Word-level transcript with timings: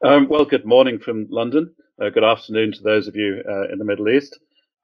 Um, 0.00 0.28
well, 0.28 0.44
good 0.44 0.64
morning 0.64 1.00
from 1.00 1.26
London. 1.28 1.74
Uh, 2.00 2.10
good 2.10 2.22
afternoon 2.22 2.70
to 2.70 2.82
those 2.84 3.08
of 3.08 3.16
you 3.16 3.42
uh, 3.48 3.66
in 3.72 3.80
the 3.80 3.84
Middle 3.84 4.08
East. 4.08 4.38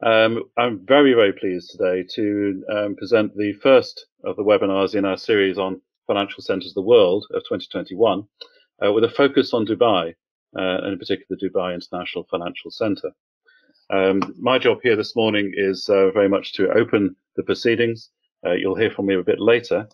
Um, 0.04 0.42
I'm 0.58 0.84
very, 0.84 1.14
very 1.14 1.33
pleased 1.33 1.71
today 1.71 2.04
to 2.17 2.64
um, 2.68 2.96
present 2.96 3.32
the 3.36 3.52
first 3.52 4.06
of 4.24 4.34
the 4.34 4.42
webinars 4.42 4.96
in 4.96 5.04
our 5.04 5.16
series 5.16 5.56
on 5.56 5.80
financial 6.08 6.42
centres 6.42 6.72
of 6.72 6.74
the 6.74 6.82
world 6.82 7.26
of 7.32 7.42
2021, 7.44 8.24
uh, 8.84 8.92
with 8.92 9.04
a 9.04 9.08
focus 9.08 9.54
on 9.54 9.64
Dubai, 9.64 10.14
uh, 10.58 10.79
and 10.82 10.95
in 10.95 10.98
particular 10.98 11.26
the 11.30 11.48
Dubai 11.48 11.74
International 11.74 12.26
Financial 12.28 12.72
Centre. 12.72 13.12
Um, 13.90 14.34
my 14.40 14.58
job 14.58 14.78
here 14.82 14.96
this 14.96 15.14
morning 15.14 15.52
is 15.54 15.88
uh, 15.88 16.10
very 16.10 16.28
much 16.28 16.54
to 16.54 16.72
open 16.72 17.14
the 17.36 17.44
proceedings. 17.44 18.10
Uh, 18.44 18.54
you'll 18.54 18.74
hear 18.74 18.90
from 18.90 19.06
me 19.06 19.14
a 19.14 19.22
bit 19.22 19.38
later. 19.38 19.88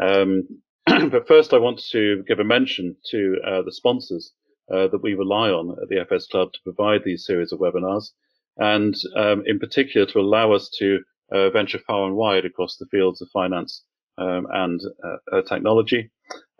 Um, 0.00 0.42
but 0.86 1.28
first, 1.28 1.54
I 1.54 1.58
want 1.58 1.78
to 1.92 2.24
give 2.26 2.40
a 2.40 2.44
mention 2.44 2.96
to 3.12 3.36
the 3.64 3.70
sponsors 3.72 4.32
that 4.68 5.00
we 5.02 5.14
rely 5.14 5.50
on 5.50 5.76
at 5.82 5.88
the 5.88 6.00
FS 6.00 6.26
Club 6.26 6.52
to 6.52 6.58
provide 6.64 7.02
these 7.04 7.24
series 7.24 7.52
of 7.52 7.60
webinars 7.60 8.10
and 8.58 8.94
um, 9.16 9.42
in 9.46 9.58
particular 9.58 10.06
to 10.06 10.18
allow 10.18 10.52
us 10.52 10.68
to 10.78 11.00
uh, 11.32 11.50
venture 11.50 11.78
far 11.78 12.06
and 12.06 12.16
wide 12.16 12.44
across 12.44 12.76
the 12.76 12.86
fields 12.86 13.20
of 13.20 13.28
finance 13.32 13.84
um, 14.18 14.46
and 14.50 14.80
uh, 15.04 15.36
uh 15.36 15.42
technology. 15.42 16.10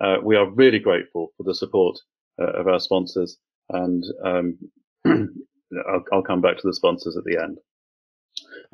Uh, 0.01 0.17
we 0.23 0.37
are 0.37 0.51
really 0.51 0.79
grateful 0.79 1.33
for 1.37 1.45
the 1.45 1.55
support 1.55 1.99
uh, 2.41 2.53
of 2.53 2.69
our 2.69 2.81
sponsors, 2.81 3.39
and 3.71 4.05
um, 4.25 4.59
I'll, 5.07 6.05
I'll, 6.13 6.23
come 6.23 6.43
back 6.43 6.57
to 6.57 6.67
the 6.67 6.75
sponsors 6.75 7.17
at 7.17 7.25
the 7.25 7.41
end. 7.43 7.59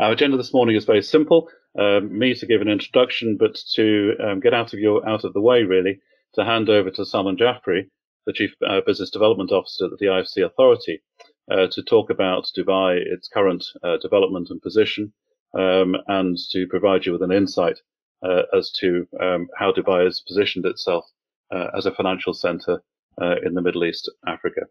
Our 0.00 0.12
agenda 0.12 0.36
this 0.36 0.52
morning 0.52 0.74
is 0.74 0.84
very 0.84 1.02
simple. 1.02 1.48
Um, 1.78 2.18
me 2.18 2.34
to 2.34 2.46
give 2.46 2.60
an 2.60 2.68
introduction, 2.68 3.36
but 3.38 3.58
to 3.74 4.14
um, 4.22 4.40
get 4.40 4.52
out 4.52 4.72
of 4.72 4.80
your 4.80 5.08
out 5.08 5.24
of 5.24 5.32
the 5.32 5.40
way, 5.40 5.62
really, 5.62 6.00
to 6.34 6.44
hand 6.44 6.68
over 6.68 6.90
to 6.90 7.02
Salmaan 7.02 7.38
Jaffery, 7.38 7.88
the 8.26 8.32
Chief 8.32 8.54
uh, 8.66 8.80
Business 8.86 9.10
Development 9.10 9.50
Officer 9.50 9.86
at 9.86 9.98
the 9.98 10.06
IFC 10.06 10.44
Authority, 10.44 11.02
uh, 11.50 11.66
to 11.72 11.82
talk 11.82 12.10
about 12.10 12.48
Dubai, 12.56 12.96
its 12.96 13.28
current 13.28 13.64
uh, 13.82 13.96
development 13.98 14.48
and 14.50 14.62
position, 14.62 15.12
um, 15.58 15.96
and 16.06 16.36
to 16.50 16.66
provide 16.68 17.04
you 17.04 17.12
with 17.12 17.22
an 17.22 17.32
insight 17.32 17.78
uh, 18.22 18.42
as 18.56 18.70
to 18.70 19.06
um, 19.20 19.48
how 19.58 19.72
Dubai 19.72 20.04
has 20.04 20.22
positioned 20.26 20.64
itself 20.66 21.04
uh, 21.52 21.68
as 21.76 21.86
a 21.86 21.92
financial 21.92 22.32
center 22.32 22.82
uh, 23.20 23.36
in 23.44 23.54
the 23.54 23.62
Middle 23.62 23.84
East, 23.84 24.10
Africa. 24.26 24.62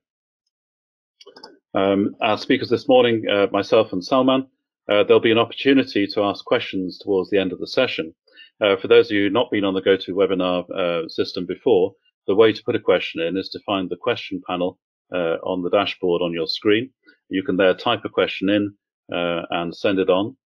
Um, 1.74 2.16
our 2.22 2.38
speakers 2.38 2.70
this 2.70 2.88
morning, 2.88 3.26
uh, 3.30 3.48
myself 3.52 3.94
and 3.94 4.02
Salmaan, 4.02 4.48
there'll 4.88 5.20
be 5.22 5.32
an 5.32 5.38
opportunity 5.38 6.06
to 6.08 6.24
ask 6.24 6.44
questions 6.44 6.98
towards 6.98 7.30
the 7.30 7.38
end 7.38 7.54
of 7.54 7.60
the 7.60 7.68
session. 7.68 8.14
for 8.60 8.88
those 8.88 9.08
of 9.08 9.16
you 9.16 9.30
not 9.30 9.52
been 9.52 9.64
on 9.64 9.74
the 9.74 9.82
GoToWebinar 9.82 11.10
system 11.10 11.46
before, 11.46 11.94
the 12.32 12.36
way 12.44 12.54
to 12.54 12.64
put 12.64 12.78
a 12.78 12.80
question 12.92 13.22
in 13.22 13.36
is 13.36 13.50
to 13.50 13.60
find 13.66 13.90
the 13.90 13.98
question 14.08 14.42
panel 14.48 14.80
uh, 15.14 15.36
on 15.44 15.62
the 15.64 15.70
dashboard 15.70 16.22
on 16.22 16.32
your 16.32 16.48
screen. 16.48 16.90
You 17.28 17.44
can 17.44 17.58
there 17.58 17.74
type 17.74 18.04
a 18.06 18.10
question 18.10 18.50
in 18.50 18.74
uh, 19.14 19.42
and 19.50 19.76
send 19.76 20.00
it 20.00 20.10
on. 20.10 20.38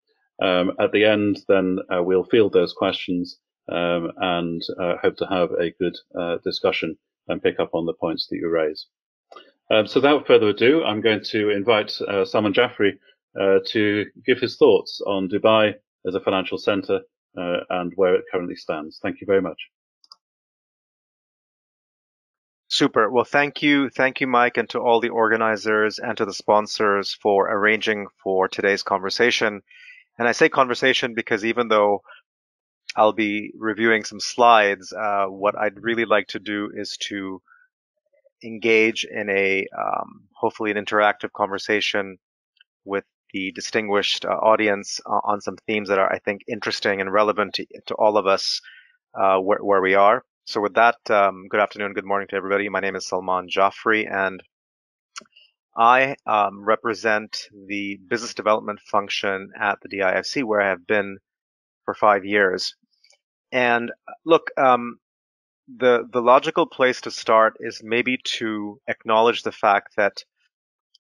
Um, 0.42 0.72
at 0.80 0.92
the 0.92 1.06
end, 1.06 1.38
then 1.48 1.78
uh, 1.94 2.02
we'll 2.02 2.24
field 2.24 2.54
those 2.54 2.74
questions 2.74 3.38
um, 3.72 4.12
and 4.18 4.62
uh, 4.82 4.96
hope 5.00 5.18
to 5.18 5.28
have 5.28 5.52
a 5.52 5.72
good 5.80 5.96
uh, 6.20 6.38
discussion 6.44 6.98
and 7.28 7.44
pick 7.44 7.60
up 7.60 7.70
on 7.74 7.86
the 7.86 7.94
points 7.94 8.28
that 8.28 8.38
you 8.38 8.50
raise. 8.50 8.88
Um, 9.70 9.86
so 9.86 10.00
without 10.00 10.26
further 10.26 10.50
ado, 10.50 10.84
I'm 10.84 11.02
going 11.02 11.24
to 11.32 11.52
invite 11.52 11.92
uh, 12.02 12.26
Salmaan 12.26 12.54
Jaffery 12.54 13.00
to 13.68 14.06
give 14.26 14.40
his 14.40 14.58
thoughts 14.58 15.02
on 15.06 15.30
Dubai 15.30 15.74
as 16.08 16.16
a 16.16 16.20
financial 16.20 16.58
center 16.58 17.02
and 17.36 17.92
where 17.96 18.16
it 18.16 18.26
currently 18.32 18.56
stands. 18.56 19.00
Thank 19.04 19.22
you 19.22 19.28
very 19.28 19.42
much. 19.42 19.60
Super. 22.76 23.10
Well, 23.10 23.24
thank 23.24 23.62
you. 23.62 23.90
Thank 23.90 24.20
you, 24.20 24.28
Mike, 24.28 24.58
and 24.58 24.70
to 24.72 24.80
all 24.80 25.00
the 25.00 25.08
organizers 25.08 25.98
and 25.98 26.18
to 26.18 26.26
the 26.26 26.34
sponsors 26.34 27.14
for 27.14 27.50
arranging 27.50 28.08
for 28.22 28.50
today's 28.50 28.84
conversation. 28.84 29.62
And 30.20 30.28
I 30.28 30.34
say 30.34 30.50
conversation 30.50 31.14
because 31.14 31.46
even 31.46 31.70
though 31.70 32.02
I'll 32.98 33.14
be 33.14 33.54
reviewing 33.58 34.04
some 34.04 34.20
slides, 34.20 34.92
uh, 34.92 35.28
what 35.28 35.58
I'd 35.58 35.82
really 35.82 36.04
like 36.04 36.28
to 36.28 36.40
do 36.40 36.70
is 36.76 36.98
to 37.08 37.42
engage 38.44 39.06
in 39.06 39.30
a 39.30 39.66
um, 39.78 40.28
hopefully 40.34 40.72
an 40.72 40.86
interactive 40.86 41.32
conversation 41.32 42.18
with 42.84 43.06
the 43.32 43.54
distinguished 43.54 44.26
uh, 44.26 44.32
audience 44.32 45.00
uh, 45.06 45.22
on 45.24 45.40
some 45.40 45.56
themes 45.66 45.88
that 45.88 46.00
are, 46.00 46.12
I 46.12 46.20
think, 46.20 46.42
interesting 46.50 47.00
and 47.00 47.10
relevant 47.10 47.54
to, 47.54 47.66
to 47.86 47.94
all 47.96 48.18
of 48.18 48.28
us 48.28 48.60
uh, 49.18 49.38
where, 49.38 49.60
where 49.60 49.82
we 49.82 49.94
are. 49.94 50.26
So 50.48 50.62
with 50.62 50.76
that, 50.76 50.98
um, 51.10 51.48
good 51.50 51.60
afternoon, 51.60 51.94
good 51.94 52.06
morning 52.06 52.28
to 52.28 52.36
everybody. 52.36 52.70
My 52.70 52.80
name 52.80 52.96
is 52.96 53.08
Salmaan 53.10 53.48
Jaffery, 53.48 54.06
and 54.06 54.44
I 55.76 56.18
um, 56.28 56.64
represent 56.64 57.48
the 57.68 57.98
business 58.08 58.36
development 58.36 58.80
function 58.80 59.50
at 59.60 59.80
the 59.82 59.90
DIFC, 59.90 60.44
where 60.44 60.62
I 60.62 60.70
have 60.70 60.86
been 60.86 61.18
for 61.84 61.96
five 61.96 62.26
years. 62.26 62.76
And 63.52 63.92
look, 64.24 64.52
um, 64.56 65.00
the 65.68 66.08
the 66.14 66.22
logical 66.22 66.68
place 66.68 67.02
to 67.02 67.12
start 67.12 67.58
is 67.60 67.82
maybe 67.84 68.20
to 68.38 68.80
acknowledge 68.88 69.42
the 69.42 69.52
fact 69.52 69.96
that 69.98 70.24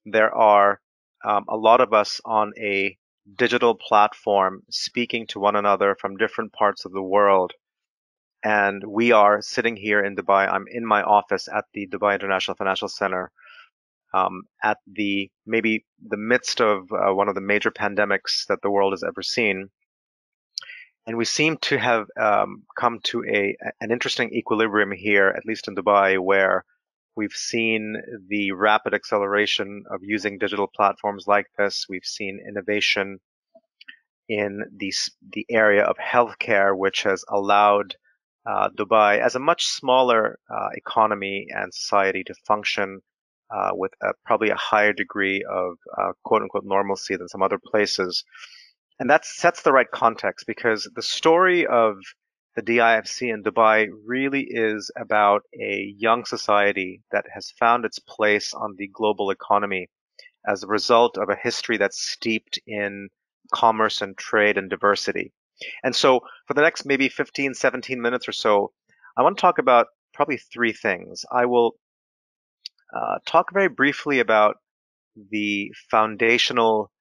there 0.05 0.33
are 0.33 0.81
um, 1.23 1.45
a 1.47 1.55
lot 1.55 1.81
of 1.81 1.93
us 1.93 2.19
on 2.25 2.51
a 2.57 2.97
digital 3.37 3.75
platform 3.75 4.63
speaking 4.71 5.27
to 5.27 5.39
one 5.39 5.55
another 5.55 5.95
from 6.01 6.17
different 6.17 6.51
parts 6.51 6.85
of 6.85 6.93
the 6.93 7.03
world 7.03 7.53
and 8.45 8.83
we 8.87 9.11
are 9.11 9.41
sitting 9.41 9.75
here 9.75 10.05
in 10.05 10.15
Dubai. 10.15 10.47
I'm 10.47 10.65
in 10.69 10.85
my 10.85 11.01
office 11.01 11.49
at 11.51 11.65
the 11.73 11.87
Dubai 11.87 12.13
International 12.13 12.55
Financial 12.55 12.87
Center 12.87 13.31
um, 14.13 14.43
at 14.63 14.77
the 14.85 15.31
maybe 15.47 15.83
the 16.07 16.15
midst 16.17 16.61
of 16.61 16.91
uh, 16.91 17.11
one 17.11 17.27
of 17.27 17.33
the 17.33 17.41
major 17.41 17.71
pandemics 17.71 18.45
that 18.45 18.61
the 18.61 18.69
world 18.69 18.93
has 18.93 19.03
ever 19.03 19.23
seen. 19.23 19.69
And 21.07 21.17
we 21.17 21.25
seem 21.25 21.57
to 21.63 21.77
have 21.79 22.05
um, 22.19 22.63
come 22.77 22.99
to 23.05 23.23
a 23.27 23.57
an 23.81 23.91
interesting 23.91 24.31
equilibrium 24.31 24.91
here, 24.91 25.33
at 25.35 25.45
least 25.45 25.67
in 25.67 25.75
Dubai, 25.75 26.19
where 26.19 26.65
we've 27.15 27.33
seen 27.33 27.95
the 28.27 28.51
rapid 28.51 28.93
acceleration 28.93 29.85
of 29.89 30.01
using 30.03 30.37
digital 30.37 30.67
platforms 30.67 31.25
like 31.25 31.47
this. 31.57 31.87
We've 31.89 32.05
seen 32.05 32.45
innovation 32.47 33.19
in 34.29 34.65
the 34.77 34.93
the 35.33 35.47
area 35.49 35.83
of 35.83 35.97
healthcare, 35.97 36.77
which 36.77 37.01
has 37.03 37.25
allowed 37.27 37.95
uh, 38.45 38.69
Dubai 38.69 39.19
as 39.19 39.35
a 39.35 39.39
much 39.39 39.65
smaller 39.65 40.39
uh, 40.49 40.69
economy 40.73 41.47
and 41.49 41.73
society 41.73 42.23
to 42.25 42.33
function 42.47 43.01
uh, 43.49 43.71
with 43.73 43.91
a, 44.01 44.13
probably 44.25 44.49
a 44.49 44.55
higher 44.55 44.93
degree 44.93 45.43
of 45.49 45.77
uh, 45.97 46.11
quote 46.23 46.41
unquote 46.41 46.65
normalcy 46.65 47.15
than 47.15 47.27
some 47.27 47.43
other 47.43 47.59
places. 47.59 48.23
And 48.99 49.09
that 49.09 49.25
sets 49.25 49.61
the 49.61 49.73
right 49.73 49.89
context 49.91 50.45
because 50.47 50.89
the 50.95 51.01
story 51.01 51.65
of 51.65 51.97
the 52.55 52.61
DIFC 52.61 53.33
in 53.33 53.43
Dubai 53.43 53.87
really 54.05 54.47
is 54.49 54.89
about 54.97 55.43
a 55.59 55.93
young 55.97 56.23
society 56.23 57.01
that 57.11 57.25
has 57.33 57.51
found 57.59 57.83
its 57.83 57.99
place 57.99 58.53
on 58.53 58.75
the 58.77 58.87
global 58.87 59.29
economy 59.29 59.89
as 60.47 60.63
a 60.63 60.67
result 60.67 61.17
of 61.17 61.29
a 61.29 61.35
history 61.35 61.77
that's 61.77 61.99
steeped 61.99 62.59
in 62.65 63.09
commerce 63.53 64.01
and 64.01 64.17
trade 64.17 64.57
and 64.57 64.69
diversity. 64.69 65.33
And 65.83 65.95
so 65.95 66.21
for 66.47 66.53
the 66.53 66.61
next 66.61 66.85
maybe 66.85 67.09
15, 67.09 67.53
17 67.53 68.01
minutes 68.01 68.27
or 68.27 68.31
so, 68.31 68.71
I 69.17 69.23
want 69.23 69.37
to 69.37 69.41
talk 69.41 69.59
about 69.59 69.87
probably 70.13 70.37
three 70.37 70.73
things. 70.73 71.25
I 71.31 71.45
will 71.45 71.75
uh, 72.93 73.19
talk 73.25 73.53
very 73.53 73.69
briefly 73.69 74.19
about 74.19 74.57
the 75.31 75.71
foundational 75.89 76.91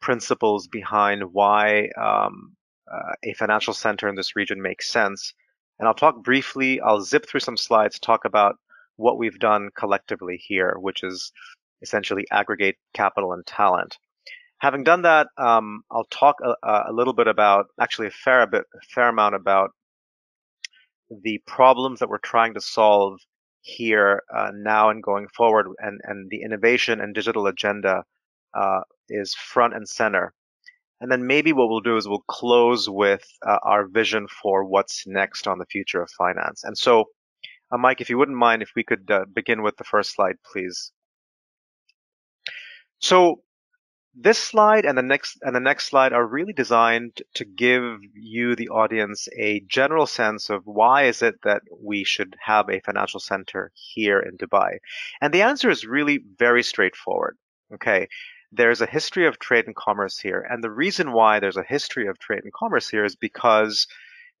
principles 0.00 0.68
behind 0.68 1.32
why 1.32 1.88
um, 2.00 2.54
uh, 2.92 3.14
a 3.22 3.32
financial 3.34 3.74
center 3.74 4.08
in 4.08 4.14
this 4.14 4.36
region 4.36 4.60
makes 4.60 4.88
sense. 4.88 5.32
And 5.78 5.88
I'll 5.88 5.94
talk 5.94 6.22
briefly, 6.22 6.80
I'll 6.80 7.00
zip 7.00 7.26
through 7.26 7.40
some 7.40 7.56
slides, 7.56 7.98
talk 7.98 8.24
about 8.24 8.56
what 8.96 9.18
we've 9.18 9.38
done 9.38 9.70
collectively 9.76 10.40
here, 10.42 10.76
which 10.78 11.02
is 11.02 11.32
essentially 11.82 12.26
aggregate 12.30 12.76
capital 12.94 13.32
and 13.32 13.46
talent. 13.46 13.98
Having 14.58 14.84
done 14.84 15.02
that, 15.02 15.28
um, 15.36 15.82
I'll 15.90 16.06
talk 16.10 16.36
a, 16.42 16.54
a, 16.88 16.92
little 16.92 17.12
bit 17.12 17.26
about, 17.26 17.66
actually 17.80 18.06
a 18.06 18.10
fair 18.10 18.46
bit, 18.46 18.64
a 18.74 18.80
fair 18.94 19.08
amount 19.08 19.34
about 19.34 19.70
the 21.22 21.42
problems 21.46 22.00
that 22.00 22.08
we're 22.08 22.18
trying 22.18 22.54
to 22.54 22.60
solve 22.60 23.20
here 23.60 24.22
uh, 24.34 24.50
now 24.54 24.90
and 24.90 25.02
going 25.02 25.26
forward, 25.28 25.66
and 25.78 26.00
and 26.04 26.30
the 26.30 26.42
innovation 26.42 27.00
and 27.00 27.14
digital 27.14 27.46
agenda 27.48 28.04
uh, 28.54 28.80
is 29.08 29.34
front 29.34 29.74
and 29.74 29.88
center. 29.88 30.32
And 31.00 31.12
then 31.12 31.26
maybe 31.26 31.52
what 31.52 31.68
we'll 31.68 31.80
do 31.80 31.96
is 31.96 32.08
we'll 32.08 32.24
close 32.28 32.88
with 32.88 33.26
uh, 33.46 33.58
our 33.62 33.86
vision 33.86 34.26
for 34.28 34.64
what's 34.64 35.06
next 35.06 35.46
on 35.46 35.58
the 35.58 35.66
future 35.66 36.00
of 36.00 36.10
finance. 36.10 36.64
And 36.64 36.78
so, 36.78 37.04
uh, 37.70 37.76
Mike, 37.76 38.00
if 38.00 38.08
you 38.08 38.16
wouldn't 38.16 38.38
mind, 38.38 38.62
if 38.62 38.70
we 38.74 38.82
could 38.82 39.10
uh, 39.10 39.26
begin 39.34 39.62
with 39.62 39.76
the 39.76 39.84
first 39.84 40.14
slide, 40.14 40.36
please. 40.50 40.92
So 42.98 43.42
this 44.18 44.38
slide 44.38 44.86
and 44.86 44.96
the 44.96 45.02
next 45.02 45.38
and 45.42 45.54
the 45.54 45.60
next 45.60 45.86
slide 45.86 46.14
are 46.14 46.26
really 46.26 46.54
designed 46.54 47.22
to 47.34 47.44
give 47.44 48.00
you 48.14 48.56
the 48.56 48.70
audience 48.70 49.28
a 49.36 49.60
general 49.68 50.06
sense 50.06 50.48
of 50.48 50.66
why 50.66 51.04
is 51.04 51.20
it 51.20 51.34
that 51.44 51.62
we 51.80 52.02
should 52.02 52.34
have 52.40 52.68
a 52.70 52.80
financial 52.80 53.20
center 53.20 53.70
here 53.74 54.18
in 54.18 54.38
Dubai. 54.38 54.78
And 55.20 55.34
the 55.34 55.42
answer 55.42 55.68
is 55.68 55.84
really 55.84 56.24
very 56.38 56.62
straightforward. 56.62 57.36
Okay. 57.74 58.08
There's 58.52 58.80
a 58.80 58.86
history 58.86 59.26
of 59.26 59.38
trade 59.38 59.66
and 59.66 59.76
commerce 59.76 60.18
here. 60.18 60.46
And 60.48 60.64
the 60.64 60.70
reason 60.70 61.12
why 61.12 61.38
there's 61.38 61.58
a 61.58 61.62
history 61.62 62.06
of 62.06 62.18
trade 62.18 62.44
and 62.44 62.52
commerce 62.52 62.88
here 62.88 63.04
is 63.04 63.16
because 63.16 63.86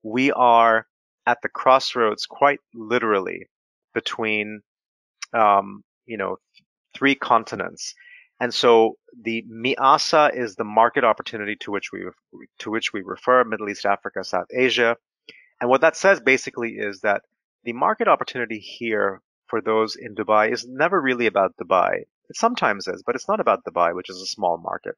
we 0.02 0.32
are 0.32 0.86
at 1.26 1.42
the 1.42 1.48
crossroads 1.48 2.24
quite 2.24 2.60
literally 2.72 3.46
between 3.92 4.62
um, 5.34 5.82
you 6.06 6.16
know 6.16 6.38
three 6.94 7.14
continents 7.14 7.94
and 8.40 8.52
so 8.52 8.96
the 9.22 9.44
MEASA 9.50 10.36
is 10.36 10.56
the 10.56 10.64
market 10.64 11.04
opportunity 11.04 11.56
to 11.56 11.70
which 11.70 11.90
we 11.92 12.00
to 12.58 12.70
which 12.70 12.92
we 12.92 13.02
refer 13.02 13.44
Middle 13.44 13.68
East, 13.68 13.86
Africa, 13.86 14.24
South 14.24 14.48
Asia. 14.54 14.96
And 15.60 15.70
what 15.70 15.80
that 15.80 15.96
says 15.96 16.20
basically 16.20 16.72
is 16.72 17.00
that 17.00 17.22
the 17.64 17.72
market 17.72 18.08
opportunity 18.08 18.58
here 18.58 19.22
for 19.46 19.60
those 19.60 19.96
in 19.96 20.14
Dubai 20.14 20.52
is 20.52 20.66
never 20.68 21.00
really 21.00 21.26
about 21.26 21.56
Dubai. 21.56 22.02
It 22.28 22.36
sometimes 22.36 22.86
is, 22.88 23.02
but 23.06 23.14
it's 23.14 23.28
not 23.28 23.40
about 23.40 23.64
Dubai, 23.64 23.94
which 23.94 24.10
is 24.10 24.20
a 24.20 24.26
small 24.26 24.58
market. 24.58 24.96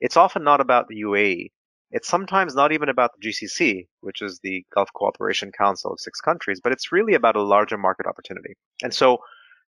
It's 0.00 0.16
often 0.16 0.44
not 0.44 0.60
about 0.60 0.88
the 0.88 1.02
UAE. 1.02 1.50
It's 1.90 2.08
sometimes 2.08 2.54
not 2.54 2.72
even 2.72 2.88
about 2.88 3.10
the 3.14 3.28
GCC, 3.28 3.88
which 4.00 4.22
is 4.22 4.40
the 4.42 4.64
Gulf 4.74 4.90
Cooperation 4.94 5.52
Council 5.52 5.92
of 5.92 6.00
six 6.00 6.20
countries, 6.20 6.60
but 6.62 6.72
it's 6.72 6.92
really 6.92 7.14
about 7.14 7.36
a 7.36 7.42
larger 7.42 7.78
market 7.78 8.06
opportunity. 8.06 8.54
And 8.82 8.94
so 8.94 9.18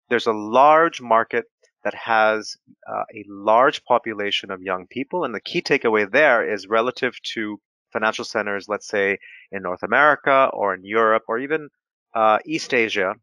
there's 0.09 0.27
a 0.27 0.33
large 0.33 1.01
market 1.01 1.45
that 1.83 1.93
has 1.93 2.57
uh, 2.87 3.03
a 3.13 3.25
large 3.27 3.83
population 3.85 4.51
of 4.51 4.61
young 4.61 4.87
people. 4.87 5.23
And 5.23 5.33
the 5.33 5.41
key 5.41 5.61
takeaway 5.61 6.09
there 6.09 6.53
is 6.53 6.67
relative 6.67 7.13
to 7.33 7.59
financial 7.91 8.25
centers, 8.25 8.69
let's 8.69 8.87
say 8.87 9.17
in 9.51 9.63
North 9.63 9.83
America 9.83 10.49
or 10.53 10.73
in 10.73 10.83
Europe 10.83 11.23
or 11.27 11.39
even 11.39 11.69
uh, 12.13 12.39
East 12.45 12.73
Asia 12.73 13.15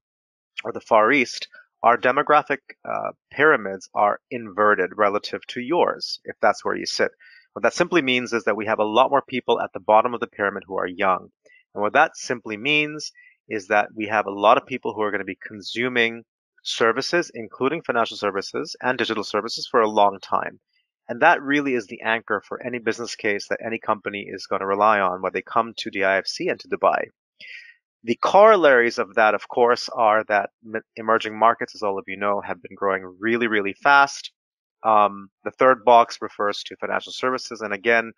or 0.64 0.72
the 0.72 0.80
Far 0.80 1.12
East, 1.12 1.48
our 1.82 1.96
demographic 1.96 2.58
uh, 2.84 3.12
pyramids 3.30 3.88
are 3.94 4.20
inverted 4.30 4.90
relative 4.96 5.46
to 5.48 5.60
yours, 5.60 6.20
if 6.24 6.36
that's 6.40 6.64
where 6.64 6.74
you 6.74 6.86
sit. 6.86 7.12
What 7.52 7.62
that 7.62 7.74
simply 7.74 8.02
means 8.02 8.32
is 8.32 8.44
that 8.44 8.56
we 8.56 8.66
have 8.66 8.80
a 8.80 8.84
lot 8.84 9.10
more 9.10 9.22
people 9.22 9.60
at 9.60 9.72
the 9.72 9.80
bottom 9.80 10.14
of 10.14 10.20
the 10.20 10.26
pyramid 10.26 10.64
who 10.66 10.76
are 10.78 10.86
young. 10.86 11.30
And 11.74 11.82
what 11.82 11.92
that 11.92 12.16
simply 12.16 12.56
means 12.56 13.12
is 13.48 13.68
that 13.68 13.88
we 13.94 14.06
have 14.06 14.26
a 14.26 14.32
lot 14.32 14.58
of 14.58 14.66
people 14.66 14.92
who 14.92 15.02
are 15.02 15.10
going 15.10 15.20
to 15.20 15.24
be 15.24 15.38
consuming 15.46 16.24
services, 16.68 17.30
including 17.34 17.82
financial 17.82 18.16
services 18.16 18.76
and 18.82 18.98
digital 18.98 19.24
services, 19.24 19.66
for 19.70 19.80
a 19.80 19.88
long 19.88 20.18
time. 20.20 20.60
And 21.08 21.22
that 21.22 21.42
really 21.42 21.74
is 21.74 21.86
the 21.86 22.02
anchor 22.02 22.42
for 22.46 22.62
any 22.62 22.78
business 22.78 23.16
case 23.16 23.48
that 23.48 23.60
any 23.64 23.78
company 23.78 24.26
is 24.28 24.46
going 24.46 24.60
to 24.60 24.66
rely 24.66 25.00
on 25.00 25.22
when 25.22 25.32
they 25.32 25.42
come 25.42 25.72
to 25.78 25.90
the 25.90 26.00
IFC 26.00 26.50
and 26.50 26.60
to 26.60 26.68
Dubai. 26.68 27.08
The 28.04 28.16
corollaries 28.16 28.98
of 28.98 29.14
that, 29.14 29.34
of 29.34 29.48
course, 29.48 29.88
are 29.88 30.22
that 30.24 30.50
emerging 30.96 31.38
markets, 31.38 31.74
as 31.74 31.82
all 31.82 31.98
of 31.98 32.04
you 32.06 32.16
know, 32.16 32.40
have 32.42 32.62
been 32.62 32.76
growing 32.76 33.16
really, 33.18 33.46
really 33.46 33.72
fast. 33.72 34.32
Um, 34.84 35.30
the 35.44 35.50
third 35.50 35.84
box 35.84 36.18
refers 36.20 36.62
to 36.64 36.76
financial 36.76 37.12
services. 37.12 37.62
And 37.62 37.72
again, 37.72 38.12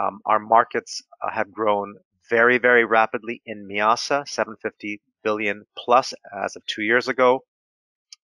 um, 0.00 0.20
our 0.24 0.38
markets 0.38 1.02
uh, 1.22 1.30
have 1.30 1.52
grown 1.52 1.96
very, 2.30 2.58
very 2.58 2.84
rapidly 2.84 3.42
in 3.44 3.66
MEASA, 3.66 4.28
750 4.28 5.00
billion 5.24 5.64
plus 5.76 6.14
as 6.44 6.56
of 6.56 6.64
two 6.66 6.82
years 6.82 7.08
ago 7.08 7.42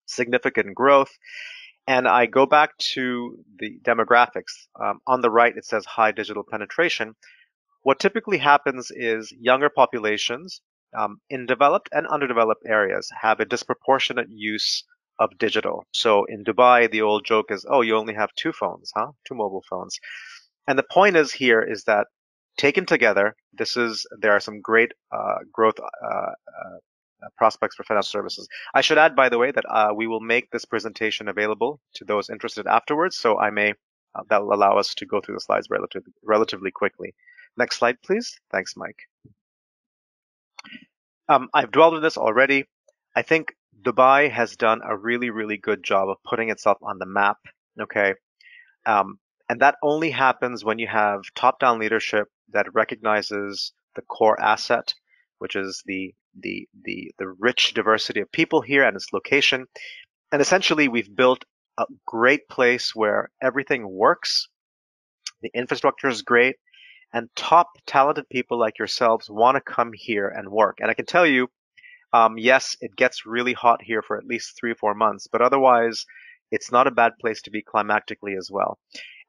significant 0.07 0.75
growth. 0.75 1.11
And 1.87 2.09
I 2.09 2.27
go 2.27 2.47
back 2.47 2.77
to 2.95 3.39
the 3.59 3.79
demographics. 3.83 4.69
Um, 4.81 5.01
on 5.07 5.21
the 5.21 5.31
right, 5.31 5.55
it 5.57 5.67
says 5.67 5.85
high 5.85 6.13
digital 6.13 6.45
penetration. 6.51 7.15
What 7.83 7.99
typically 7.99 8.39
happens 8.39 8.91
is 8.91 9.33
younger 9.39 9.69
populations 9.69 10.63
um, 10.99 11.21
in 11.29 11.45
developed 11.47 11.91
and 11.93 12.07
underdeveloped 12.07 12.63
areas 12.67 13.11
have 13.21 13.41
a 13.41 13.45
disproportionate 13.45 14.29
use 14.31 14.85
of 15.19 15.37
digital. 15.39 15.85
So 15.93 16.25
in 16.25 16.45
Dubai, 16.45 16.91
the 16.91 17.03
old 17.03 17.25
joke 17.25 17.51
is, 17.51 17.67
oh, 17.69 17.83
you 17.83 17.97
only 17.97 18.15
have 18.15 18.35
two 18.35 18.53
phones, 18.53 18.91
huh? 18.97 19.13
Two 19.27 19.35
mobile 19.35 19.65
phones. 19.69 19.99
And 20.67 20.79
the 20.79 20.85
point 20.91 21.17
is 21.17 21.33
here 21.33 21.63
is 21.63 21.85
that 21.85 22.07
taken 22.57 22.87
together, 22.87 23.37
this 23.53 23.77
is 23.77 24.07
there 24.21 24.33
are 24.33 24.41
some 24.41 24.61
great 24.61 24.93
uh, 25.13 25.39
growth 25.53 25.79
uh, 25.79 26.07
uh, 26.07 26.79
prospects 27.37 27.77
for 27.77 27.85
financial 27.85 28.09
services. 28.09 28.49
I 28.75 28.81
should 28.81 28.99
add, 28.99 29.17
by 29.17 29.29
the 29.29 29.39
way, 29.39 29.51
that 29.51 29.65
uh, 29.69 29.93
we 29.95 30.07
will 30.07 30.21
make 30.21 30.51
this 30.51 30.65
presentation 30.65 31.29
available 31.29 31.81
to 31.95 32.05
those 32.05 32.31
interested 32.31 32.67
afterwards, 32.67 33.17
so 33.17 33.39
I 33.39 33.51
may 33.51 33.75
uh, 34.15 34.23
that 34.29 34.43
will 34.43 34.55
allow 34.55 34.79
us 34.79 34.95
to 34.95 35.07
go 35.07 35.21
through 35.21 35.35
the 35.37 35.41
slides 35.41 35.69
relatively 35.71 36.13
relatively 36.23 36.71
quickly. 36.71 37.15
Next 37.57 37.79
slide, 37.79 38.01
please. 38.03 38.39
Thanks, 38.51 38.75
Mike. 38.77 38.99
Um, 41.29 41.49
I've 41.55 41.71
dwelled 41.71 41.95
on 41.95 42.03
this 42.03 42.19
already. 42.19 42.67
I 43.17 43.23
think 43.23 43.55
Dubai 43.81 44.31
has 44.31 44.57
done 44.57 44.81
a 44.85 44.97
really, 44.97 45.31
really 45.31 45.57
good 45.57 45.83
job 45.83 46.09
of 46.09 46.17
putting 46.25 46.51
itself 46.51 46.79
on 46.83 46.99
the 46.99 47.07
map. 47.07 47.39
Okay, 47.81 48.15
um, 48.87 49.19
and 49.49 49.61
that 49.61 49.77
only 49.83 50.11
happens 50.11 50.65
when 50.65 50.79
you 50.79 50.87
have 50.87 51.23
top-down 51.35 51.79
leadership 51.79 52.29
that 52.53 52.75
recognizes 52.75 53.73
the 53.95 54.03
core 54.03 54.41
asset, 54.41 54.95
which 55.39 55.57
is 55.57 55.83
the 55.87 56.15
the 56.41 56.69
the 56.85 57.13
the 57.19 57.29
rich 57.29 57.75
diversity 57.75 58.21
of 58.21 58.31
people 58.33 58.61
here 58.61 58.85
and 58.85 58.97
its 58.97 59.13
location. 59.13 59.67
And 60.33 60.41
essentially, 60.43 60.89
we've 60.89 61.15
built 61.15 61.45
a 61.79 61.87
great 62.07 62.49
place 62.49 62.95
where 62.95 63.31
everything 63.43 63.89
works. 63.89 64.49
The 65.43 65.51
infrastructure 65.55 66.09
is 66.09 66.23
great, 66.23 66.57
and 67.13 67.29
top 67.37 67.69
talented 67.87 68.29
people 68.29 68.59
like 68.59 68.79
yourselves 68.79 69.31
want 69.31 69.57
to 69.57 69.61
come 69.61 69.93
here 69.95 70.29
and 70.29 70.49
work. 70.49 70.79
And 70.81 70.91
I 70.91 70.95
can 70.95 71.07
tell 71.07 71.27
you, 71.27 71.49
um, 72.13 72.39
yes, 72.39 72.77
it 72.81 72.97
gets 72.97 73.27
really 73.27 73.53
hot 73.53 73.83
here 73.83 74.03
for 74.03 74.17
at 74.17 74.27
least 74.27 74.57
three 74.59 74.71
or 74.73 74.77
four 74.77 74.95
months, 74.95 75.27
but 75.31 75.43
otherwise, 75.43 76.07
it's 76.51 76.73
not 76.73 76.87
a 76.87 76.93
bad 76.93 77.13
place 77.21 77.43
to 77.43 77.51
be 77.51 77.63
climactically 77.63 78.37
as 78.39 78.51
well. 78.51 78.79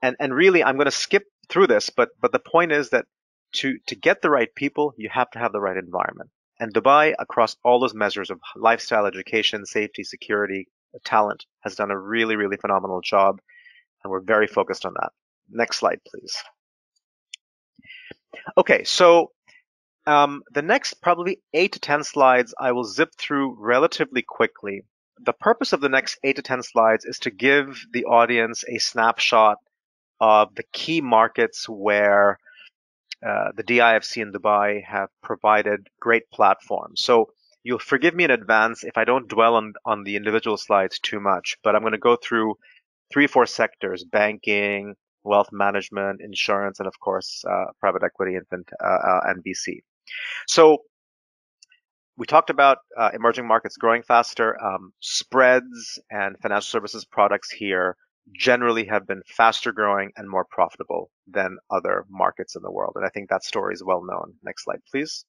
And 0.01 0.15
and 0.19 0.33
really, 0.33 0.63
I'm 0.63 0.75
going 0.75 0.85
to 0.85 0.91
skip 0.91 1.23
through 1.49 1.67
this, 1.67 1.89
but 1.89 2.09
but 2.19 2.31
the 2.31 2.39
point 2.39 2.71
is 2.71 2.89
that 2.89 3.05
to 3.53 3.77
to 3.87 3.95
get 3.95 4.21
the 4.21 4.29
right 4.29 4.53
people, 4.55 4.93
you 4.97 5.09
have 5.11 5.29
to 5.31 5.39
have 5.39 5.51
the 5.51 5.61
right 5.61 5.77
environment. 5.77 6.29
And 6.59 6.73
Dubai, 6.73 7.13
across 7.19 7.57
all 7.63 7.79
those 7.79 7.93
measures 7.93 8.29
of 8.29 8.39
lifestyle, 8.55 9.05
education, 9.05 9.65
safety, 9.65 10.03
security, 10.03 10.67
talent, 11.03 11.45
has 11.61 11.75
done 11.75 11.91
a 11.91 11.99
really, 11.99 12.35
really 12.35 12.57
phenomenal 12.57 13.01
job. 13.01 13.41
And 14.03 14.11
we're 14.11 14.21
very 14.21 14.47
focused 14.47 14.85
on 14.85 14.93
that. 14.93 15.11
Next 15.49 15.77
slide, 15.77 15.99
please. 16.07 16.37
Okay, 18.57 18.83
so 18.83 19.31
um, 20.07 20.43
the 20.53 20.61
next 20.61 21.01
probably 21.01 21.41
eight 21.53 21.73
to 21.73 21.79
10 21.79 22.03
slides 22.03 22.53
I 22.59 22.71
will 22.71 22.83
zip 22.83 23.09
through 23.17 23.57
relatively 23.59 24.21
quickly. 24.21 24.83
The 25.19 25.33
purpose 25.33 25.73
of 25.73 25.81
the 25.81 25.89
next 25.89 26.19
eight 26.23 26.35
to 26.35 26.41
10 26.41 26.63
slides 26.63 27.05
is 27.05 27.19
to 27.19 27.31
give 27.31 27.85
the 27.91 28.05
audience 28.05 28.63
a 28.67 28.77
snapshot 28.77 29.57
of 30.19 30.53
the 30.55 30.63
key 30.71 31.01
markets 31.01 31.67
where 31.67 32.39
uh, 33.25 33.51
the 33.55 33.63
DIFC 33.63 34.21
in 34.21 34.31
Dubai 34.31 34.83
have 34.83 35.09
provided 35.21 35.87
great 35.99 36.29
platforms. 36.31 37.01
So 37.01 37.29
you'll 37.63 37.79
forgive 37.79 38.13
me 38.13 38.23
in 38.23 38.31
advance 38.31 38.83
if 38.83 38.97
I 38.97 39.03
don't 39.05 39.27
dwell 39.27 39.55
on, 39.55 39.73
on 39.85 40.03
the 40.03 40.15
individual 40.15 40.57
slides 40.57 40.99
too 40.99 41.19
much, 41.19 41.57
but 41.63 41.75
I'm 41.75 41.81
going 41.81 41.93
to 41.93 41.97
go 41.97 42.15
through 42.15 42.55
three, 43.11 43.27
four 43.27 43.45
sectors, 43.45 44.03
banking, 44.03 44.95
wealth 45.23 45.49
management, 45.51 46.21
insurance, 46.21 46.79
and 46.79 46.87
of 46.87 46.99
course, 46.99 47.43
uh, 47.49 47.65
private 47.79 48.03
equity 48.03 48.35
and, 48.35 48.67
uh, 48.83 48.87
uh 48.87 49.19
and 49.25 49.43
VC. 49.43 49.79
So 50.47 50.79
we 52.17 52.25
talked 52.25 52.49
about 52.49 52.77
uh, 52.97 53.09
emerging 53.13 53.47
markets 53.47 53.77
growing 53.77 54.03
faster. 54.03 54.61
Um, 54.63 54.93
spreads 54.99 55.99
and 56.09 56.37
financial 56.39 56.69
services 56.69 57.05
products 57.05 57.51
here 57.51 57.97
generally 58.33 58.85
have 58.85 59.07
been 59.07 59.21
faster 59.27 59.71
growing 59.71 60.11
and 60.17 60.29
more 60.29 60.45
profitable 60.45 61.09
than 61.27 61.57
other 61.69 62.05
markets 62.09 62.55
in 62.55 62.61
the 62.61 62.71
world. 62.71 62.93
And 62.95 63.05
I 63.05 63.09
think 63.09 63.29
that 63.29 63.43
story 63.43 63.73
is 63.73 63.83
well 63.83 64.03
known. 64.03 64.33
Next 64.43 64.63
slide, 64.63 64.81
please. 64.91 65.25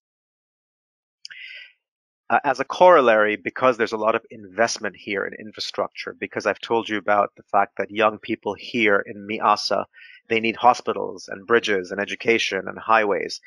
Uh, 2.29 2.41
as 2.43 2.59
a 2.59 2.65
corollary, 2.65 3.37
because 3.37 3.77
there's 3.77 3.93
a 3.93 3.97
lot 3.97 4.17
of 4.17 4.27
investment 4.31 4.97
here 4.97 5.25
in 5.25 5.33
infrastructure, 5.35 6.17
because 6.19 6.45
I've 6.45 6.59
told 6.59 6.89
you 6.89 6.99
about 6.99 7.31
the 7.37 7.45
fact 7.45 7.75
that 7.79 7.91
young 7.91 8.19
people 8.19 8.55
here 8.55 9.05
in 9.07 9.29
MEASA, 9.29 9.85
they 10.29 10.41
need 10.41 10.57
hospitals 10.57 11.29
and 11.29 11.47
bridges 11.47 11.93
and 11.93 12.01
education 12.01 12.67
and 12.67 12.79
highways. 12.79 13.41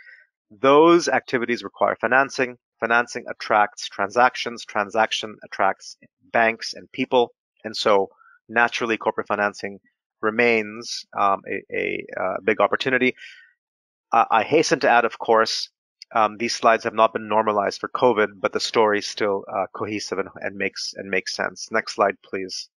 Those 0.49 1.09
activities 1.09 1.63
require 1.63 1.97
financing. 1.99 2.57
Financing 2.79 3.25
attracts 3.29 3.89
transactions. 3.89 4.63
Transaction 4.63 5.35
attracts 5.43 5.97
banks 6.31 6.73
and 6.73 6.89
people. 6.93 7.33
And 7.65 7.75
so 7.75 8.09
naturally 8.49 8.97
corporate 8.97 9.27
financing 9.27 9.79
remains 10.21 11.05
um, 11.17 11.41
a, 11.47 11.63
a, 11.73 12.05
uh, 12.19 12.37
big 12.43 12.59
opportunity. 12.59 13.15
Uh, 14.11 14.25
I 14.31 14.43
hasten 14.43 14.79
to 14.81 14.89
add, 14.89 15.05
of 15.05 15.17
course, 15.19 15.69
um, 16.13 16.37
these 16.37 16.55
slides 16.55 16.83
have 16.83 16.95
not 16.95 17.13
been 17.13 17.27
normalized 17.27 17.79
for 17.79 17.89
COVID, 17.89 18.39
but 18.39 18.51
the 18.51 18.59
story 18.59 18.99
is 18.99 19.07
still 19.07 19.45
uh, 19.53 19.65
cohesive 19.73 20.17
and, 20.17 20.29
and, 20.35 20.57
makes 20.57 20.93
and 20.97 21.09
makes 21.09 21.35
sense. 21.35 21.69
Next 21.71 21.95
slide, 21.95 22.15
please. 22.23 22.69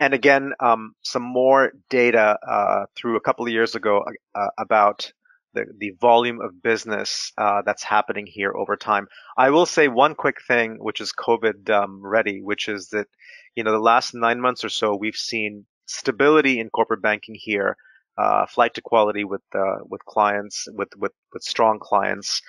and 0.00 0.14
again, 0.14 0.52
um, 0.60 0.94
some 1.02 1.22
more 1.22 1.72
data 1.90 2.38
uh, 2.46 2.86
through 2.94 3.16
a 3.16 3.20
couple 3.20 3.44
of 3.44 3.52
years 3.52 3.74
ago 3.74 4.04
uh, 4.34 4.46
about 4.58 5.12
the, 5.58 5.64
the 5.78 5.92
volume 6.00 6.40
of 6.40 6.62
business 6.62 7.32
uh, 7.36 7.60
that's 7.66 7.82
happening 7.82 8.26
here 8.26 8.52
over 8.54 8.76
time. 8.76 9.06
I 9.36 9.50
will 9.50 9.66
say 9.66 9.88
one 9.88 10.14
quick 10.14 10.38
thing, 10.50 10.76
which 10.78 11.00
is 11.00 11.12
COVID 11.28 11.68
um, 11.70 12.00
ready, 12.16 12.40
which 12.50 12.68
is 12.68 12.88
that, 12.90 13.08
you 13.56 13.64
know, 13.64 13.72
the 13.72 13.78
last 13.92 14.14
nine 14.14 14.40
months 14.40 14.64
or 14.64 14.68
so, 14.68 14.94
we've 14.94 15.22
seen 15.32 15.66
stability 15.86 16.60
in 16.60 16.70
corporate 16.70 17.02
banking 17.02 17.36
here, 17.36 17.76
uh, 18.22 18.46
flight 18.46 18.74
to 18.74 18.82
quality 18.82 19.24
with 19.24 19.46
uh, 19.54 19.78
with 19.92 20.04
clients, 20.04 20.66
with 20.78 20.92
with 21.02 21.12
with 21.32 21.42
strong 21.42 21.78
clients, 21.80 22.42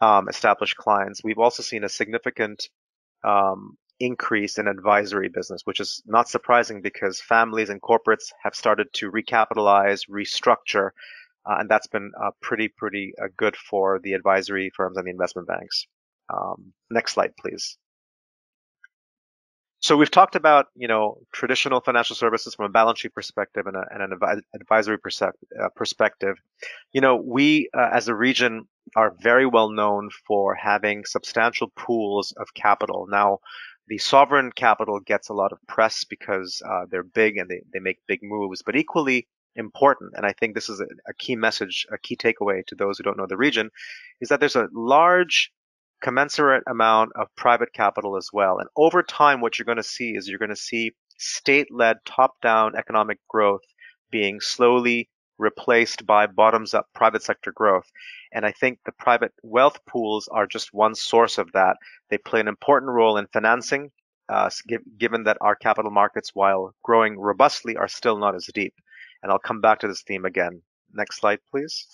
um, 0.00 0.28
established 0.28 0.76
clients. 0.76 1.22
We've 1.24 1.44
also 1.46 1.62
seen 1.62 1.84
a 1.84 1.88
significant 1.88 2.68
um, 3.24 3.76
increase 4.00 4.58
in 4.58 4.66
advisory 4.68 5.28
business, 5.28 5.62
which 5.64 5.80
is 5.80 6.02
not 6.06 6.28
surprising 6.28 6.82
because 6.82 7.20
families 7.20 7.70
and 7.70 7.80
corporates 7.80 8.26
have 8.42 8.54
started 8.54 8.88
to 8.94 9.10
recapitalize, 9.10 10.00
restructure, 10.10 10.90
uh, 11.46 11.56
and 11.58 11.68
that's 11.68 11.86
been 11.86 12.12
uh, 12.20 12.30
pretty, 12.40 12.68
pretty 12.68 13.12
uh, 13.22 13.28
good 13.36 13.56
for 13.56 14.00
the 14.02 14.12
advisory 14.12 14.70
firms 14.74 14.96
and 14.96 15.06
the 15.06 15.10
investment 15.10 15.48
banks. 15.48 15.86
Um, 16.32 16.72
next 16.90 17.12
slide, 17.12 17.32
please. 17.38 17.76
So 19.80 19.98
we've 19.98 20.10
talked 20.10 20.34
about, 20.34 20.68
you 20.74 20.88
know, 20.88 21.18
traditional 21.30 21.82
financial 21.82 22.16
services 22.16 22.54
from 22.54 22.64
a 22.64 22.68
balance 22.70 23.00
sheet 23.00 23.12
perspective 23.12 23.66
and, 23.66 23.76
a, 23.76 23.84
and 23.90 24.02
an 24.02 24.42
advisory 24.54 24.96
uh, 25.20 25.68
perspective. 25.76 26.38
You 26.94 27.02
know, 27.02 27.16
we 27.16 27.68
uh, 27.76 27.90
as 27.92 28.08
a 28.08 28.14
region 28.14 28.66
are 28.96 29.14
very 29.20 29.44
well 29.44 29.68
known 29.68 30.08
for 30.26 30.54
having 30.54 31.04
substantial 31.04 31.70
pools 31.76 32.32
of 32.38 32.54
capital. 32.54 33.06
Now, 33.10 33.40
the 33.86 33.98
sovereign 33.98 34.52
capital 34.52 35.00
gets 35.00 35.28
a 35.28 35.34
lot 35.34 35.52
of 35.52 35.58
press 35.68 36.04
because 36.04 36.62
uh, 36.66 36.86
they're 36.90 37.02
big 37.02 37.36
and 37.36 37.50
they, 37.50 37.60
they 37.70 37.78
make 37.78 37.98
big 38.06 38.20
moves, 38.22 38.62
but 38.62 38.76
equally 38.76 39.28
important, 39.56 40.12
and 40.16 40.26
I 40.26 40.32
think 40.32 40.54
this 40.54 40.68
is 40.68 40.80
a, 40.80 40.86
a 41.08 41.14
key 41.14 41.36
message, 41.36 41.86
a 41.92 41.98
key 41.98 42.16
takeaway 42.16 42.66
to 42.66 42.74
those 42.74 42.98
who 42.98 43.04
don't 43.04 43.18
know 43.18 43.26
the 43.26 43.36
region, 43.36 43.70
is 44.20 44.28
that 44.28 44.40
there's 44.40 44.56
a 44.56 44.68
large 44.72 45.52
commensurate 46.02 46.64
amount 46.68 47.12
of 47.16 47.34
private 47.36 47.72
capital 47.72 48.16
as 48.16 48.28
well. 48.32 48.58
And 48.58 48.68
over 48.76 49.02
time, 49.02 49.40
what 49.40 49.58
you're 49.58 49.64
going 49.64 49.76
to 49.76 49.82
see 49.82 50.10
is 50.16 50.28
you're 50.28 50.38
going 50.38 50.48
to 50.50 50.56
see 50.56 50.92
state 51.18 51.68
led 51.70 51.96
top 52.04 52.40
down 52.42 52.76
economic 52.76 53.18
growth 53.28 53.62
being 54.10 54.40
slowly 54.40 55.08
replaced 55.38 56.06
by 56.06 56.26
bottoms 56.26 56.74
up 56.74 56.86
private 56.94 57.22
sector 57.22 57.52
growth. 57.52 57.90
And 58.32 58.44
I 58.44 58.52
think 58.52 58.78
the 58.84 58.92
private 58.92 59.32
wealth 59.42 59.78
pools 59.86 60.28
are 60.28 60.46
just 60.46 60.74
one 60.74 60.94
source 60.94 61.38
of 61.38 61.50
that. 61.52 61.76
They 62.10 62.18
play 62.18 62.40
an 62.40 62.48
important 62.48 62.92
role 62.92 63.16
in 63.16 63.26
financing, 63.32 63.90
uh, 64.28 64.50
given 64.98 65.24
that 65.24 65.38
our 65.40 65.56
capital 65.56 65.90
markets, 65.90 66.30
while 66.34 66.74
growing 66.82 67.18
robustly, 67.18 67.76
are 67.76 67.88
still 67.88 68.18
not 68.18 68.34
as 68.34 68.48
deep. 68.54 68.74
And 69.24 69.32
I'll 69.32 69.38
come 69.38 69.62
back 69.62 69.80
to 69.80 69.88
this 69.88 70.02
theme 70.02 70.26
again. 70.26 70.60
Next 70.92 71.18
slide, 71.18 71.38
please. 71.50 71.86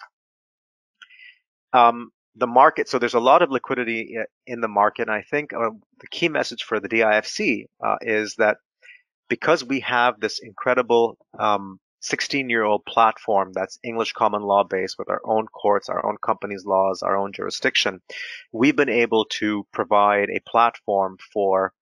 Um, 1.73 2.11
the 2.35 2.49
market, 2.49 2.89
so 2.89 2.99
there's 2.99 3.15
a 3.15 3.21
lot 3.21 3.41
of 3.41 3.53
liquidity 3.53 4.17
in 4.49 4.61
the 4.61 4.69
market. 4.69 5.03
And 5.03 5.13
I 5.13 5.23
think 5.23 5.53
uh, 5.53 5.71
the 6.01 6.09
key 6.11 6.29
message 6.29 6.65
for 6.65 6.81
the 6.81 6.89
DIFC 6.89 7.67
uh, 7.85 7.97
is 8.01 8.35
that 8.39 8.57
because 9.29 9.65
we 9.65 9.79
have 9.81 10.19
this 10.19 10.41
incredible 10.43 11.17
um, 11.39 11.79
16 12.01 12.51
year 12.51 12.65
old 12.65 12.85
platform 12.85 13.53
that's 13.55 13.79
English 13.85 14.13
common 14.13 14.43
law 14.43 14.65
based 14.65 14.97
with 14.99 15.09
our 15.09 15.21
own 15.25 15.47
courts, 15.47 15.89
our 15.89 16.05
own 16.05 16.17
companies' 16.25 16.65
laws, 16.67 17.03
our 17.03 17.17
own 17.17 17.33
jurisdiction, 17.33 18.01
we've 18.53 18.77
been 18.77 18.89
able 18.89 19.27
to 19.27 19.65
provide 19.73 20.31
a 20.31 20.41
platform 20.51 21.17
for 21.33 21.73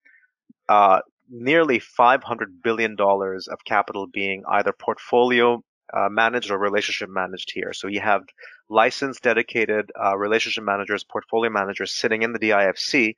uh, 0.69 1.01
nearly 1.31 1.81
$500 1.81 2.23
billion 2.63 2.97
of 2.99 3.65
capital 3.65 4.07
being 4.07 4.43
either 4.49 4.73
portfolio 4.73 5.63
uh, 5.95 6.09
managed 6.11 6.51
or 6.51 6.59
relationship 6.59 7.09
managed 7.11 7.51
here. 7.53 7.73
So 7.73 7.89
you 7.89 8.01
have 8.01 8.23
licensed, 8.69 9.23
dedicated 9.23 9.91
uh, 10.03 10.17
relationship 10.17 10.65
managers, 10.65 11.05
portfolio 11.05 11.51
managers 11.51 11.95
sitting 11.95 12.23
in 12.23 12.33
the 12.33 12.39
DIFC 12.39 13.15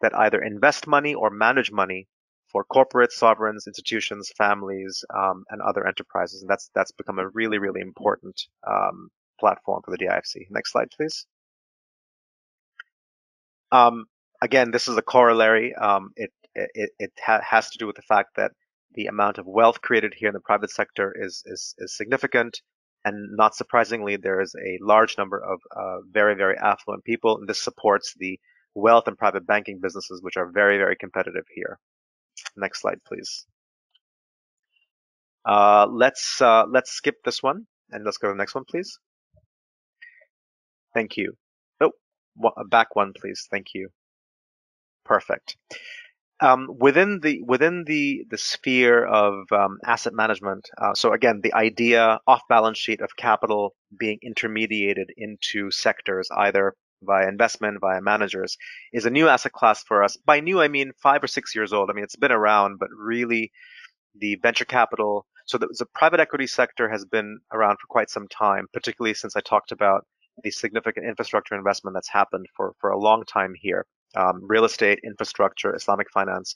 that 0.00 0.14
either 0.14 0.42
invest 0.42 0.86
money 0.86 1.14
or 1.14 1.30
manage 1.30 1.70
money 1.70 2.08
for 2.50 2.64
corporate 2.64 3.12
sovereigns, 3.12 3.66
institutions, 3.66 4.30
families, 4.36 5.04
um, 5.14 5.44
and 5.48 5.62
other 5.62 5.86
enterprises. 5.86 6.42
And 6.42 6.50
that's 6.50 6.70
that's 6.74 6.92
become 6.92 7.18
a 7.18 7.28
really, 7.28 7.58
really 7.58 7.80
important 7.80 8.42
um, 8.68 9.08
platform 9.40 9.82
for 9.84 9.90
the 9.90 9.98
DIFC. 9.98 10.50
Next 10.50 10.72
slide, 10.72 10.88
please. 10.94 11.26
Um, 13.70 14.04
again, 14.42 14.70
this 14.70 14.88
is 14.88 14.96
a 14.98 15.02
corollary. 15.02 15.74
Um, 15.74 16.10
it 16.16 16.30
it, 16.54 16.90
it 16.98 17.12
ha 17.24 17.40
has 17.42 17.70
to 17.70 17.78
do 17.78 17.86
with 17.86 17.96
the 17.96 18.02
fact 18.02 18.36
that 18.36 18.52
the 18.94 19.06
amount 19.06 19.38
of 19.38 19.46
wealth 19.46 19.80
created 19.80 20.14
here 20.16 20.28
in 20.28 20.34
the 20.34 20.40
private 20.40 20.70
sector 20.70 21.14
is 21.18 21.42
is, 21.46 21.74
is 21.78 21.96
significant. 21.96 22.60
And 23.04 23.36
not 23.36 23.56
surprisingly, 23.56 24.16
there 24.16 24.40
is 24.40 24.54
a 24.54 24.78
large 24.80 25.18
number 25.18 25.42
of 25.42 25.58
uh, 25.76 26.02
very, 26.08 26.36
very 26.36 26.56
affluent 26.56 27.02
people, 27.04 27.36
and 27.36 27.48
this 27.48 27.60
supports 27.60 28.14
the 28.16 28.38
wealth 28.74 29.08
and 29.08 29.18
private 29.18 29.44
banking 29.44 29.80
businesses, 29.82 30.22
which 30.22 30.36
are 30.36 30.50
very, 30.52 30.78
very 30.78 30.94
competitive 30.96 31.44
here. 31.52 31.80
Next 32.56 32.80
slide, 32.80 32.98
please. 33.04 33.46
Uh, 35.44 35.86
let's 35.90 36.40
uh, 36.40 36.64
let's 36.68 36.92
skip 36.92 37.16
this 37.24 37.42
one 37.42 37.66
and 37.90 38.04
let's 38.04 38.18
go 38.18 38.28
to 38.28 38.34
the 38.34 38.38
next 38.38 38.54
one, 38.54 38.64
please. 38.64 38.98
Thank 40.94 41.16
you. 41.16 41.32
Oh, 41.80 41.90
back 42.68 42.94
one, 42.94 43.12
please. 43.14 43.48
Thank 43.50 43.68
you. 43.74 43.88
Perfect. 45.04 45.56
Um, 46.42 46.66
within 46.80 47.20
the 47.20 47.40
within 47.46 47.84
the 47.84 48.26
the 48.28 48.36
sphere 48.36 49.04
of 49.04 49.44
um, 49.52 49.78
asset 49.86 50.12
management, 50.12 50.68
uh, 50.76 50.92
so 50.92 51.12
again, 51.12 51.40
the 51.40 51.54
idea 51.54 52.18
off 52.26 52.42
balance 52.48 52.78
sheet 52.78 53.00
of 53.00 53.14
capital 53.16 53.76
being 53.96 54.18
intermediated 54.24 55.06
into 55.16 55.70
sectors, 55.70 56.28
either 56.36 56.74
via 57.04 57.28
investment, 57.28 57.78
via 57.80 58.00
managers, 58.00 58.56
is 58.92 59.06
a 59.06 59.10
new 59.10 59.28
asset 59.28 59.52
class 59.52 59.84
for 59.84 60.02
us. 60.02 60.16
By 60.16 60.40
new, 60.40 60.60
I 60.60 60.66
mean 60.66 60.90
five 61.00 61.22
or 61.22 61.28
six 61.28 61.54
years 61.54 61.72
old. 61.72 61.90
I 61.90 61.92
mean, 61.92 62.02
it's 62.04 62.16
been 62.16 62.32
around, 62.32 62.78
but 62.80 62.88
really 62.90 63.52
the 64.18 64.36
venture 64.42 64.64
capital, 64.64 65.26
so 65.46 65.58
the, 65.58 65.68
the 65.78 65.86
private 65.94 66.20
equity 66.20 66.48
sector 66.48 66.88
has 66.88 67.04
been 67.04 67.38
around 67.52 67.76
for 67.76 67.86
quite 67.88 68.10
some 68.10 68.26
time, 68.26 68.66
particularly 68.72 69.14
since 69.14 69.36
I 69.36 69.40
talked 69.40 69.70
about 69.70 70.06
the 70.42 70.50
significant 70.50 71.06
infrastructure 71.06 71.54
investment 71.54 71.94
that's 71.94 72.08
happened 72.08 72.46
for, 72.56 72.74
for 72.80 72.90
a 72.90 72.98
long 72.98 73.24
time 73.24 73.54
here. 73.56 73.86
Um, 74.14 74.40
real 74.42 74.64
estate, 74.64 75.00
infrastructure, 75.04 75.74
Islamic 75.74 76.10
finance. 76.10 76.54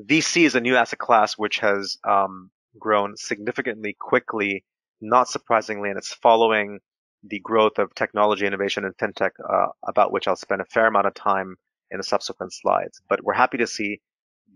VC 0.00 0.44
is 0.44 0.54
a 0.54 0.60
new 0.60 0.76
asset 0.76 0.98
class 0.98 1.34
which 1.34 1.58
has 1.58 1.96
um, 2.04 2.50
grown 2.78 3.16
significantly 3.16 3.96
quickly, 3.98 4.64
not 5.00 5.28
surprisingly, 5.28 5.90
and 5.90 5.98
it's 5.98 6.12
following 6.12 6.80
the 7.26 7.40
growth 7.40 7.78
of 7.78 7.94
technology 7.94 8.46
innovation 8.46 8.84
and 8.84 8.96
fintech, 8.96 9.30
uh, 9.48 9.68
about 9.86 10.12
which 10.12 10.28
I'll 10.28 10.36
spend 10.36 10.60
a 10.60 10.66
fair 10.66 10.86
amount 10.86 11.06
of 11.06 11.14
time 11.14 11.56
in 11.90 11.98
the 11.98 12.04
subsequent 12.04 12.52
slides. 12.52 13.00
But 13.08 13.22
we're 13.22 13.34
happy 13.34 13.58
to 13.58 13.66
see 13.66 14.00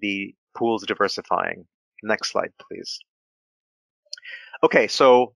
the 0.01 0.35
pools 0.57 0.85
diversifying. 0.85 1.67
Next 2.03 2.31
slide, 2.31 2.53
please. 2.61 2.99
Okay, 4.63 4.89
so 4.89 5.35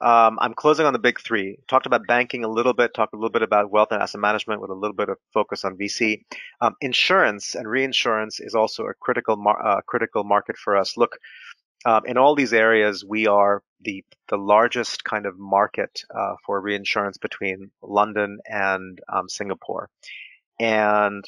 um, 0.00 0.38
I'm 0.40 0.54
closing 0.54 0.86
on 0.86 0.92
the 0.92 0.98
big 0.98 1.20
three. 1.20 1.58
Talked 1.66 1.86
about 1.86 2.06
banking 2.06 2.44
a 2.44 2.48
little 2.48 2.72
bit, 2.72 2.94
talked 2.94 3.14
a 3.14 3.16
little 3.16 3.30
bit 3.30 3.42
about 3.42 3.70
wealth 3.70 3.88
and 3.90 4.00
asset 4.00 4.20
management 4.20 4.60
with 4.60 4.70
a 4.70 4.74
little 4.74 4.94
bit 4.94 5.08
of 5.08 5.18
focus 5.32 5.64
on 5.64 5.76
VC. 5.76 6.22
Um, 6.60 6.76
insurance 6.80 7.56
and 7.56 7.68
reinsurance 7.68 8.38
is 8.38 8.54
also 8.54 8.84
a 8.84 8.94
critical 8.94 9.36
mar- 9.36 9.64
uh, 9.64 9.80
critical 9.82 10.22
market 10.22 10.56
for 10.56 10.76
us. 10.76 10.96
Look, 10.96 11.18
um, 11.84 12.02
in 12.06 12.16
all 12.16 12.36
these 12.36 12.52
areas, 12.52 13.04
we 13.04 13.26
are 13.26 13.62
the 13.80 14.04
the 14.28 14.36
largest 14.36 15.04
kind 15.04 15.26
of 15.26 15.38
market 15.38 16.02
uh, 16.14 16.34
for 16.44 16.60
reinsurance 16.60 17.18
between 17.18 17.70
London 17.82 18.38
and 18.46 19.00
um, 19.12 19.28
Singapore, 19.28 19.88
and 20.60 21.24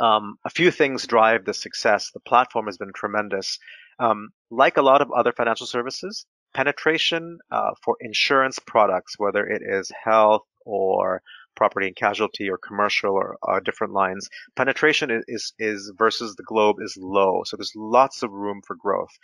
um, 0.00 0.36
a 0.44 0.50
few 0.50 0.70
things 0.70 1.06
drive 1.06 1.44
the 1.44 1.54
success. 1.54 2.10
The 2.12 2.20
platform 2.20 2.66
has 2.66 2.78
been 2.78 2.92
tremendous. 2.94 3.58
Um, 3.98 4.28
like 4.50 4.76
a 4.76 4.82
lot 4.82 5.00
of 5.00 5.10
other 5.10 5.32
financial 5.32 5.66
services, 5.66 6.26
penetration 6.54 7.38
uh, 7.50 7.70
for 7.82 7.96
insurance 8.00 8.58
products, 8.58 9.14
whether 9.18 9.46
it 9.46 9.62
is 9.64 9.90
health 10.04 10.42
or 10.64 11.22
property 11.54 11.86
and 11.86 11.96
casualty 11.96 12.50
or 12.50 12.58
commercial 12.58 13.12
or 13.14 13.36
uh, 13.48 13.60
different 13.60 13.92
lines, 13.92 14.28
penetration 14.56 15.10
is, 15.10 15.24
is, 15.28 15.52
is 15.58 15.92
versus 15.96 16.34
the 16.36 16.42
globe 16.42 16.76
is 16.80 16.96
low. 17.00 17.42
So 17.44 17.56
there's 17.56 17.72
lots 17.74 18.22
of 18.22 18.30
room 18.30 18.60
for 18.66 18.76
growth. 18.76 19.16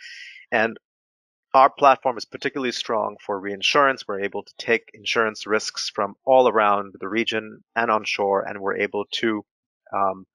And 0.51 0.77
our 1.53 1.69
platform 1.69 2.17
is 2.17 2.25
particularly 2.25 2.71
strong 2.71 3.15
for 3.23 3.39
reinsurance. 3.39 4.07
We're 4.07 4.21
able 4.21 4.43
to 4.43 4.53
take 4.57 4.89
insurance 4.93 5.45
risks 5.45 5.91
from 5.93 6.15
all 6.25 6.49
around 6.49 6.95
the 6.99 7.07
region 7.07 7.63
and 7.75 7.91
onshore, 7.91 8.41
and 8.47 8.59
we're 8.59 8.77
able 8.77 9.05
to 9.11 9.45
um, 9.95 10.25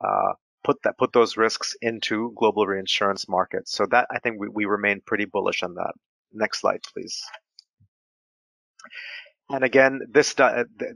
uh, 0.00 0.34
put 0.62 0.80
that 0.84 0.96
put 0.96 1.12
those 1.12 1.36
risks 1.36 1.74
into 1.82 2.32
global 2.36 2.64
reinsurance 2.66 3.28
markets. 3.28 3.72
So 3.72 3.86
that 3.90 4.06
I 4.10 4.20
think 4.20 4.38
we, 4.38 4.48
we 4.48 4.64
remain 4.66 5.00
pretty 5.04 5.24
bullish 5.24 5.64
on 5.64 5.74
that. 5.74 5.94
Next 6.32 6.60
slide, 6.60 6.82
please. 6.92 7.22
And 9.50 9.64
again, 9.64 10.00
this 10.10 10.34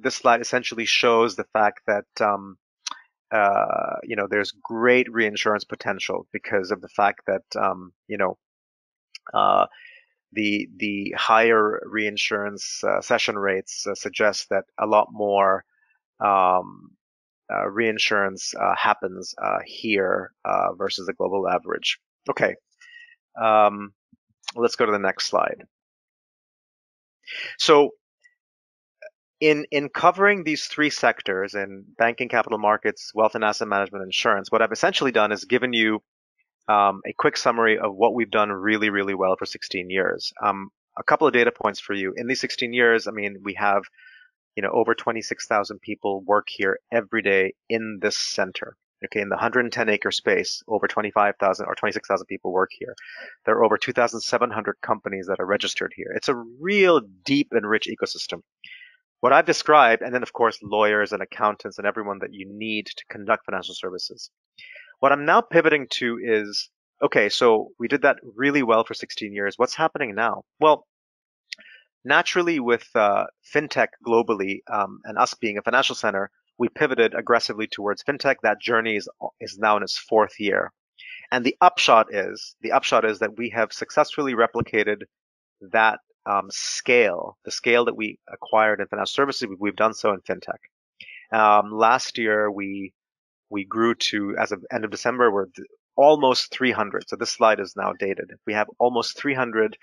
this 0.02 0.16
slide 0.16 0.40
essentially 0.40 0.84
shows 0.86 1.36
the 1.36 1.46
fact 1.52 1.80
that 1.86 2.06
um, 2.20 2.58
uh, 3.30 3.96
you 4.02 4.16
know 4.16 4.26
there's 4.28 4.52
great 4.62 5.10
reinsurance 5.12 5.64
potential 5.64 6.26
because 6.32 6.70
of 6.70 6.80
the 6.80 6.88
fact 6.88 7.22
that 7.26 7.44
um, 7.56 7.92
you 8.08 8.18
know 8.18 8.38
Uh, 9.32 9.66
the 10.32 10.68
the 10.78 11.14
higher 11.16 11.80
reinsurance 11.86 12.82
uh, 12.84 13.00
cession 13.00 13.36
rates 13.38 13.86
uh, 13.86 13.94
suggest 13.94 14.48
that 14.48 14.64
a 14.78 14.86
lot 14.86 15.08
more 15.12 15.64
um, 16.18 16.90
uh, 17.52 17.68
reinsurance 17.70 18.54
uh, 18.58 18.74
happens 18.74 19.34
uh, 19.38 19.60
here 19.64 20.32
versus 20.76 21.06
the 21.06 21.12
global 21.12 21.46
average. 21.48 22.00
Okay, 22.28 22.54
um, 23.40 23.92
let's 24.54 24.76
go 24.76 24.86
to 24.86 24.92
the 24.92 24.98
next 24.98 25.26
slide. 25.26 25.64
So 27.58 27.90
in 29.40 29.66
in 29.70 29.88
covering 29.88 30.44
these 30.44 30.66
three 30.66 30.90
sectors 30.90 31.54
in 31.54 31.84
banking, 31.98 32.28
capital 32.28 32.58
markets, 32.58 33.12
wealth 33.14 33.34
and 33.34 33.44
asset 33.44 33.68
management, 33.68 34.04
insurance, 34.04 34.50
what 34.50 34.62
I've 34.62 34.72
essentially 34.72 35.12
done 35.12 35.32
is 35.32 35.44
given 35.44 35.72
you 35.72 36.00
um, 36.68 37.00
a 37.06 37.12
quick 37.12 37.36
summary 37.36 37.78
of 37.78 37.94
what 37.94 38.14
we've 38.14 38.30
done 38.30 38.50
really, 38.50 38.90
really 38.90 39.14
well 39.14 39.34
for 39.36 39.46
16 39.46 39.90
years. 39.90 40.32
Um, 40.42 40.70
a 40.96 41.02
couple 41.02 41.26
of 41.26 41.32
data 41.32 41.50
points 41.50 41.80
for 41.80 41.94
you. 41.94 42.14
In 42.16 42.26
these 42.26 42.40
16 42.40 42.72
years, 42.72 43.08
I 43.08 43.10
mean, 43.10 43.38
we 43.42 43.54
have, 43.54 43.82
you 44.56 44.62
know, 44.62 44.70
over 44.70 44.94
26,000 44.94 45.80
people 45.80 46.22
work 46.22 46.46
here 46.48 46.78
every 46.92 47.22
day 47.22 47.54
in 47.68 47.98
this 48.00 48.16
center. 48.16 48.76
Okay, 49.06 49.20
in 49.20 49.28
the 49.28 49.36
110 49.36 49.88
acre 49.88 50.10
space, 50.10 50.62
over 50.68 50.86
25,000 50.86 51.66
or 51.66 51.74
26,000 51.74 52.26
people 52.26 52.52
work 52.52 52.70
here. 52.72 52.94
There 53.44 53.56
are 53.56 53.64
over 53.64 53.76
2,700 53.76 54.76
companies 54.80 55.26
that 55.26 55.40
are 55.40 55.46
registered 55.46 55.92
here. 55.96 56.12
It's 56.14 56.28
a 56.28 56.44
real 56.60 57.00
deep 57.24 57.48
and 57.50 57.68
rich 57.68 57.88
ecosystem. 57.88 58.42
What 59.20 59.32
I've 59.32 59.46
described, 59.46 60.02
and 60.02 60.14
then 60.14 60.22
of 60.22 60.32
course 60.32 60.58
lawyers 60.62 61.12
and 61.12 61.22
accountants 61.22 61.78
and 61.78 61.86
everyone 61.86 62.18
that 62.20 62.32
you 62.32 62.46
need 62.48 62.86
to 62.86 63.04
conduct 63.08 63.44
financial 63.44 63.74
services. 63.74 64.30
What 65.00 65.12
I'm 65.12 65.24
now 65.24 65.40
pivoting 65.40 65.86
to 65.92 66.18
is, 66.22 66.70
okay, 67.02 67.28
so 67.28 67.70
we 67.78 67.88
did 67.88 68.02
that 68.02 68.18
really 68.36 68.62
well 68.62 68.84
for 68.84 68.94
16 68.94 69.32
years. 69.32 69.54
What's 69.56 69.74
happening 69.74 70.14
now? 70.14 70.44
Well, 70.60 70.86
naturally 72.04 72.60
with 72.60 72.88
uh, 72.94 73.26
fintech 73.54 73.88
globally 74.06 74.60
um, 74.72 75.00
and 75.04 75.18
us 75.18 75.34
being 75.34 75.58
a 75.58 75.62
financial 75.62 75.94
center, 75.94 76.30
we 76.62 76.68
pivoted 76.68 77.12
aggressively 77.12 77.66
towards 77.66 78.04
fintech. 78.04 78.36
That 78.44 78.60
journey 78.60 78.94
is, 78.94 79.08
is 79.40 79.58
now 79.58 79.76
in 79.76 79.82
its 79.82 79.98
fourth 79.98 80.38
year. 80.38 80.70
And 81.32 81.44
the 81.44 81.56
upshot 81.60 82.14
is, 82.14 82.54
the 82.60 82.70
upshot 82.70 83.04
is 83.04 83.18
that 83.18 83.36
we 83.36 83.50
have 83.50 83.72
successfully 83.72 84.34
replicated 84.34 84.98
that 85.72 85.98
um, 86.24 86.46
scale, 86.50 87.36
the 87.44 87.50
scale 87.50 87.86
that 87.86 87.96
we 87.96 88.20
acquired 88.32 88.80
in 88.80 88.86
financial 88.86 89.10
services, 89.10 89.48
we've 89.58 89.74
done 89.74 89.92
so 89.92 90.12
in 90.12 90.20
fintech. 90.20 90.62
Um, 91.36 91.72
last 91.72 92.16
year, 92.16 92.48
we 92.48 92.92
we 93.50 93.64
grew 93.64 93.96
to, 93.96 94.36
as 94.38 94.52
of 94.52 94.64
end 94.72 94.84
of 94.84 94.92
December, 94.92 95.32
we're 95.32 95.46
almost 95.96 96.52
300. 96.52 97.08
So 97.08 97.16
this 97.16 97.32
slide 97.32 97.58
is 97.58 97.74
now 97.76 97.92
dated. 97.98 98.30
We 98.46 98.52
have 98.52 98.68
almost 98.78 99.18
300 99.18 99.76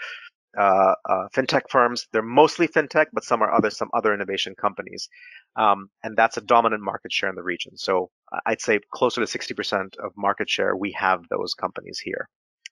uh, 0.58 0.96
uh, 1.08 1.28
fintech 1.36 1.70
firms. 1.70 2.08
They're 2.12 2.22
mostly 2.22 2.68
fintech, 2.68 3.08
but 3.14 3.24
some 3.24 3.42
are 3.42 3.54
other 3.54 3.70
some 3.70 3.90
other 3.94 4.14
innovation 4.14 4.56
companies, 4.56 5.10
um, 5.56 5.90
and 6.04 6.18
that's 6.18 6.38
a 6.38 6.42
dominant 6.42 6.82
market 6.82 7.12
share 7.12 7.30
in 7.30 7.36
the 7.36 7.44
region. 7.44 7.78
So 7.78 8.10
I'd 8.46 8.62
say 8.62 8.80
closer 8.92 9.26
to 9.26 9.40
60% 9.40 9.98
of 10.04 10.12
market 10.18 10.50
share. 10.50 10.76
We 10.76 10.92
have 10.94 11.22
those 11.30 11.54
companies 11.54 12.00
here. 12.00 12.28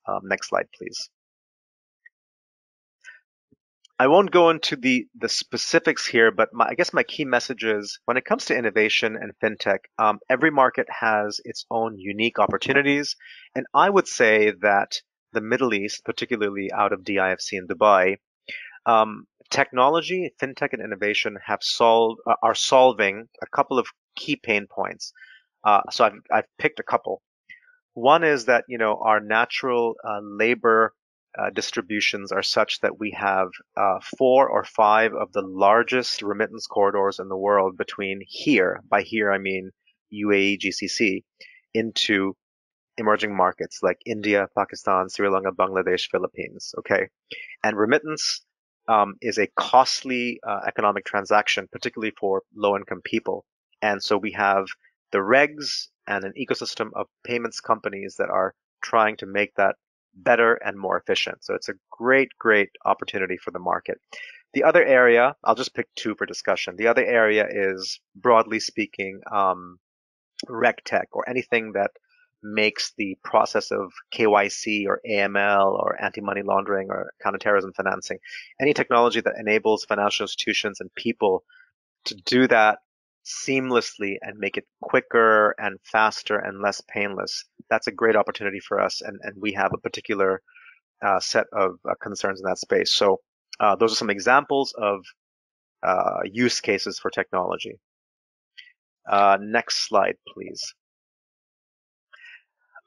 Um, 0.07 0.21
next 0.23 0.49
slide, 0.49 0.67
please. 0.75 1.09
I 3.99 4.07
won't 4.07 4.29
go 4.29 4.51
into 4.51 4.75
the 4.75 5.07
the 5.15 5.29
specifics 5.29 6.05
here, 6.05 6.29
but 6.29 6.49
my, 6.53 6.67
I 6.69 6.75
guess 6.75 6.93
my 6.93 7.01
key 7.03 7.25
message 7.25 7.63
is 7.63 7.99
when 8.05 8.15
it 8.15 8.25
comes 8.25 8.45
to 8.45 8.55
innovation 8.55 9.17
and 9.19 9.33
fintech, 9.41 9.79
um, 9.97 10.19
every 10.29 10.51
market 10.51 10.87
has 10.89 11.41
its 11.43 11.65
own 11.71 11.97
unique 11.97 12.37
opportunities, 12.37 13.15
and 13.55 13.65
I 13.73 13.89
would 13.89 14.07
say 14.07 14.53
that 14.61 15.01
the 15.33 15.41
Middle 15.41 15.73
East, 15.73 16.03
particularly 16.05 16.71
out 16.71 16.93
of 16.93 17.01
DIFC 17.01 17.53
in 17.53 17.67
Dubai, 17.67 18.17
um, 18.85 19.25
technology, 19.49 20.31
fintech, 20.41 20.73
and 20.73 20.81
innovation 20.81 21.37
have 21.45 21.59
solved 21.61 22.19
uh, 22.25 22.35
are 22.41 22.55
solving 22.55 23.27
a 23.41 23.47
couple 23.47 23.79
of 23.79 23.87
key 24.15 24.35
pain 24.35 24.67
points. 24.67 25.13
Uh, 25.63 25.81
so 25.91 26.05
I've 26.05 26.13
I've 26.31 26.57
picked 26.57 26.79
a 26.79 26.83
couple. 26.83 27.21
One 27.93 28.23
is 28.23 28.45
that 28.45 28.65
you 28.67 28.77
know 28.77 29.01
our 29.03 29.19
natural 29.19 29.95
uh, 30.03 30.19
labor 30.21 30.93
uh, 31.37 31.49
distributions 31.51 32.31
are 32.31 32.43
such 32.43 32.79
that 32.81 32.99
we 32.99 33.11
have 33.11 33.49
uh, 33.75 33.99
four 34.17 34.49
or 34.49 34.63
five 34.63 35.13
of 35.13 35.31
the 35.33 35.41
largest 35.41 36.21
remittance 36.21 36.65
corridors 36.65 37.19
in 37.19 37.29
the 37.29 37.37
world 37.37 37.77
between 37.77 38.21
here, 38.27 38.81
by 38.89 39.01
here 39.01 39.31
I 39.31 39.37
mean 39.37 39.71
UAE, 40.13 40.59
GCC, 40.59 41.23
into 41.73 42.35
emerging 42.97 43.35
markets 43.35 43.79
like 43.81 43.99
India, 44.05 44.47
Pakistan, 44.57 45.09
Sri 45.09 45.29
Lanka, 45.29 45.51
Bangladesh, 45.51 46.09
Philippines. 46.09 46.73
Okay, 46.79 47.07
and 47.63 47.77
remittance 47.77 48.41
um, 48.87 49.15
is 49.21 49.37
a 49.37 49.47
costly 49.55 50.39
uh, 50.47 50.61
economic 50.67 51.05
transaction, 51.05 51.67
particularly 51.71 52.13
for 52.19 52.43
low-income 52.55 53.01
people. 53.03 53.45
And 53.81 54.01
so 54.01 54.17
we 54.17 54.31
have 54.31 54.65
the 55.11 55.19
regs 55.19 55.87
and 56.07 56.23
an 56.23 56.33
ecosystem 56.39 56.89
of 56.95 57.07
payments 57.25 57.59
companies 57.59 58.15
that 58.17 58.29
are 58.29 58.53
trying 58.81 59.17
to 59.17 59.25
make 59.25 59.53
that 59.55 59.75
better 60.15 60.55
and 60.55 60.79
more 60.79 60.97
efficient. 60.97 61.43
So 61.43 61.53
it's 61.53 61.69
a 61.69 61.73
great, 61.91 62.29
great 62.39 62.69
opportunity 62.85 63.37
for 63.37 63.51
the 63.51 63.59
market. 63.59 63.99
The 64.53 64.63
other 64.63 64.83
area, 64.83 65.35
I'll 65.43 65.55
just 65.55 65.75
pick 65.75 65.87
two 65.95 66.15
for 66.15 66.25
discussion. 66.25 66.75
The 66.77 66.87
other 66.87 67.05
area 67.05 67.45
is, 67.49 67.99
broadly 68.15 68.59
speaking, 68.59 69.21
um, 69.31 69.77
RegTech 70.47 71.07
or 71.11 71.27
anything 71.29 71.73
that 71.73 71.91
makes 72.43 72.93
the 72.97 73.17
process 73.23 73.71
of 73.71 73.91
KYC 74.13 74.85
or 74.87 75.01
AML 75.09 75.71
or 75.71 76.01
anti-money 76.01 76.41
laundering 76.43 76.87
or 76.89 77.11
counterterrorism 77.21 77.73
financing, 77.73 78.19
any 78.61 78.73
technology 78.73 79.21
that 79.21 79.35
enables 79.39 79.85
financial 79.85 80.23
institutions 80.23 80.79
and 80.79 80.93
people 80.95 81.43
to 82.05 82.15
do 82.25 82.47
that 82.47 82.79
seamlessly 83.25 84.15
and 84.21 84.39
make 84.39 84.57
it 84.57 84.65
quicker 84.81 85.53
and 85.59 85.77
faster 85.83 86.37
and 86.37 86.61
less 86.61 86.81
painless, 86.87 87.43
that's 87.69 87.87
a 87.87 87.91
great 87.91 88.15
opportunity 88.15 88.59
for 88.59 88.79
us. 88.79 89.01
And, 89.01 89.19
and 89.23 89.35
we 89.41 89.51
have 89.53 89.71
a 89.73 89.79
particular 89.79 90.41
uh, 91.01 91.19
set 91.19 91.47
of 91.51 91.79
uh, 91.89 91.93
concerns 92.01 92.39
in 92.39 92.45
that 92.45 92.57
space. 92.57 92.93
So 92.93 93.19
uh, 93.59 93.75
those 93.75 93.91
are 93.91 93.97
some 93.97 94.09
examples 94.09 94.73
of 94.77 95.03
uh, 95.83 96.21
use 96.23 96.61
cases 96.61 96.99
for 96.99 97.11
technology. 97.11 97.79
Uh, 99.09 99.37
next 99.41 99.87
slide, 99.87 100.15
please. 100.27 100.73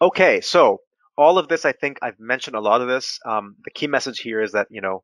Okay, 0.02 0.40
so 0.40 0.80
all 1.16 1.38
of 1.38 1.48
this, 1.48 1.64
I 1.64 1.72
think 1.72 1.98
I've 2.00 2.18
mentioned 2.18 2.56
a 2.56 2.60
lot 2.60 2.80
of 2.80 2.88
this. 2.88 3.18
Um, 3.26 3.56
the 3.64 3.70
key 3.70 3.86
message 3.86 4.20
here 4.20 4.42
is 4.42 4.52
that, 4.52 4.68
you 4.70 4.80
know, 4.80 5.02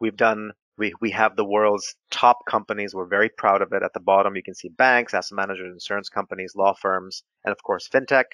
we've 0.00 0.16
done 0.16 0.52
we, 0.78 0.92
we 1.00 1.10
have 1.12 1.36
the 1.36 1.44
world's 1.44 1.94
top 2.10 2.44
companies. 2.46 2.94
We're 2.94 3.06
very 3.06 3.30
proud 3.30 3.62
of 3.62 3.72
it. 3.72 3.82
At 3.82 3.92
the 3.94 4.00
bottom, 4.00 4.36
you 4.36 4.42
can 4.42 4.54
see 4.54 4.68
banks, 4.68 5.14
asset 5.14 5.34
managers, 5.36 5.72
insurance 5.72 6.08
companies, 6.08 6.54
law 6.54 6.74
firms, 6.74 7.22
and 7.44 7.52
of 7.52 7.62
course, 7.62 7.88
fintech. 7.88 8.24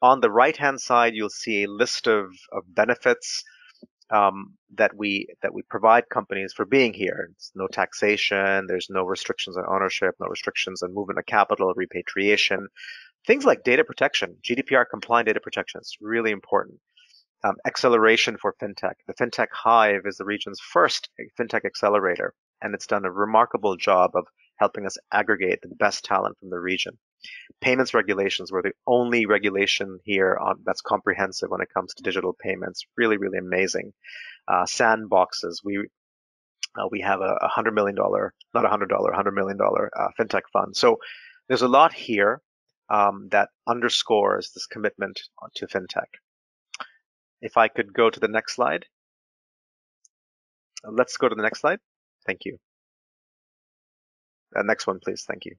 On 0.00 0.20
the 0.20 0.30
right-hand 0.30 0.80
side, 0.80 1.14
you'll 1.14 1.30
see 1.30 1.64
a 1.64 1.70
list 1.70 2.06
of, 2.06 2.26
of 2.52 2.62
benefits 2.66 3.42
um, 4.10 4.54
that 4.74 4.94
we 4.96 5.28
that 5.42 5.54
we 5.54 5.62
provide 5.62 6.08
companies 6.08 6.52
for 6.52 6.66
being 6.66 6.92
here. 6.92 7.30
No 7.54 7.66
taxation. 7.66 8.66
There's 8.66 8.88
no 8.90 9.04
restrictions 9.04 9.56
on 9.56 9.64
ownership. 9.66 10.14
No 10.20 10.26
restrictions 10.26 10.82
on 10.82 10.94
movement 10.94 11.18
of 11.18 11.26
capital, 11.26 11.72
repatriation. 11.74 12.68
Things 13.26 13.44
like 13.44 13.64
data 13.64 13.84
protection, 13.84 14.36
GDPR 14.42 14.84
compliant 14.90 15.28
data 15.28 15.40
protection. 15.40 15.80
is 15.80 15.96
really 16.00 16.30
important 16.30 16.80
um, 17.44 17.56
acceleration 17.66 18.36
for 18.36 18.54
fintech. 18.60 18.94
The 19.06 19.14
FinTech 19.14 19.48
Hive 19.52 20.02
is 20.06 20.16
the 20.16 20.24
region's 20.24 20.60
first 20.60 21.08
fintech 21.38 21.64
accelerator, 21.64 22.34
and 22.60 22.74
it's 22.74 22.86
done 22.86 23.04
a 23.04 23.10
remarkable 23.10 23.76
job 23.76 24.12
of 24.14 24.26
helping 24.56 24.86
us 24.86 24.96
aggregate 25.12 25.60
the 25.62 25.74
best 25.74 26.04
talent 26.04 26.38
from 26.38 26.50
the 26.50 26.58
region. 26.58 26.98
Payments 27.60 27.94
regulations 27.94 28.52
were 28.52 28.62
the 28.62 28.72
only 28.86 29.26
regulation 29.26 29.98
here 30.04 30.36
on, 30.40 30.60
that's 30.64 30.80
comprehensive 30.82 31.50
when 31.50 31.60
it 31.60 31.72
comes 31.72 31.94
to 31.94 32.02
digital 32.02 32.32
payments. 32.32 32.84
Really, 32.96 33.16
really 33.16 33.38
amazing. 33.38 33.92
Uh, 34.46 34.64
sandboxes. 34.64 35.56
We 35.64 35.88
uh, 36.74 36.88
we 36.90 37.00
have 37.00 37.20
a, 37.20 37.48
hundred 37.48 37.74
million 37.74 37.94
dollar, 37.94 38.32
not 38.54 38.64
a 38.64 38.68
hundred 38.68 38.88
dollar, 38.88 39.12
hundred 39.12 39.32
million 39.32 39.58
dollar 39.58 39.90
uh, 39.94 40.08
fintech 40.18 40.42
fund. 40.52 40.74
So 40.74 40.98
there's 41.46 41.62
a 41.62 41.68
lot 41.68 41.92
here 41.92 42.40
um, 42.88 43.28
that 43.30 43.48
underscores 43.66 44.50
this 44.52 44.66
commitment 44.66 45.20
to 45.56 45.66
fintech. 45.66 46.08
If 47.40 47.56
I 47.56 47.68
could 47.68 47.92
go 47.92 48.10
to 48.10 48.20
the 48.20 48.28
next 48.28 48.54
slide. 48.54 48.86
Let's 50.84 51.16
go 51.16 51.28
to 51.28 51.34
the 51.34 51.42
next 51.42 51.60
slide. 51.60 51.78
Thank 52.26 52.44
you. 52.44 52.58
Uh, 54.54 54.62
next 54.62 54.86
one, 54.86 55.00
please. 55.00 55.24
Thank 55.26 55.44
you. 55.44 55.56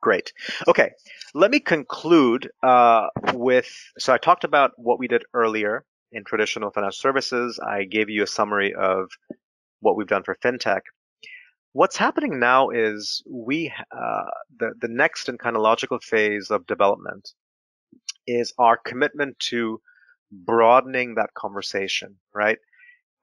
Great. 0.00 0.32
Okay, 0.66 0.92
let 1.34 1.50
me 1.50 1.60
conclude 1.60 2.50
uh, 2.62 3.08
with, 3.34 3.70
so 3.98 4.14
I 4.14 4.18
talked 4.18 4.44
about 4.44 4.72
what 4.76 4.98
we 4.98 5.08
did 5.08 5.24
earlier 5.34 5.84
in 6.10 6.24
traditional 6.24 6.70
financial 6.70 6.98
services. 6.98 7.60
I 7.62 7.84
gave 7.84 8.08
you 8.08 8.22
a 8.22 8.26
summary 8.26 8.72
of 8.74 9.10
what 9.80 9.96
we've 9.96 10.06
done 10.06 10.22
for 10.22 10.36
FinTech. 10.42 10.80
What's 11.72 11.96
happening 11.96 12.40
now 12.40 12.70
is 12.70 13.22
we, 13.28 13.72
uh, 13.92 14.24
the, 14.58 14.72
the 14.80 14.88
next 14.88 15.28
and 15.28 15.38
kind 15.38 15.54
of 15.54 15.62
logical 15.62 16.00
phase 16.00 16.50
of 16.50 16.66
development 16.66 17.32
is 18.26 18.52
our 18.58 18.76
commitment 18.76 19.38
to 19.50 19.80
broadening 20.32 21.14
that 21.14 21.34
conversation, 21.34 22.16
right? 22.34 22.58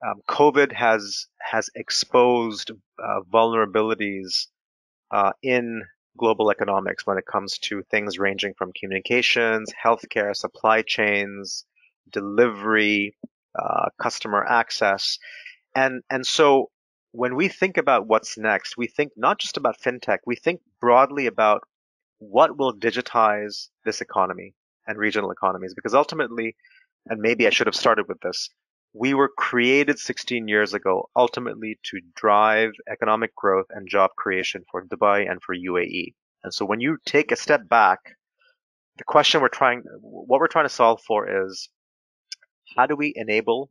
Um, 0.06 0.20
COVID 0.28 0.72
has 0.72 1.26
has 1.40 1.70
exposed 1.74 2.70
uh, 2.70 3.20
vulnerabilities 3.32 4.46
uh, 5.10 5.32
in 5.42 5.82
global 6.16 6.50
economics 6.50 7.06
when 7.06 7.18
it 7.18 7.26
comes 7.26 7.58
to 7.58 7.82
things 7.90 8.18
ranging 8.18 8.54
from 8.56 8.72
communications, 8.78 9.72
healthcare, 9.84 10.36
supply 10.36 10.82
chains, 10.82 11.64
delivery, 12.12 13.16
uh, 13.60 13.88
customer 14.00 14.44
access, 14.44 15.18
and 15.74 16.02
and 16.10 16.24
so 16.26 16.70
when 17.12 17.36
we 17.36 17.48
think 17.48 17.76
about 17.76 18.06
what's 18.06 18.36
next, 18.36 18.76
we 18.76 18.86
think 18.86 19.12
not 19.16 19.38
just 19.38 19.56
about 19.56 19.80
fintech, 19.80 20.18
we 20.26 20.36
think 20.36 20.60
broadly 20.80 21.26
about 21.26 21.62
what 22.18 22.58
will 22.58 22.74
digitize 22.74 23.68
this 23.84 24.00
economy 24.00 24.54
and 24.86 24.98
regional 24.98 25.30
economies, 25.30 25.74
because 25.74 25.94
ultimately, 25.94 26.56
and 27.06 27.20
maybe 27.20 27.46
I 27.46 27.50
should 27.50 27.66
have 27.66 27.76
started 27.76 28.06
with 28.08 28.20
this, 28.20 28.50
we 28.92 29.14
were 29.14 29.30
created 29.36 29.98
16 29.98 30.48
years 30.48 30.74
ago 30.74 31.08
ultimately 31.14 31.78
to 31.84 32.00
drive 32.16 32.72
economic 32.90 33.34
growth 33.34 33.66
and 33.70 33.88
job 33.88 34.10
creation 34.16 34.64
for 34.70 34.84
Dubai 34.84 35.30
and 35.30 35.40
for 35.42 35.54
UAE. 35.54 36.14
And 36.42 36.52
so 36.52 36.64
when 36.64 36.80
you 36.80 36.98
take 37.04 37.30
a 37.30 37.36
step 37.36 37.68
back, 37.68 38.16
the 38.96 39.04
question 39.04 39.40
we're 39.40 39.48
trying, 39.48 39.82
what 40.00 40.40
we're 40.40 40.48
trying 40.48 40.64
to 40.64 40.70
solve 40.70 41.00
for 41.06 41.46
is 41.46 41.68
how 42.76 42.86
do 42.86 42.96
we 42.96 43.12
enable 43.14 43.70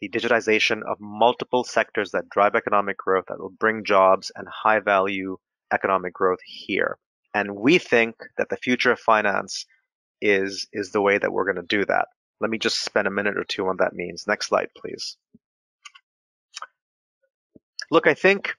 the 0.00 0.08
digitization 0.08 0.82
of 0.82 0.98
multiple 1.00 1.64
sectors 1.64 2.12
that 2.12 2.28
drive 2.28 2.54
economic 2.54 2.96
growth 2.96 3.24
that 3.28 3.38
will 3.38 3.50
bring 3.50 3.84
jobs 3.84 4.30
and 4.34 4.46
high 4.48 4.80
value 4.80 5.36
economic 5.72 6.14
growth 6.14 6.38
here. 6.44 6.98
And 7.34 7.56
we 7.56 7.78
think 7.78 8.16
that 8.36 8.48
the 8.48 8.56
future 8.56 8.92
of 8.92 9.00
finance 9.00 9.66
is 10.20 10.66
is 10.72 10.90
the 10.90 11.00
way 11.00 11.18
that 11.18 11.32
we're 11.32 11.44
going 11.44 11.56
to 11.56 11.76
do 11.76 11.84
that. 11.84 12.06
Let 12.40 12.50
me 12.50 12.58
just 12.58 12.84
spend 12.84 13.06
a 13.06 13.10
minute 13.12 13.36
or 13.36 13.44
two 13.44 13.66
on 13.68 13.76
that 13.78 13.94
means. 13.94 14.26
Next 14.26 14.46
slide, 14.46 14.68
please. 14.76 15.16
Look, 17.90 18.06
I 18.06 18.14
think 18.14 18.54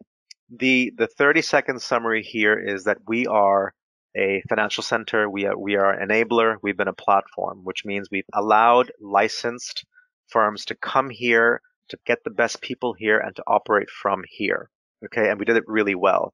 the 0.49 0.91
the 0.97 1.07
30 1.07 1.41
second 1.41 1.81
summary 1.81 2.23
here 2.23 2.57
is 2.57 2.85
that 2.85 2.97
we 3.07 3.27
are 3.27 3.73
a 4.17 4.41
financial 4.49 4.83
center. 4.83 5.29
We 5.29 5.45
are 5.45 5.57
we 5.57 5.75
are 5.75 5.97
enabler. 5.97 6.57
We've 6.61 6.77
been 6.77 6.87
a 6.87 6.93
platform, 6.93 7.61
which 7.63 7.85
means 7.85 8.09
we've 8.11 8.23
allowed 8.33 8.91
licensed 8.99 9.85
firms 10.29 10.65
to 10.65 10.75
come 10.75 11.09
here, 11.09 11.61
to 11.89 11.97
get 12.05 12.23
the 12.23 12.29
best 12.29 12.61
people 12.61 12.93
here, 12.93 13.19
and 13.19 13.35
to 13.35 13.43
operate 13.47 13.89
from 13.89 14.23
here. 14.27 14.69
Okay, 15.05 15.29
and 15.29 15.39
we 15.39 15.45
did 15.45 15.57
it 15.57 15.63
really 15.67 15.95
well. 15.95 16.33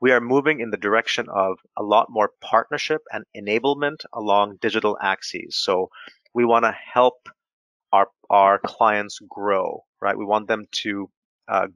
We 0.00 0.12
are 0.12 0.20
moving 0.20 0.60
in 0.60 0.70
the 0.70 0.76
direction 0.76 1.28
of 1.28 1.58
a 1.76 1.82
lot 1.82 2.08
more 2.10 2.30
partnership 2.40 3.02
and 3.12 3.24
enablement 3.36 4.04
along 4.12 4.58
digital 4.60 4.98
axes. 5.00 5.56
So 5.56 5.90
we 6.34 6.44
want 6.44 6.64
to 6.64 6.72
help 6.72 7.28
our 7.92 8.08
our 8.28 8.58
clients 8.58 9.18
grow, 9.28 9.84
right? 10.00 10.18
We 10.18 10.24
want 10.24 10.48
them 10.48 10.66
to 10.82 11.10
uh, 11.48 11.68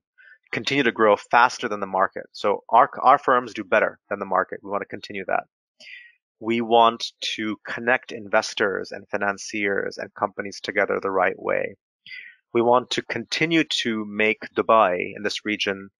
continue 0.53 0.83
to 0.83 0.93
grow 0.93 1.17
faster 1.17 1.69
than 1.69 1.81
the 1.81 1.87
market. 1.87 2.25
So 2.33 2.65
our 2.69 2.91
our 3.01 3.19
firms 3.19 3.55
do 3.55 3.65
better 3.65 3.99
than 4.11 4.19
the 4.19 4.27
market. 4.27 4.61
We 4.63 4.71
want 4.71 4.83
to 4.83 4.89
continue 4.89 5.25
that. 5.27 5.45
We 6.41 6.61
want 6.61 7.13
to 7.35 7.57
connect 7.67 8.13
investors 8.13 8.93
and 8.93 9.09
financiers 9.09 9.99
and 9.99 10.15
companies 10.15 10.61
together 10.61 11.01
the 11.01 11.11
right 11.11 11.39
way. 11.39 11.77
We 12.55 12.63
want 12.63 12.91
to 12.91 13.03
continue 13.03 13.65
to 13.83 14.05
make 14.05 14.49
Dubai 14.55 15.15
in 15.17 15.23
this 15.23 15.45
region 15.45 15.91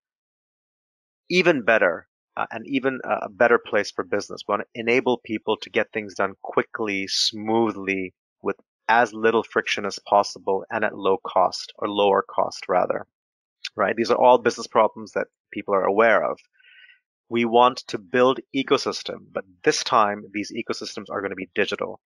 even 1.29 1.63
better 1.63 2.07
uh, 2.37 2.45
and 2.51 2.65
even 2.67 2.99
a 3.03 3.29
better 3.29 3.59
place 3.59 3.91
for 3.91 4.03
business. 4.03 4.41
We 4.47 4.53
want 4.53 4.61
to 4.61 4.79
enable 4.79 5.17
people 5.17 5.57
to 5.57 5.69
get 5.69 5.91
things 5.91 6.15
done 6.15 6.35
quickly, 6.41 7.07
smoothly, 7.07 8.13
with 8.41 8.55
as 8.87 9.13
little 9.13 9.43
friction 9.43 9.85
as 9.85 9.99
possible 9.99 10.65
and 10.71 10.83
at 10.83 10.97
low 10.97 11.17
cost 11.17 11.73
or 11.77 11.87
lower 11.89 12.23
cost 12.23 12.65
rather. 12.67 13.05
Right? 13.75 13.95
These 13.95 14.09
are 14.09 14.17
all 14.17 14.37
business 14.37 14.67
problems 14.67 15.11
that 15.13 15.27
people 15.51 15.75
are 15.75 15.83
aware 15.83 16.23
of. 16.23 16.39
We 17.29 17.45
want 17.45 17.77
to 17.87 17.97
build 17.97 18.39
ecosystem, 18.55 19.27
but 19.31 19.45
this 19.63 19.83
time 19.83 20.25
these 20.33 20.51
ecosystems 20.51 21.05
are 21.11 21.21
going 21.21 21.29
to 21.29 21.35
be 21.35 21.49
digital. 21.53 21.99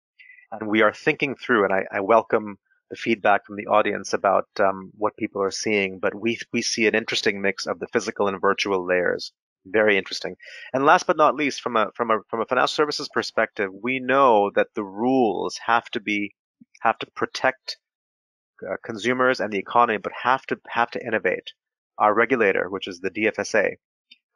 And 0.52 0.68
we 0.68 0.82
are 0.82 0.94
thinking 0.94 1.36
through, 1.36 1.64
and 1.64 1.74
I, 1.74 1.86
I 1.92 2.00
welcome 2.02 2.58
the 2.90 2.98
feedback 2.98 3.46
from 3.46 3.56
the 3.56 3.68
audience 3.68 4.14
about 4.14 4.48
um, 4.60 4.92
what 4.98 5.16
people 5.16 5.42
are 5.42 5.52
seeing, 5.52 6.00
but 6.00 6.14
we, 6.14 6.38
we 6.52 6.62
see 6.62 6.88
an 6.88 6.96
interesting 6.96 7.42
mix 7.42 7.66
of 7.66 7.80
the 7.80 7.88
physical 7.88 8.28
and 8.28 8.42
virtual 8.42 8.86
layers. 8.86 9.32
Very 9.66 9.98
interesting. 9.98 10.36
And 10.74 10.86
last 10.86 11.08
but 11.08 11.18
not 11.18 11.36
least, 11.36 11.62
from 11.62 11.78
a 11.78 11.92
from 11.96 12.10
a 12.10 12.20
from 12.30 12.42
a 12.42 12.46
financial 12.46 12.74
services 12.74 13.08
perspective, 13.14 13.70
we 13.72 14.00
know 14.00 14.50
that 14.56 14.70
the 14.74 14.84
rules 14.84 15.60
have 15.66 15.86
to 15.92 16.00
be 16.00 16.34
have 16.82 16.98
to 16.98 17.08
protect 17.12 17.78
uh, 18.68 18.76
consumers 18.84 19.40
and 19.40 19.54
the 19.54 19.60
economy, 19.60 20.00
but 20.00 20.14
have 20.24 20.46
to 20.48 20.60
have 20.68 20.90
to 20.92 21.06
innovate. 21.06 21.54
Our 22.00 22.14
regulator, 22.14 22.70
which 22.70 22.88
is 22.88 23.00
the 23.00 23.12
DFSA, 23.12 23.76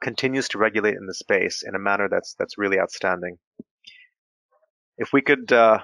continues 0.06 0.48
to 0.50 0.60
regulate 0.60 0.96
in 0.96 1.08
the 1.08 1.14
space 1.26 1.64
in 1.68 1.74
a 1.74 1.80
manner 1.90 2.08
that's 2.08 2.36
that's 2.40 2.60
really 2.60 2.80
outstanding. 2.80 3.38
If 4.98 5.12
we 5.12 5.22
could 5.22 5.52
uh, 5.52 5.80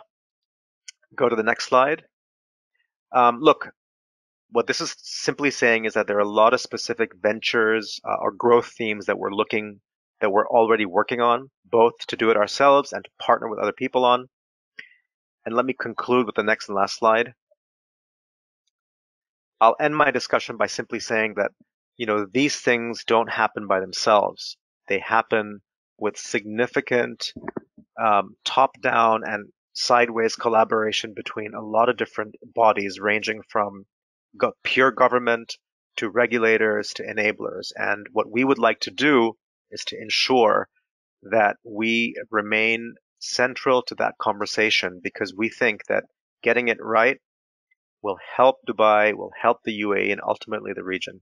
go 1.16 1.28
to 1.28 1.36
the 1.36 1.50
next 1.52 1.66
slide. 1.66 2.04
Um, 3.12 3.40
look, 3.42 3.70
what 4.52 4.68
this 4.68 4.82
is 4.82 4.96
simply 5.00 5.52
saying 5.52 5.86
is 5.86 5.94
that 5.96 6.08
there 6.08 6.18
are 6.18 6.28
a 6.30 6.38
lot 6.42 6.54
of 6.54 6.62
specific 6.62 7.12
ventures 7.22 8.00
uh, 8.06 8.18
or 8.22 8.32
growth 8.32 8.68
themes 8.78 9.08
that 9.08 9.18
we're 9.18 9.34
looking 9.34 9.82
that 10.22 10.32
we're 10.32 10.48
already 10.48 10.86
working 10.86 11.20
on, 11.20 11.50
both 11.66 11.94
to 12.08 12.16
do 12.16 12.30
it 12.30 12.38
ourselves 12.38 12.94
and 12.94 13.04
to 13.04 13.10
partner 13.20 13.50
with 13.50 13.60
other 13.60 13.74
people 13.74 14.06
on. 14.06 14.28
And 15.46 15.56
let 15.56 15.66
me 15.66 15.74
conclude 15.74 16.28
with 16.28 16.36
the 16.36 16.44
next 16.44 16.70
and 16.70 16.76
last 16.76 17.00
slide. 17.00 17.34
I'll 19.60 19.76
end 19.80 19.96
my 19.96 20.12
discussion 20.12 20.58
by 20.58 20.68
simply 20.68 21.00
saying 21.00 21.34
that, 21.38 21.52
you 22.02 22.08
know, 22.08 22.26
these 22.34 22.56
things 22.56 23.04
don't 23.06 23.30
happen 23.30 23.68
by 23.68 23.80
themselves. 23.80 24.58
They 24.88 24.98
happen 24.98 25.60
with 26.00 26.18
significant 26.18 27.32
um, 28.04 28.36
top-down 28.44 29.22
and 29.24 29.50
sideways 29.74 30.36
collaboration 30.36 31.14
between 31.16 31.54
a 31.54 31.62
lot 31.62 31.90
of 31.90 31.98
different 31.98 32.34
bodies 32.56 33.00
ranging 33.00 33.44
from 33.50 33.86
go- 34.36 34.54
pure 34.64 34.90
government 34.90 35.54
to 35.98 36.10
regulators 36.10 36.92
to 36.94 37.04
enablers. 37.04 37.68
And 37.76 38.08
what 38.14 38.32
we 38.32 38.44
would 38.44 38.58
like 38.58 38.80
to 38.80 38.90
do 38.90 39.34
is 39.70 39.86
to 39.86 40.02
ensure 40.02 40.70
that 41.22 41.58
we 41.64 42.16
remain 42.32 42.96
central 43.20 43.84
to 43.84 43.96
that 44.00 44.16
conversation 44.20 45.02
because 45.04 45.36
we 45.38 45.50
think 45.50 45.86
that 45.86 46.06
getting 46.42 46.68
it 46.68 46.80
right 46.82 47.20
will 48.02 48.18
help 48.36 48.56
Dubai, 48.68 49.14
will 49.14 49.34
help 49.40 49.60
the 49.64 49.82
UAE, 49.82 50.12
and 50.12 50.22
ultimately 50.28 50.74
the 50.74 50.84
region. 50.84 51.22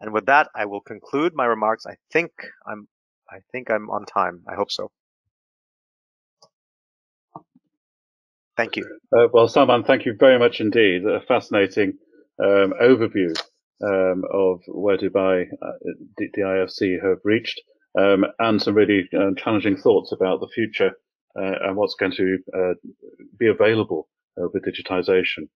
And 0.00 0.12
with 0.12 0.26
that, 0.26 0.48
I 0.54 0.66
will 0.66 0.80
conclude 0.80 1.34
my 1.34 1.44
remarks. 1.44 1.84
I 1.86 1.96
think 2.12 2.30
I'm, 2.66 2.88
I 3.30 3.38
think 3.52 3.70
I'm 3.70 3.90
on 3.90 4.06
time. 4.06 4.42
I 4.48 4.54
hope 4.54 4.70
so. 4.70 4.90
Thank 8.56 8.76
you. 8.76 8.98
Uh, 9.16 9.28
well, 9.32 9.48
Salmaan, 9.48 9.86
thank 9.86 10.04
you 10.04 10.14
very 10.18 10.38
much 10.38 10.60
indeed. 10.60 11.06
A 11.06 11.20
fascinating 11.20 11.94
um, 12.38 12.74
overview 12.80 13.34
um, 13.82 14.24
of 14.30 14.60
where 14.66 14.98
Dubai 14.98 15.46
uh, 15.62 16.20
IFC, 16.20 17.02
have 17.02 17.18
reached 17.24 17.60
um, 17.98 18.26
and 18.38 18.60
some 18.60 18.74
really 18.74 19.08
uh, 19.16 19.30
challenging 19.36 19.76
thoughts 19.76 20.12
about 20.12 20.40
the 20.40 20.48
future 20.48 20.92
uh, 21.38 21.54
and 21.62 21.76
what's 21.76 21.94
going 21.94 22.12
to 22.12 22.38
uh, 22.54 22.74
be 23.38 23.46
available 23.48 24.08
uh, 24.38 24.46
with 24.52 24.64
digitization. 24.64 25.48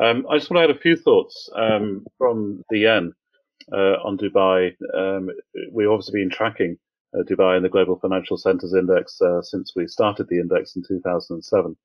Um, 0.00 0.26
I 0.30 0.38
just 0.38 0.50
want 0.50 0.60
to 0.60 0.64
add 0.64 0.76
a 0.76 0.80
few 0.80 0.96
thoughts 0.96 1.48
um, 1.56 2.06
from 2.18 2.62
Z/Yen 2.72 3.12
on 3.72 4.18
Dubai. 4.18 4.74
Um, 4.94 5.30
we've 5.72 5.90
obviously 5.90 6.20
been 6.20 6.30
tracking 6.30 6.76
Dubai 7.14 7.56
in 7.56 7.62
the 7.62 7.68
Global 7.68 7.98
Financial 7.98 8.36
Centres 8.36 8.74
Index 8.74 9.20
since 9.42 9.72
we 9.74 9.86
started 9.86 10.28
the 10.28 10.40
index 10.40 10.76
in 10.76 10.82
2007. 10.86 11.76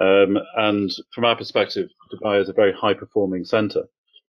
Um, 0.00 0.38
and 0.56 0.90
from 1.14 1.24
our 1.24 1.36
perspective, 1.36 1.88
Dubai 2.12 2.40
is 2.40 2.48
a 2.48 2.54
very 2.54 2.72
high 2.72 2.94
performing 2.94 3.44
center. 3.44 3.84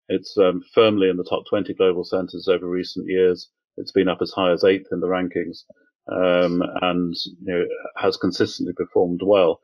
It's 0.09 0.37
um, 0.37 0.63
firmly 0.73 1.09
in 1.09 1.17
the 1.17 1.23
top 1.23 1.43
20 1.49 1.73
global 1.75 2.03
centers 2.03 2.47
over 2.47 2.67
recent 2.67 3.07
years. 3.07 3.49
It's 3.77 3.91
been 3.91 4.09
up 4.09 4.21
as 4.21 4.31
high 4.31 4.51
as 4.51 4.63
eighth 4.63 4.87
in 4.91 4.99
the 4.99 5.07
rankings 5.07 5.63
um, 6.11 6.61
and 6.81 7.15
you 7.41 7.53
know, 7.53 7.65
has 7.97 8.17
consistently 8.17 8.73
performed 8.73 9.21
well. 9.23 9.61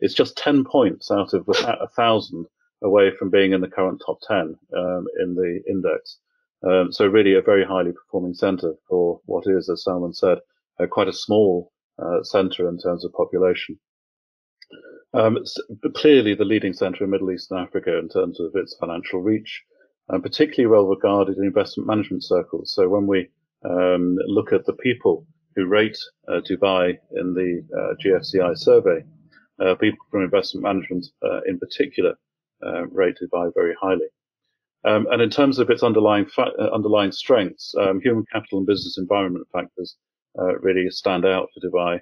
It's 0.00 0.14
just 0.14 0.36
10 0.36 0.64
points 0.64 1.10
out 1.10 1.32
of 1.32 1.48
a 1.48 1.88
thousand 1.88 2.46
away 2.82 3.10
from 3.10 3.30
being 3.30 3.52
in 3.52 3.60
the 3.60 3.68
current 3.68 4.02
top 4.04 4.18
10 4.26 4.56
um, 4.76 5.06
in 5.20 5.34
the 5.34 5.60
index. 5.68 6.18
Um, 6.66 6.92
so 6.92 7.06
really 7.06 7.34
a 7.34 7.42
very 7.42 7.64
highly 7.64 7.92
performing 7.92 8.34
center 8.34 8.74
for 8.88 9.20
what 9.26 9.44
is, 9.46 9.68
as 9.70 9.84
Salmaan 9.86 10.14
said, 10.14 10.38
quite 10.90 11.08
a 11.08 11.12
small 11.12 11.72
uh, 11.98 12.22
center 12.22 12.68
in 12.68 12.78
terms 12.78 13.04
of 13.04 13.12
population. 13.12 13.78
Um, 15.14 15.38
clearly 15.96 16.34
the 16.34 16.44
leading 16.44 16.72
centre 16.72 17.04
in 17.04 17.10
Middle 17.10 17.32
East 17.32 17.50
and 17.50 17.60
Africa 17.60 17.98
in 17.98 18.08
terms 18.08 18.38
of 18.40 18.52
its 18.54 18.76
financial 18.78 19.20
reach, 19.20 19.64
and 20.08 20.22
particularly 20.22 20.70
well 20.70 20.86
regarded 20.86 21.38
in 21.38 21.44
investment 21.44 21.86
management 21.86 22.22
circles. 22.24 22.72
So 22.74 22.88
when 22.88 23.06
we 23.06 23.28
um, 23.64 24.16
look 24.26 24.52
at 24.52 24.66
the 24.66 24.74
people 24.74 25.26
who 25.56 25.66
rate 25.66 25.98
uh, 26.28 26.40
Dubai 26.48 26.98
in 27.16 27.34
the 27.34 27.64
uh, 27.76 27.94
GFCI 28.04 28.56
survey, 28.56 29.04
uh, 29.60 29.74
people 29.74 29.98
from 30.10 30.22
investment 30.22 30.62
management 30.62 31.06
uh, 31.24 31.40
in 31.46 31.58
particular 31.58 32.14
rated 32.90 33.30
by 33.30 33.48
very 33.54 33.74
highly. 33.80 34.06
Um, 34.84 35.06
and 35.10 35.20
in 35.20 35.30
terms 35.30 35.58
of 35.58 35.70
its 35.70 35.82
underlying 35.82 36.26
fa- 36.26 36.52
uh, 36.58 36.70
underlying 36.72 37.12
strengths, 37.12 37.74
um, 37.80 38.00
human 38.00 38.24
capital 38.32 38.58
and 38.58 38.66
business 38.66 38.96
environment 38.98 39.46
factors 39.52 39.96
really 40.60 40.88
stand 40.90 41.26
out 41.26 41.48
for 41.52 41.68
Dubai 41.68 42.00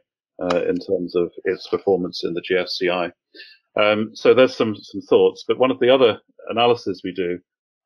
in 0.69 0.77
terms 0.77 1.17
of 1.17 1.33
its 1.45 1.67
performance 1.69 2.23
in 2.23 2.35
the 2.35 2.43
GFCI. 2.43 3.11
Um, 3.77 4.11
so 4.15 4.35
there's 4.35 4.57
some 4.57 4.75
some 4.75 5.03
thoughts, 5.03 5.45
but 5.47 5.59
one 5.59 5.71
of 5.71 5.79
the 5.81 5.91
other 5.91 6.21
analyses 6.49 7.03
we 7.05 7.13
do 7.13 7.39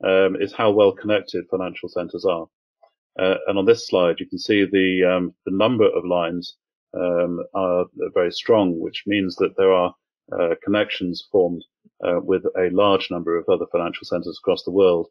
um, 0.05 0.37
is 0.41 0.53
how 0.53 0.71
well 0.71 0.93
connected 0.93 1.45
financial 1.51 1.89
centres 1.89 2.25
are. 2.25 2.47
Uh, 3.19 3.37
and 3.49 3.59
on 3.59 3.67
this 3.67 3.89
slide, 3.89 4.17
you 4.21 4.29
can 4.29 4.39
see 4.39 4.65
the 4.65 5.05
um, 5.05 5.35
the 5.47 5.57
number 5.57 5.87
of 5.87 6.05
lines 6.05 6.57
um, 6.95 7.41
are 7.55 7.87
very 8.15 8.31
strong, 8.31 8.79
which 8.79 9.03
means 9.07 9.35
that 9.37 9.57
there 9.57 9.73
are 9.73 9.95
uh, 10.39 10.55
connections 10.63 11.27
formed 11.31 11.65
uh, 12.07 12.21
with 12.23 12.45
a 12.57 12.71
large 12.71 13.11
number 13.11 13.37
of 13.37 13.49
other 13.49 13.67
financial 13.73 14.05
centres 14.05 14.39
across 14.43 14.63
the 14.65 14.71
world. 14.71 15.09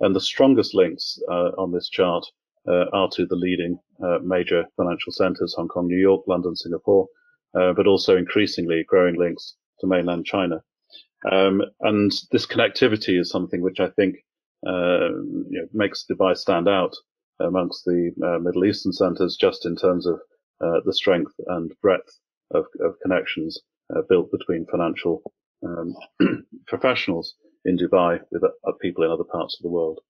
And 0.00 0.14
the 0.14 0.20
strongest 0.20 0.74
links 0.74 1.18
uh, 1.30 1.50
on 1.58 1.72
this 1.72 1.88
chart 1.88 2.24
uh, 2.68 2.86
are 2.92 3.08
to 3.12 3.26
the 3.26 3.36
leading 3.36 3.78
major 4.22 4.64
financial 4.76 5.12
centres: 5.12 5.54
Hong 5.56 5.68
Kong, 5.68 5.86
New 5.86 5.98
York, 5.98 6.22
London, 6.26 6.56
Singapore, 6.56 7.06
but 7.52 7.86
also 7.86 8.16
increasingly 8.16 8.84
growing 8.88 9.16
links 9.16 9.56
to 9.80 9.86
mainland 9.86 10.26
China. 10.26 10.62
Um, 11.30 11.62
and 11.80 12.10
this 12.32 12.46
connectivity 12.46 13.20
is 13.20 13.30
something 13.30 13.62
which 13.62 13.78
I 13.78 13.90
think 13.90 14.16
you 14.64 15.46
know, 15.50 15.68
makes 15.72 16.04
Dubai 16.10 16.36
stand 16.36 16.68
out 16.68 16.94
amongst 17.40 17.84
the 17.84 18.12
uh, 18.24 18.38
Middle 18.38 18.64
Eastern 18.64 18.92
centers 18.92 19.36
just 19.36 19.66
in 19.66 19.76
terms 19.76 20.06
of 20.06 20.20
uh, 20.60 20.80
the 20.84 20.94
strength 20.94 21.32
and 21.46 21.72
breadth 21.80 22.18
of, 22.52 22.66
of 22.80 22.94
connections 23.02 23.60
built 24.08 24.30
between 24.30 24.66
financial 24.70 25.22
um, 25.64 25.94
professionals 26.66 27.34
in 27.64 27.76
Dubai 27.76 28.20
with 28.30 28.42
people 28.80 29.04
in 29.04 29.10
other 29.10 29.24
parts 29.24 29.56
of 29.58 29.62
the 29.62 29.70
world. 29.70 30.00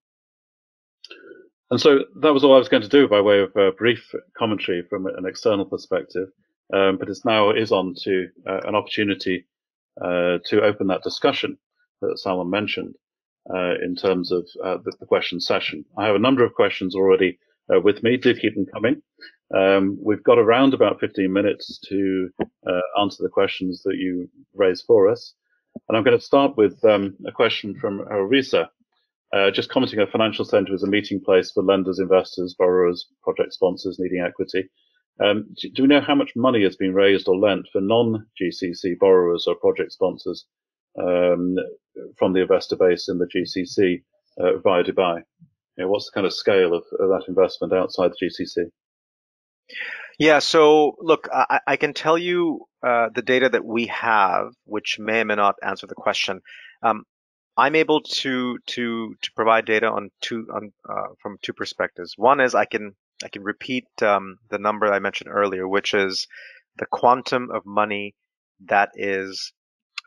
And 1.70 1.80
so 1.80 2.00
that 2.20 2.34
was 2.34 2.44
all 2.44 2.54
I 2.54 2.58
was 2.58 2.68
going 2.68 2.82
to 2.82 2.88
do 2.88 3.08
by 3.08 3.20
way 3.20 3.40
of 3.40 3.56
a 3.56 3.72
brief 3.72 4.14
commentary 4.36 4.82
from 4.90 5.06
an 5.06 5.24
external 5.26 5.64
perspective. 5.64 6.28
Um, 6.74 6.96
but 6.98 7.08
it's 7.08 7.24
now 7.24 7.50
is 7.50 7.72
on 7.72 7.94
to 8.04 8.28
uh, 8.46 8.60
an 8.64 8.74
opportunity 8.74 9.46
uh, 10.00 10.38
to 10.46 10.62
open 10.62 10.86
that 10.88 11.02
discussion 11.02 11.58
that 12.00 12.20
Salmaan 12.24 12.50
mentioned 12.50 12.94
uh, 13.52 13.74
in 13.82 13.94
terms 13.94 14.32
of 14.32 14.46
uh, 14.64 14.78
the, 14.84 14.92
the, 15.00 15.06
question 15.06 15.40
session. 15.40 15.84
I 15.98 16.06
have 16.06 16.14
a 16.14 16.20
number 16.20 16.44
of 16.44 16.54
questions 16.54 16.94
already 16.94 17.38
uh, 17.74 17.80
with 17.80 18.02
me. 18.02 18.16
Do 18.16 18.34
keep 18.34 18.54
them 18.54 18.66
coming. 18.66 19.02
Um, 19.54 19.98
we've 20.02 20.22
got 20.22 20.38
around 20.38 20.74
about 20.74 21.00
15 21.00 21.32
minutes 21.32 21.78
to 21.88 22.30
uh, 22.66 22.80
answer 23.00 23.22
the 23.22 23.28
questions 23.28 23.82
that 23.84 23.96
you 23.96 24.28
raise 24.54 24.82
for 24.82 25.10
us. 25.10 25.34
And 25.88 25.96
I'm 25.96 26.04
going 26.04 26.18
to 26.18 26.24
start 26.24 26.56
with 26.56 26.82
um, 26.84 27.16
a 27.26 27.32
question 27.32 27.78
from 27.78 28.00
Risa, 28.00 28.68
uh, 29.32 29.50
just 29.50 29.70
commenting 29.70 29.98
a 29.98 30.06
financial 30.06 30.44
center 30.44 30.74
is 30.74 30.82
a 30.82 30.86
meeting 30.86 31.18
place 31.18 31.50
for 31.52 31.62
lenders, 31.62 31.98
investors, 31.98 32.54
borrowers, 32.58 33.06
project 33.22 33.54
sponsors 33.54 33.98
needing 33.98 34.20
equity. 34.20 34.68
Um, 35.24 35.46
do, 35.58 35.70
do, 35.70 35.82
we 35.82 35.88
know 35.88 36.02
how 36.02 36.14
much 36.14 36.32
money 36.36 36.62
has 36.64 36.76
been 36.76 36.94
raised 36.94 37.28
or 37.28 37.36
lent 37.36 37.66
for 37.72 37.80
non-GCC 37.80 38.98
borrowers 38.98 39.46
or 39.46 39.54
project 39.54 39.92
sponsors 39.92 40.44
um, 41.00 41.56
from 42.18 42.34
the 42.34 42.42
investor 42.42 42.76
base 42.76 43.08
in 43.08 43.18
the 43.18 43.26
GCC 43.26 44.02
uh, 44.38 44.58
via 44.58 44.84
Dubai? 44.84 45.22
You 45.78 45.84
know, 45.84 45.88
what's 45.88 46.06
the 46.06 46.14
kind 46.14 46.26
of 46.26 46.34
scale 46.34 46.74
of, 46.74 46.84
of, 47.00 47.08
that 47.08 47.24
investment 47.28 47.72
outside 47.72 48.10
the 48.10 48.26
GCC? 48.26 48.66
Yeah, 50.18 50.38
so 50.38 50.94
look, 51.00 51.28
I, 51.32 51.60
I 51.66 51.76
can 51.76 51.94
tell 51.94 52.18
you 52.18 52.66
uh, 52.86 53.08
the 53.14 53.22
data 53.22 53.48
that 53.48 53.64
we 53.64 53.86
have, 53.86 54.52
which 54.64 54.98
may 54.98 55.20
or 55.20 55.24
may 55.24 55.34
not 55.34 55.56
answer 55.62 55.86
the 55.86 55.94
question. 55.94 56.40
Um, 56.82 57.04
I'm 57.56 57.74
able 57.74 58.00
to 58.00 58.58
to 58.66 59.14
to 59.20 59.32
provide 59.34 59.66
data 59.66 59.86
on 59.90 60.10
two 60.20 60.46
on 60.54 60.72
uh, 60.88 61.14
from 61.20 61.38
two 61.42 61.52
perspectives. 61.52 62.14
One 62.16 62.40
is 62.40 62.54
I 62.54 62.64
can 62.64 62.94
I 63.24 63.28
can 63.28 63.42
repeat 63.42 63.84
um, 64.00 64.36
the 64.50 64.58
number 64.58 64.92
I 64.92 65.00
mentioned 65.00 65.30
earlier, 65.30 65.68
which 65.68 65.94
is 65.94 66.26
the 66.78 66.86
quantum 66.86 67.50
of 67.50 67.66
money 67.66 68.14
that 68.66 68.90
is 68.94 69.52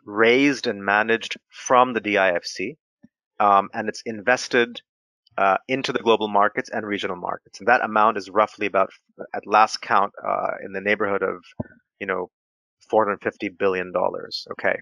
raised 0.05 0.67
and 0.67 0.83
managed 0.83 1.37
from 1.49 1.93
the 1.93 2.01
DIFC, 2.01 2.77
um, 3.39 3.69
and 3.73 3.89
it's 3.89 4.01
invested 4.05 4.81
uh, 5.37 5.57
into 5.67 5.91
the 5.91 5.99
global 5.99 6.27
markets 6.27 6.69
and 6.69 6.85
regional 6.85 7.17
markets. 7.17 7.59
And 7.59 7.67
that 7.67 7.83
amount 7.83 8.17
is 8.17 8.29
roughly 8.29 8.67
about, 8.67 8.89
at 9.33 9.45
last 9.45 9.81
count, 9.81 10.13
uh, 10.25 10.51
in 10.63 10.71
the 10.71 10.81
neighborhood 10.81 11.23
of, 11.23 11.43
you 11.99 12.07
know, 12.07 12.29
450 12.89 13.49
billion 13.49 13.91
dollars. 13.91 14.47
Okay, 14.53 14.79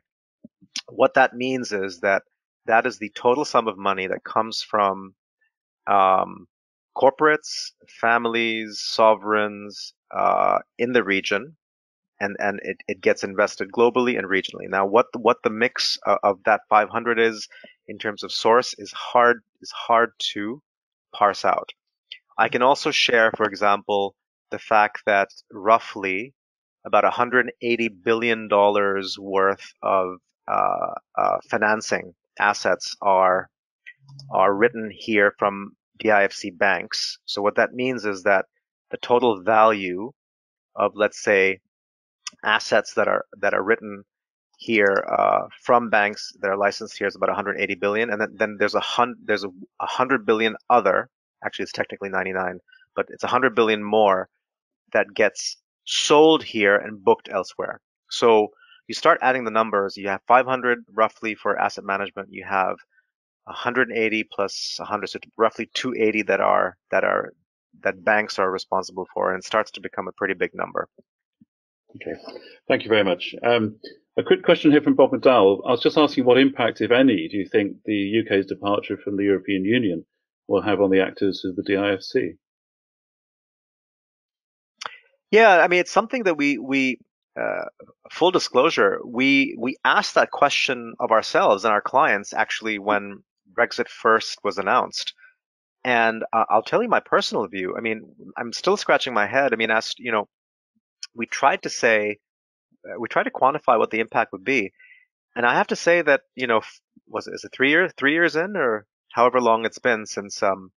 what 0.89 1.13
that 1.15 1.33
means 1.35 1.71
is 1.71 1.99
that 2.01 2.23
that 2.65 2.85
is 2.85 2.97
the 2.97 3.11
total 3.15 3.45
sum 3.45 3.67
of 3.67 3.77
money 3.77 4.07
that 4.07 4.23
comes 4.23 4.61
from 4.61 5.15
um, 5.87 6.47
corporates, 6.95 7.71
families, 7.99 8.81
sovereigns 8.83 9.93
uh, 10.15 10.59
in 10.77 10.93
the 10.93 11.03
region 11.03 11.55
and 12.23 12.35
and 12.39 12.59
it, 12.63 12.77
it 12.87 13.01
gets 13.01 13.23
invested 13.23 13.71
globally 13.71 14.17
and 14.17 14.27
regionally. 14.27 14.67
Now, 14.69 14.85
what 14.85 15.07
the, 15.13 15.19
what 15.19 15.37
the 15.43 15.49
mix 15.49 15.97
of, 16.05 16.17
of 16.23 16.43
that 16.45 16.61
500 16.69 17.19
is 17.19 17.47
in 17.87 17.97
terms 17.97 18.23
of 18.23 18.31
source 18.31 18.73
is 18.77 18.91
hard 18.93 19.37
is 19.61 19.71
hard 19.71 20.11
to 20.33 20.61
parse 21.13 21.45
out. 21.45 21.69
I 22.37 22.47
can 22.49 22.61
also 22.61 22.91
share, 22.91 23.31
for 23.37 23.45
example, 23.45 24.15
the 24.51 24.59
fact 24.59 25.03
that 25.05 25.29
roughly 25.51 26.33
about 26.85 27.03
180 27.03 27.87
billion 28.03 28.47
dollars 28.47 29.17
worth 29.19 29.73
of 29.81 30.17
uh, 30.47 30.93
uh, 31.17 31.37
financing 31.49 32.13
assets 32.39 32.95
are 33.01 33.49
are 34.31 34.53
written 34.53 34.89
here 34.93 35.33
from 35.37 35.71
DIFC 36.03 36.57
banks. 36.57 37.17
So 37.25 37.41
what 37.41 37.55
that 37.55 37.73
means 37.73 38.05
is 38.05 38.23
that 38.23 38.45
the 38.91 38.97
total 38.97 39.41
value 39.41 40.11
of 40.75 40.91
let's 40.95 41.21
say 41.21 41.59
assets 42.43 42.93
that 42.95 43.07
are 43.07 43.25
that 43.39 43.53
are 43.53 43.63
written 43.63 44.03
here 44.57 45.05
uh, 45.11 45.47
from 45.61 45.89
banks 45.89 46.31
that 46.39 46.49
are 46.49 46.57
licensed 46.57 46.97
here 46.97 47.07
is 47.07 47.15
about 47.15 47.29
180 47.29 47.75
billion, 47.75 48.09
and 48.09 48.21
then, 48.21 48.29
then 48.35 48.57
there's 48.59 48.75
a 48.75 48.79
hundred 48.79 49.17
there's 49.25 49.43
a 49.43 49.49
100 49.77 50.25
billion 50.25 50.55
other. 50.69 51.09
Actually, 51.45 51.63
it's 51.63 51.73
technically 51.73 52.09
99, 52.09 52.59
but 52.95 53.05
it's 53.09 53.23
100 53.23 53.55
billion 53.55 53.83
more 53.83 54.29
that 54.93 55.13
gets 55.13 55.57
sold 55.85 56.43
here 56.43 56.77
and 56.77 57.03
booked 57.03 57.27
elsewhere. 57.31 57.81
So 58.09 58.49
you 58.87 58.95
start 58.95 59.19
adding 59.21 59.43
the 59.43 59.51
numbers. 59.51 59.97
You 59.97 60.07
have 60.09 60.21
500 60.27 60.85
roughly 60.93 61.35
for 61.35 61.59
asset 61.59 61.83
management. 61.83 62.29
You 62.31 62.45
have 62.47 62.77
180 63.45 64.23
plus 64.31 64.75
100, 64.77 65.07
so 65.07 65.19
roughly 65.37 65.69
280 65.73 66.23
that 66.23 66.39
are 66.39 66.77
that 66.91 67.03
are 67.03 67.33
that 67.81 68.03
banks 68.03 68.39
are 68.39 68.51
responsible 68.51 69.07
for, 69.13 69.31
and 69.31 69.39
it 69.41 69.45
starts 69.45 69.71
to 69.71 69.81
become 69.81 70.07
a 70.07 70.13
pretty 70.13 70.33
big 70.33 70.51
number. 70.53 70.87
Okay, 71.95 72.19
thank 72.67 72.83
you 72.83 72.89
very 72.89 73.03
much. 73.03 73.35
Um, 73.43 73.75
a 74.17 74.23
quick 74.23 74.43
question 74.43 74.71
here 74.71 74.81
from 74.81 74.95
Bob 74.95 75.11
McDowell. 75.11 75.61
I 75.65 75.71
was 75.71 75.81
just 75.81 75.97
asking 75.97 76.25
what 76.25 76.37
impact, 76.37 76.81
if 76.81 76.91
any, 76.91 77.27
do 77.27 77.37
you 77.37 77.47
think 77.47 77.77
the 77.85 78.21
UK's 78.21 78.45
departure 78.45 78.97
from 78.97 79.17
the 79.17 79.23
European 79.23 79.65
Union 79.65 80.05
will 80.47 80.61
have 80.61 80.81
on 80.81 80.89
the 80.89 81.01
actors 81.01 81.45
of 81.45 81.55
the 81.55 81.63
DIFC? 81.63 82.37
Yeah, 85.31 85.57
I 85.59 85.67
mean, 85.67 85.79
it's 85.79 85.91
something 85.91 86.23
that 86.23 86.37
we 86.37 86.59
we 86.59 86.99
uh, 87.39 87.65
full 88.11 88.31
disclosure, 88.31 88.99
we 89.03 89.55
we 89.57 89.77
asked 89.83 90.15
that 90.15 90.31
question 90.31 90.93
of 90.99 91.11
ourselves 91.11 91.65
and 91.65 91.73
our 91.73 91.81
clients 91.81 92.33
actually 92.33 92.77
when 92.77 93.23
Brexit 93.51 93.87
first 93.87 94.39
was 94.43 94.57
announced. 94.57 95.13
And 95.83 96.23
uh, 96.31 96.45
I'll 96.49 96.61
tell 96.61 96.81
you 96.81 96.89
my 96.89 96.99
personal 96.99 97.47
view. 97.47 97.75
I 97.77 97.81
mean, 97.81 98.03
I'm 98.37 98.53
still 98.53 98.77
scratching 98.77 99.13
my 99.13 99.25
head. 99.27 99.53
I 99.53 99.55
mean, 99.55 99.71
as 99.71 99.93
you 99.97 100.11
know, 100.11 100.27
we 101.15 101.25
tried 101.25 101.63
to 101.63 101.69
say, 101.69 102.17
uh, 102.87 102.99
we 102.99 103.07
tried 103.07 103.23
to 103.23 103.31
quantify 103.31 103.77
what 103.77 103.91
the 103.91 103.99
impact 103.99 104.31
would 104.31 104.43
be. 104.43 104.71
And 105.35 105.45
I 105.45 105.55
have 105.55 105.67
to 105.67 105.75
say 105.75 106.01
that, 106.01 106.21
you 106.35 106.47
know, 106.47 106.61
was 107.07 107.27
it, 107.27 107.33
is 107.33 107.43
it 107.43 107.51
three 107.53 107.69
years, 107.69 107.91
three 107.97 108.13
years 108.13 108.35
in 108.35 108.55
or 108.55 108.85
however 109.11 109.41
long 109.41 109.65
it's 109.65 109.79
been 109.79 110.05
since, 110.05 110.41
um, 110.43 110.71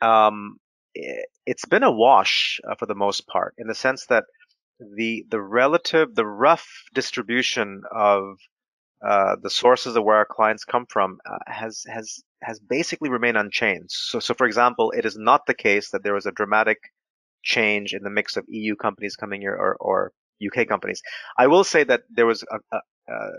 um, 0.00 0.58
it, 0.94 1.26
has 1.46 1.68
been 1.68 1.82
a 1.82 1.90
wash 1.90 2.60
uh, 2.68 2.74
for 2.76 2.86
the 2.86 2.94
most 2.94 3.26
part 3.26 3.54
in 3.58 3.66
the 3.66 3.74
sense 3.74 4.06
that 4.06 4.24
the, 4.96 5.24
the 5.28 5.40
relative, 5.40 6.14
the 6.14 6.26
rough 6.26 6.66
distribution 6.94 7.82
of, 7.90 8.38
uh, 9.06 9.36
the 9.42 9.50
sources 9.50 9.96
of 9.96 10.04
where 10.04 10.16
our 10.16 10.26
clients 10.26 10.64
come 10.64 10.84
from 10.86 11.18
uh, 11.24 11.38
has 11.46 11.84
has 11.88 12.22
has 12.42 12.60
basically 12.60 13.08
remained 13.08 13.38
unchanged. 13.38 13.92
So, 13.92 14.20
so 14.20 14.34
for 14.34 14.46
example, 14.46 14.90
it 14.90 15.06
is 15.06 15.16
not 15.16 15.46
the 15.46 15.54
case 15.54 15.90
that 15.90 16.02
there 16.02 16.12
was 16.12 16.26
a 16.26 16.32
dramatic 16.32 16.78
change 17.42 17.94
in 17.94 18.02
the 18.02 18.10
mix 18.10 18.36
of 18.36 18.44
EU 18.48 18.76
companies 18.76 19.16
coming 19.16 19.40
here 19.40 19.54
or, 19.54 19.76
or 19.80 20.12
UK 20.44 20.66
companies. 20.66 21.02
I 21.38 21.46
will 21.46 21.64
say 21.64 21.84
that 21.84 22.02
there 22.10 22.26
was 22.26 22.44
a, 22.50 22.58
a, 22.76 22.80
a 23.12 23.30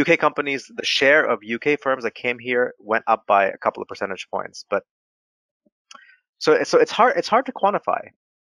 UK 0.00 0.18
companies, 0.18 0.70
the 0.74 0.84
share 0.84 1.24
of 1.24 1.40
UK 1.42 1.78
firms 1.80 2.04
that 2.04 2.14
came 2.14 2.38
here 2.38 2.74
went 2.78 3.04
up 3.06 3.24
by 3.26 3.46
a 3.46 3.58
couple 3.58 3.82
of 3.82 3.88
percentage 3.88 4.26
points. 4.30 4.64
But 4.70 4.84
so 6.38 6.62
so 6.64 6.78
it's 6.78 6.90
hard 6.90 7.16
it's 7.16 7.28
hard 7.28 7.46
to 7.46 7.52
quantify. 7.52 8.00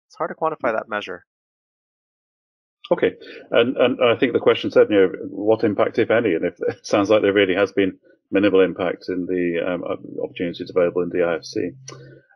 It's 0.09 0.17
hard 0.17 0.31
to 0.31 0.35
quantify 0.35 0.73
that 0.75 0.89
measure. 0.89 1.25
Okay, 2.91 3.13
and 3.51 3.77
and 3.77 3.99
I 4.05 4.17
think 4.17 4.33
the 4.33 4.41
question 4.41 4.71
said, 4.71 4.89
you 4.91 4.97
know, 4.97 5.13
what 5.31 5.65
impact, 5.65 5.99
if 5.99 6.11
any, 6.11 6.35
and 6.35 6.45
if 6.45 6.55
it 6.69 6.87
sounds 6.87 7.11
like 7.11 7.23
there 7.23 7.33
really 7.33 7.55
has 7.55 7.73
been 7.73 7.99
minimal 8.31 8.61
impact 8.61 9.05
in 9.09 9.27
the 9.27 9.61
um, 9.67 9.85
opportunities 10.23 10.71
available 10.71 11.03
in 11.03 11.11
DIFC. 11.11 11.77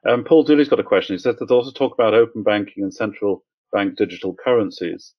Um, 0.08 0.24
Paul 0.24 0.44
Dooley's 0.44 0.68
got 0.68 0.80
a 0.80 0.84
question. 0.84 1.14
He 1.14 1.18
says 1.18 1.36
there's 1.38 1.50
also 1.50 1.72
talk 1.72 1.94
about 1.94 2.14
open 2.14 2.42
banking 2.42 2.82
and 2.82 2.94
central 2.94 3.44
bank 3.72 3.96
digital 3.96 4.34
currencies, 4.34 5.14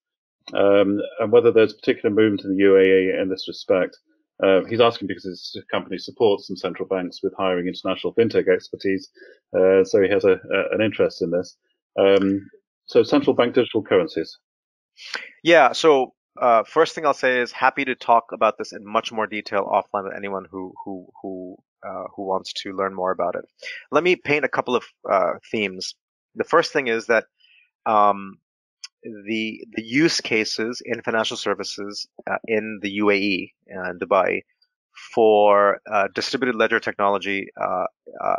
um, 0.54 1.00
and 1.20 1.32
whether 1.32 1.52
there's 1.52 1.74
particular 1.74 2.14
movement 2.14 2.44
in 2.44 2.56
the 2.56 2.64
UAE 2.64 3.22
in 3.22 3.30
this 3.30 3.48
respect. 3.48 3.98
Uh, 4.44 4.62
he's 4.70 4.82
asking 4.82 5.08
because 5.08 5.24
his 5.24 5.58
company 5.72 5.98
supports 5.98 6.48
some 6.48 6.56
central 6.56 6.88
banks 6.88 7.22
with 7.24 7.34
hiring 7.38 7.68
international 7.68 8.14
fintech 8.14 8.48
expertise, 8.48 9.10
uh, 9.58 9.84
so 9.84 10.02
he 10.02 10.10
has 10.10 10.24
a, 10.26 10.34
a, 10.34 10.76
an 10.76 10.82
interest 10.82 11.22
in 11.22 11.32
this. 11.32 11.58
Um, 12.00 12.48
so, 12.86 13.04
central 13.04 13.36
bank 13.36 13.56
digital 13.56 13.82
currencies. 13.82 14.38
Yeah. 15.44 15.72
So, 15.74 16.14
uh, 16.40 16.64
first 16.64 16.94
thing 16.94 17.06
I'll 17.06 17.14
say 17.14 17.40
is 17.40 17.52
happy 17.52 17.84
to 17.86 17.96
talk 17.96 18.26
about 18.32 18.58
this 18.58 18.72
in 18.72 18.86
much 18.86 19.12
more 19.12 19.28
detail 19.28 19.66
offline 19.66 20.06
with 20.06 20.14
anyone 20.16 20.46
who 20.50 20.74
who 20.86 21.08
who 21.22 21.58
uh, 21.86 22.06
who 22.16 22.24
wants 22.24 22.54
to 22.54 22.74
learn 22.74 22.94
more 22.94 23.12
about 23.12 23.36
it. 23.36 23.46
Let 23.92 24.04
me 24.04 24.16
paint 24.16 24.46
a 24.46 24.50
couple 24.50 24.76
of 24.76 24.84
uh, 25.10 25.34
themes. 25.52 25.96
The 26.36 26.44
first 26.44 26.72
thing 26.72 26.88
is 26.88 27.08
that 27.08 27.26
um, 27.86 28.38
the 29.04 29.66
the 29.76 29.84
use 29.84 30.22
cases 30.22 30.82
in 30.86 31.02
financial 31.02 31.38
services 31.38 32.08
uh, 32.30 32.38
in 32.48 32.80
the 32.82 33.00
UAE 33.00 33.52
and 33.68 34.00
Dubai 34.00 34.42
for 35.14 35.80
uh, 35.92 36.08
distributed 36.16 36.56
ledger 36.56 36.80
technology 36.80 37.48
uh, 37.60 37.86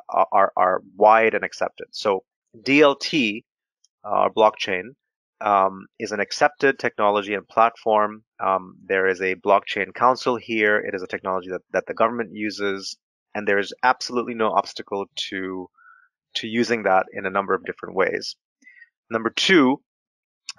are 0.08 0.52
are 0.56 0.82
wide 0.96 1.34
and 1.34 1.44
accepted. 1.44 1.86
So 1.92 2.24
DLT, 2.56 3.44
or 4.04 4.32
blockchain, 4.32 4.94
um, 5.40 5.86
is 5.98 6.12
an 6.12 6.20
accepted 6.20 6.78
technology 6.78 7.34
and 7.34 7.46
platform. 7.46 8.24
Um, 8.40 8.76
there 8.84 9.06
is 9.06 9.20
a 9.20 9.36
blockchain 9.36 9.94
council 9.94 10.36
here. 10.36 10.78
It 10.78 10.94
is 10.94 11.02
a 11.02 11.06
technology 11.06 11.50
that, 11.50 11.62
that 11.72 11.86
the 11.86 11.94
government 11.94 12.30
uses, 12.32 12.96
and 13.38 13.46
there 13.46 13.58
is 13.60 13.72
absolutely 13.84 14.34
no 14.34 14.50
obstacle 14.50 15.06
to 15.14 15.70
to 16.34 16.48
using 16.48 16.82
that 16.82 17.06
in 17.12 17.24
a 17.24 17.30
number 17.30 17.54
of 17.54 17.64
different 17.64 17.94
ways. 17.94 18.36
Number 19.10 19.30
two, 19.30 19.80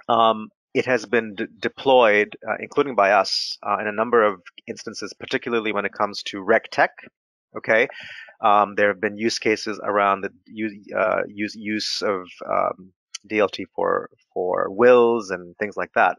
um, 0.08 0.50
it 0.74 0.86
has 0.86 1.06
been 1.06 1.36
deployed, 1.60 2.38
uh, 2.48 2.56
including 2.60 2.96
by 2.96 3.12
us, 3.12 3.58
uh, 3.68 3.78
in 3.82 3.88
a 3.88 3.92
number 3.92 4.24
of 4.24 4.42
instances, 4.66 5.14
particularly 5.20 5.72
when 5.74 5.86
it 5.86 5.94
comes 5.94 6.24
to 6.24 6.38
RegTech. 6.38 6.90
Okay, 7.58 7.88
um, 8.42 8.76
there 8.76 8.88
have 8.88 9.02
been 9.02 9.18
use 9.18 9.40
cases 9.40 9.80
around 9.84 10.22
the 10.22 10.32
use, 10.46 10.74
uh, 10.96 11.22
use, 11.28 11.56
use 11.56 12.02
of 12.02 12.28
um, 12.48 12.94
DLT 13.30 13.66
for 13.76 14.10
for 14.34 14.70
wills 14.70 15.32
and 15.32 15.56
things 15.58 15.76
like 15.76 15.92
that. 15.96 16.18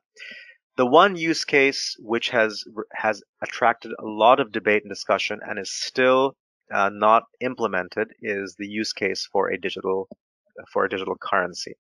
The 0.77 0.87
one 0.87 1.16
use 1.16 1.44
case 1.44 1.96
which 2.01 2.31
has 2.31 2.64
has 2.94 3.23
attracted 3.42 3.92
a 3.99 4.07
lot 4.07 4.40
of 4.40 4.51
debate 4.53 4.83
and 4.83 4.90
discussion 4.90 5.38
and 5.46 5.59
is 5.59 5.70
still 5.70 6.35
uh, 6.72 6.90
not 6.92 7.24
implemented 7.40 8.09
is 8.22 8.54
the 8.59 8.66
use 8.66 8.92
case 8.92 9.28
for 9.33 9.50
a 9.50 9.61
digital 9.61 10.09
for 10.72 10.85
a 10.85 10.88
digital 10.88 11.16
currency, 11.20 11.74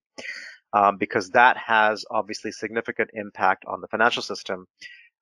um, 0.72 0.96
because 0.96 1.30
that 1.30 1.56
has 1.56 2.04
obviously 2.10 2.50
significant 2.50 3.10
impact 3.14 3.64
on 3.66 3.80
the 3.80 3.88
financial 3.88 4.22
system. 4.22 4.66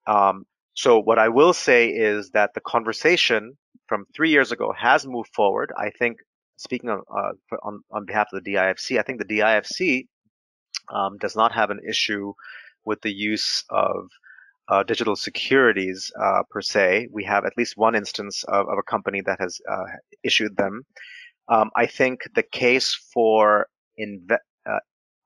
Um, 0.06 0.44
so 0.74 1.00
what 1.00 1.18
I 1.18 1.28
will 1.28 1.52
say 1.52 1.88
is 1.88 2.30
that 2.30 2.54
the 2.54 2.60
conversation 2.60 3.58
from 3.88 4.04
three 4.14 4.30
years 4.30 4.52
ago 4.52 4.72
has 4.78 5.06
moved 5.06 5.30
forward. 5.34 5.72
I 5.76 5.90
think 5.90 6.18
speaking 6.56 6.90
on, 6.90 7.02
uh, 7.10 7.56
on, 7.62 7.80
on 7.90 8.04
behalf 8.04 8.28
of 8.32 8.44
the 8.44 8.52
DIFC, 8.52 8.98
I 8.98 9.02
think 9.02 9.18
the 9.18 9.24
DIFC 9.24 10.06
um, 10.94 11.16
does 11.18 11.34
not 11.34 11.52
have 11.52 11.70
an 11.70 11.80
issue 11.88 12.32
with 12.84 13.00
the 13.02 13.12
use 13.12 13.64
of 13.70 14.08
uh, 14.68 14.82
digital 14.82 15.16
securities 15.16 16.12
uh, 16.20 16.42
per 16.50 16.60
se. 16.60 17.08
We 17.10 17.24
have 17.24 17.44
at 17.44 17.54
least 17.56 17.76
one 17.76 17.94
instance 17.94 18.44
of, 18.44 18.68
of 18.68 18.78
a 18.78 18.82
company 18.82 19.22
that 19.22 19.40
has 19.40 19.58
uh, 19.70 19.84
issued 20.22 20.56
them. 20.56 20.82
Um, 21.48 21.70
I 21.76 21.86
think 21.86 22.20
the 22.34 22.42
case 22.42 22.94
for 23.12 23.68
inve- 23.98 24.44
uh, 24.68 24.80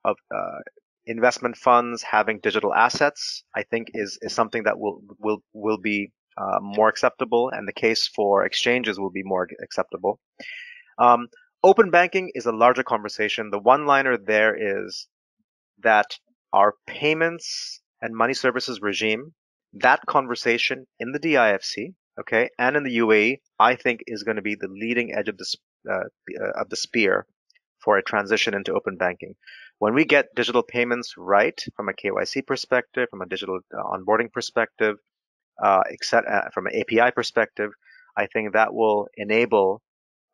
of 0.04 0.16
uh, 0.34 0.60
investment 1.06 1.56
funds 1.56 2.02
having 2.02 2.38
digital 2.40 2.72
assets, 2.72 3.42
I 3.56 3.64
think, 3.64 3.88
is 3.94 4.18
is 4.22 4.32
something 4.32 4.62
that 4.64 4.78
will 4.78 5.00
will 5.18 5.42
will 5.52 5.78
be 5.78 6.12
more 6.60 6.88
acceptable, 6.88 7.50
and 7.50 7.68
the 7.68 7.72
case 7.72 8.06
for 8.06 8.44
exchanges 8.44 8.98
will 8.98 9.10
be 9.10 9.22
more 9.24 9.48
acceptable. 9.62 10.18
Um, 10.98 11.28
open 11.64 11.90
banking 11.90 12.30
is 12.34 12.46
a 12.46 12.52
larger 12.52 12.82
conversation. 12.84 13.50
The 13.50 13.58
one 13.58 13.86
liner 13.86 14.16
there 14.16 14.54
is 14.54 15.08
that 15.82 16.18
our 16.52 16.74
payments 16.86 17.81
and 18.02 18.14
money 18.14 18.34
services 18.34 18.82
regime, 18.82 19.32
that 19.72 20.00
conversation 20.06 20.86
in 21.00 21.12
the 21.12 21.20
DIFC, 21.20 21.94
okay, 22.20 22.50
and 22.58 22.76
in 22.76 22.82
the 22.82 22.98
UAE, 22.98 23.38
I 23.58 23.76
think 23.76 24.00
is 24.06 24.22
going 24.22 24.36
to 24.36 24.42
be 24.42 24.54
the 24.54 24.68
leading 24.68 25.14
edge 25.14 25.28
of 25.28 25.38
the 25.38 25.46
uh, 25.90 25.94
uh, 26.40 26.60
of 26.60 26.68
the 26.68 26.76
spear 26.76 27.26
for 27.82 27.96
a 27.96 28.02
transition 28.02 28.54
into 28.54 28.74
open 28.74 28.96
banking. 28.96 29.34
When 29.78 29.94
we 29.94 30.04
get 30.04 30.34
digital 30.36 30.62
payments 30.62 31.14
right 31.16 31.58
from 31.76 31.88
a 31.88 31.92
KYC 31.92 32.46
perspective, 32.46 33.08
from 33.10 33.22
a 33.22 33.26
digital 33.26 33.58
uh, 33.76 33.82
onboarding 33.82 34.30
perspective, 34.30 34.96
uh, 35.62 35.82
uh, 36.12 36.50
from 36.54 36.66
an 36.66 36.80
API 36.80 37.10
perspective, 37.12 37.70
I 38.16 38.26
think 38.26 38.52
that 38.52 38.74
will 38.74 39.08
enable 39.16 39.82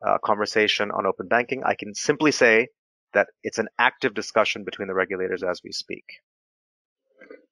uh, 0.07 0.19
conversation 0.25 0.91
on 0.91 1.07
open 1.07 1.29
banking. 1.29 1.63
I 1.65 1.75
can 1.75 1.95
simply 1.95 2.33
say 2.33 2.69
that 3.15 3.29
it's 3.43 3.59
an 3.59 3.69
active 3.79 4.15
discussion 4.15 4.65
between 4.65 4.89
the 4.89 4.95
regulators 4.95 5.43
as 5.43 5.61
we 5.65 5.73
speak. 5.73 6.05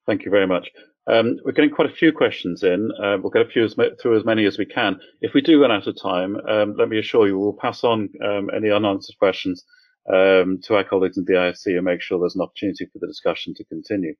Thank 0.06 0.24
you 0.24 0.30
very 0.30 0.46
much. 0.46 0.70
Um, 1.08 1.38
we're 1.44 1.52
getting 1.52 1.70
quite 1.70 1.90
a 1.90 1.94
few 1.94 2.12
questions 2.12 2.62
in. 2.62 2.90
Uh, 3.02 3.16
we'll 3.20 3.30
get 3.30 3.46
a 3.46 3.50
few 3.50 3.64
as 3.64 3.76
through 4.00 4.16
as 4.16 4.24
many 4.24 4.44
as 4.44 4.58
we 4.58 4.66
can. 4.66 4.98
If 5.20 5.34
we 5.34 5.40
do 5.40 5.60
run 5.60 5.70
out 5.70 5.86
of 5.86 6.00
time, 6.00 6.36
um, 6.48 6.74
let 6.76 6.88
me 6.88 6.98
assure 6.98 7.26
you 7.26 7.38
we'll 7.38 7.52
pass 7.60 7.84
on 7.84 8.08
um, 8.24 8.50
any 8.54 8.70
unanswered 8.70 9.18
questions 9.18 9.64
um, 10.12 10.60
to 10.64 10.76
our 10.76 10.84
colleagues 10.84 11.18
in 11.18 11.24
the 11.24 11.34
IFC 11.34 11.76
and 11.76 11.84
make 11.84 12.02
sure 12.02 12.18
there's 12.18 12.34
an 12.34 12.42
opportunity 12.42 12.86
for 12.86 12.98
the 13.00 13.06
discussion 13.06 13.54
to 13.54 13.64
continue. 13.64 14.14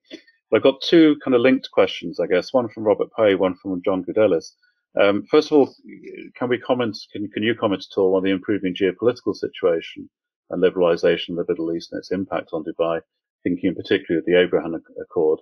But 0.50 0.58
I've 0.58 0.62
got 0.62 0.80
two 0.80 1.16
kind 1.24 1.34
of 1.34 1.40
linked 1.40 1.70
questions, 1.72 2.20
I 2.20 2.26
guess. 2.26 2.52
One 2.52 2.68
from 2.68 2.84
Robert 2.84 3.08
Pay, 3.16 3.34
one 3.34 3.56
from 3.60 3.80
John 3.84 4.04
Goudelis. 4.04 4.52
Um, 5.00 5.24
first 5.30 5.50
of 5.50 5.58
all, 5.58 5.74
can 6.36 6.48
we 6.48 6.58
comment? 6.58 6.96
Can, 7.12 7.28
can 7.28 7.42
you 7.42 7.54
comment 7.54 7.84
at 7.90 7.98
all 7.98 8.16
on 8.16 8.22
the 8.22 8.30
improving 8.30 8.74
geopolitical 8.74 9.34
situation 9.34 10.08
and 10.50 10.62
liberalisation 10.62 11.30
of 11.30 11.46
the 11.46 11.52
Middle 11.52 11.74
East 11.74 11.92
and 11.92 11.98
its 11.98 12.12
impact 12.12 12.50
on 12.52 12.64
Dubai? 12.64 13.00
Thinking 13.42 13.70
in 13.70 13.74
particular 13.74 14.20
of 14.20 14.24
the 14.24 14.40
Abraham 14.40 14.74
Accord. 15.00 15.40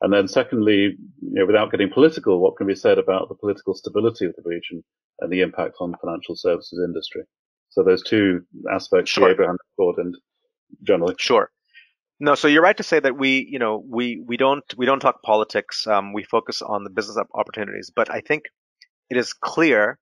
And 0.00 0.12
then, 0.12 0.28
secondly, 0.28 0.96
you 1.20 1.34
know, 1.34 1.46
without 1.46 1.70
getting 1.70 1.90
political, 1.90 2.40
what 2.40 2.56
can 2.56 2.66
be 2.66 2.74
said 2.74 2.98
about 2.98 3.28
the 3.28 3.34
political 3.34 3.74
stability 3.74 4.26
of 4.26 4.34
the 4.36 4.42
region 4.44 4.84
and 5.20 5.32
the 5.32 5.40
impact 5.40 5.76
on 5.80 5.92
the 5.92 5.96
financial 5.98 6.36
services 6.36 6.80
industry? 6.84 7.22
So 7.70 7.82
those 7.82 8.02
two 8.02 8.42
aspects, 8.70 9.10
sure. 9.10 9.28
the 9.28 9.34
Abraham 9.34 9.56
Accord 9.74 9.98
and 9.98 10.14
generally. 10.82 11.14
Sure. 11.18 11.50
No, 12.18 12.34
so 12.34 12.48
you're 12.48 12.62
right 12.62 12.76
to 12.76 12.82
say 12.82 12.98
that 12.98 13.18
we, 13.18 13.46
you 13.50 13.58
know, 13.58 13.84
we 13.86 14.22
we 14.26 14.36
don't 14.38 14.64
we 14.76 14.86
don't 14.86 15.00
talk 15.00 15.22
politics. 15.22 15.86
Um, 15.86 16.14
we 16.14 16.24
focus 16.24 16.62
on 16.62 16.82
the 16.84 16.90
business 16.90 17.18
opportunities. 17.34 17.90
But 17.94 18.10
I 18.10 18.20
think 18.20 18.44
it 19.10 19.18
is 19.18 19.34
clear 19.34 19.98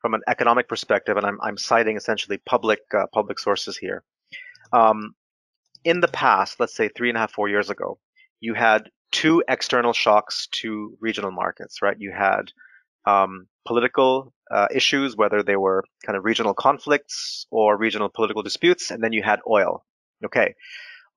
from 0.00 0.14
an 0.14 0.22
economic 0.26 0.68
perspective, 0.68 1.18
and 1.18 1.26
I'm, 1.26 1.38
I'm 1.42 1.58
citing 1.58 1.96
essentially 1.96 2.38
public 2.38 2.80
uh, 2.96 3.06
public 3.12 3.38
sources 3.38 3.76
here. 3.76 4.02
Um, 4.72 5.14
in 5.84 6.00
the 6.00 6.08
past, 6.08 6.58
let's 6.60 6.74
say 6.74 6.88
three 6.88 7.10
and 7.10 7.16
a 7.16 7.20
half, 7.20 7.32
four 7.32 7.48
years 7.48 7.68
ago, 7.68 7.98
you 8.40 8.54
had 8.54 8.88
two 9.10 9.42
external 9.48 9.92
shocks 9.92 10.46
to 10.52 10.96
regional 11.00 11.30
markets, 11.30 11.82
right? 11.82 11.96
You 11.98 12.12
had 12.12 12.52
um, 13.06 13.46
political 13.66 14.32
uh, 14.50 14.68
issues, 14.72 15.16
whether 15.16 15.42
they 15.42 15.56
were 15.56 15.84
kind 16.04 16.16
of 16.16 16.24
regional 16.24 16.54
conflicts 16.54 17.46
or 17.50 17.76
regional 17.76 18.08
political 18.08 18.42
disputes, 18.42 18.90
and 18.90 19.02
then 19.02 19.12
you 19.12 19.22
had 19.22 19.40
oil. 19.48 19.84
Okay, 20.24 20.54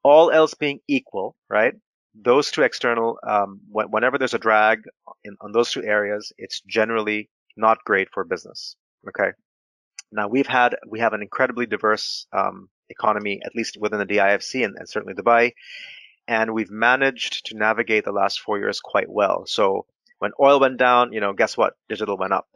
all 0.04 0.32
else 0.32 0.54
being 0.54 0.80
equal, 0.88 1.36
right? 1.50 1.74
those 2.16 2.52
two 2.52 2.62
external, 2.62 3.18
um, 3.28 3.60
whenever 3.70 4.18
there's 4.18 4.34
a 4.34 4.40
drag 4.40 4.84
in, 5.24 5.36
on 5.42 5.52
those 5.52 5.72
two 5.72 5.84
areas, 5.84 6.32
it's 6.38 6.62
generally 6.62 7.30
not 7.58 7.84
great 7.86 8.10
for 8.14 8.24
business. 8.24 8.76
Okay. 9.08 9.32
Now 10.12 10.28
we've 10.28 10.48
had 10.48 10.76
we 10.88 11.00
have 11.00 11.14
an 11.14 11.22
incredibly 11.22 11.66
diverse 11.66 12.28
um, 12.32 12.70
economy, 12.90 13.42
at 13.44 13.56
least 13.56 13.78
within 13.80 14.00
the 14.00 14.06
DIFC 14.06 14.64
and, 14.64 14.76
and, 14.78 14.88
certainly 14.88 15.16
Dubai, 15.16 15.54
and 16.28 16.54
we've 16.54 16.72
managed 16.72 17.46
to 17.48 17.58
navigate 17.58 18.06
the 18.06 18.12
last 18.12 18.40
four 18.40 18.58
years 18.58 18.80
quite 18.80 19.10
well. 19.10 19.46
So 19.46 19.86
when 20.20 20.32
oil 20.40 20.60
went 20.60 20.78
down, 20.78 21.14
you 21.14 21.20
know, 21.20 21.34
guess 21.34 21.58
what? 21.58 21.74
Digital 21.90 22.18
went 22.18 22.34
up. 22.34 22.48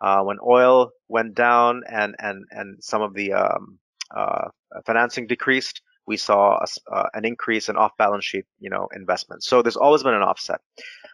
Uh, 0.00 0.22
when 0.22 0.36
oil 0.46 0.90
went 1.08 1.34
down 1.34 1.82
and 1.88 2.14
and 2.18 2.44
and 2.50 2.84
some 2.84 3.00
of 3.00 3.14
the 3.14 3.32
um, 3.32 3.78
uh, 4.14 4.48
financing 4.84 5.26
decreased, 5.26 5.80
we 6.06 6.16
saw 6.16 6.58
a, 6.58 6.94
uh, 6.94 7.08
an 7.14 7.24
increase 7.24 7.68
in 7.68 7.76
off-balance 7.76 8.24
sheet, 8.24 8.44
you 8.60 8.70
know, 8.70 8.88
investments. 8.94 9.46
So 9.46 9.62
there's 9.62 9.76
always 9.76 10.02
been 10.02 10.14
an 10.14 10.22
offset. 10.22 10.60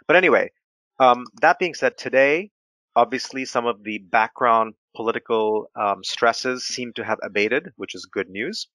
But 0.07 0.17
anyway, 0.17 0.51
um, 0.99 1.27
that 1.41 1.59
being 1.59 1.75
said, 1.75 1.97
today, 1.97 2.51
obviously, 2.97 3.45
some 3.45 3.67
of 3.67 3.85
the 3.85 3.99
background 3.99 4.75
political 4.95 5.71
um, 5.77 6.03
stresses 6.03 6.65
seem 6.65 6.93
to 6.95 7.05
have 7.05 7.19
abated, 7.23 7.73
which 7.77 7.95
is 7.95 8.07
good 8.07 8.29
news. 8.29 8.67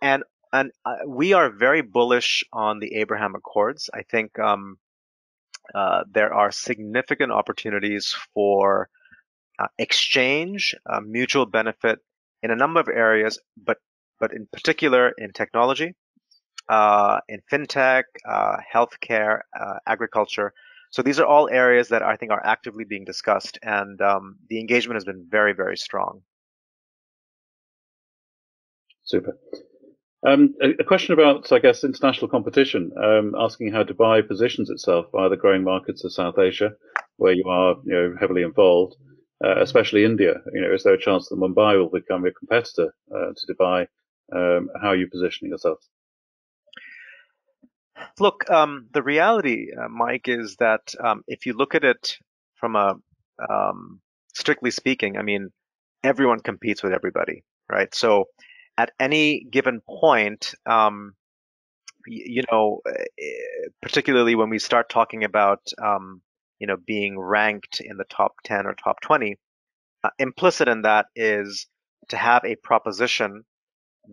And 0.00 0.24
and 0.54 0.70
uh, 0.86 0.98
we 1.04 1.32
are 1.32 1.50
very 1.50 1.82
bullish 1.82 2.44
on 2.52 2.78
the 2.78 2.94
Abraham 2.94 3.34
Accords. 3.34 3.90
I 3.92 4.02
think 4.02 4.38
um, 4.38 4.78
uh, 5.74 6.04
there 6.08 6.32
are 6.32 6.52
significant 6.52 7.32
opportunities 7.32 8.14
for 8.32 8.88
uh, 9.58 9.66
exchange, 9.78 10.76
uh, 10.86 11.00
mutual 11.00 11.44
benefit 11.44 11.98
in 12.40 12.52
a 12.52 12.56
number 12.56 12.78
of 12.78 12.88
areas, 12.88 13.40
but 13.56 13.78
but 14.20 14.32
in 14.32 14.46
particular 14.52 15.12
in 15.18 15.32
technology, 15.32 15.92
uh, 16.68 17.18
in 17.28 17.40
fintech, 17.50 18.04
uh, 18.28 18.56
healthcare, 18.72 19.40
agriculture. 19.88 20.52
So 20.90 21.02
these 21.02 21.18
are 21.18 21.26
all 21.26 21.48
areas 21.50 21.88
that 21.88 22.04
I 22.04 22.14
think 22.16 22.30
are 22.30 22.46
actively 22.46 22.84
being 22.84 23.04
discussed, 23.04 23.58
and 23.60 24.00
um, 24.00 24.36
the 24.48 24.60
engagement 24.60 24.96
has 24.96 25.04
been 25.04 25.26
very, 25.28 25.52
very 25.52 25.76
strong. 25.76 26.22
Super. 29.02 29.36
Um, 30.26 30.54
a, 30.62 30.70
a, 30.80 30.84
question 30.84 31.12
about, 31.12 31.52
I 31.52 31.58
guess, 31.58 31.84
international 31.84 32.28
competition, 32.28 32.92
um, 33.02 33.34
asking 33.38 33.72
how 33.72 33.82
Dubai 33.82 34.26
positions 34.26 34.70
itself 34.70 35.06
via 35.12 35.28
the 35.28 35.36
growing 35.36 35.62
markets 35.62 36.02
of 36.02 36.14
South 36.14 36.38
Asia, 36.38 36.72
where 37.16 37.34
you 37.34 37.44
are, 37.46 37.76
you 37.84 37.92
know, 37.92 38.14
heavily 38.18 38.42
involved, 38.42 38.96
uh, 39.44 39.60
especially 39.60 40.04
India. 40.04 40.36
You 40.54 40.62
know, 40.62 40.72
is 40.72 40.82
there 40.82 40.94
a 40.94 41.00
chance 41.00 41.28
that 41.28 41.38
Mumbai 41.38 41.78
will 41.78 41.90
become 41.90 42.24
a 42.24 42.32
competitor 42.32 42.94
uh, 43.14 43.32
to 43.36 43.54
Dubai? 43.54 43.86
Um, 44.34 44.70
how 44.80 44.88
are 44.88 44.96
you 44.96 45.08
positioning 45.10 45.50
yourselves? 45.50 45.86
Look, 48.18 48.48
um, 48.50 48.88
the 48.92 49.02
reality, 49.02 49.68
uh, 49.78 49.88
Mike, 49.88 50.28
is 50.28 50.56
that 50.56 50.94
um, 51.02 51.22
if 51.26 51.44
you 51.44 51.52
look 51.52 51.74
at 51.74 51.84
it 51.84 52.16
from 52.54 52.76
a 52.76 52.94
um, 53.50 54.00
strictly 54.34 54.70
speaking, 54.70 55.18
I 55.18 55.22
mean, 55.22 55.50
everyone 56.02 56.40
competes 56.40 56.82
with 56.82 56.92
everybody, 56.92 57.44
right? 57.70 57.94
So 57.94 58.28
at 58.76 58.92
any 58.98 59.46
given 59.50 59.80
point, 59.80 60.54
um, 60.66 61.14
you 62.06 62.42
know, 62.50 62.80
eh, 62.86 63.68
particularly 63.82 64.34
when 64.34 64.50
we 64.50 64.58
start 64.58 64.88
talking 64.88 65.24
about, 65.24 65.60
um, 65.82 66.20
you 66.58 66.66
know, 66.66 66.76
being 66.76 67.18
ranked 67.18 67.80
in 67.80 67.96
the 67.96 68.04
top 68.04 68.32
10 68.44 68.66
or 68.66 68.74
top 68.74 69.00
20, 69.00 69.36
uh, 70.02 70.10
implicit 70.18 70.68
in 70.68 70.82
that 70.82 71.06
is 71.16 71.66
to 72.08 72.16
have 72.16 72.44
a 72.44 72.56
proposition 72.56 73.44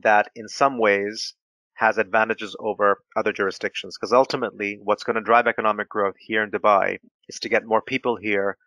that 0.01 0.29
in 0.35 0.47
some 0.47 0.77
ways 0.77 1.33
has 1.73 1.97
advantages 1.97 2.55
over 2.59 3.03
other 3.15 3.33
jurisdictions. 3.33 3.97
Because 3.97 4.13
ultimately, 4.13 4.79
what's 4.81 5.03
going 5.03 5.15
to 5.15 5.21
drive 5.21 5.47
economic 5.47 5.89
growth 5.89 6.15
here 6.19 6.43
in 6.43 6.51
Dubai 6.51 6.97
is 7.27 7.39
to 7.39 7.49
get 7.49 7.65
more 7.65 7.81
people 7.81 8.15
here 8.15 8.57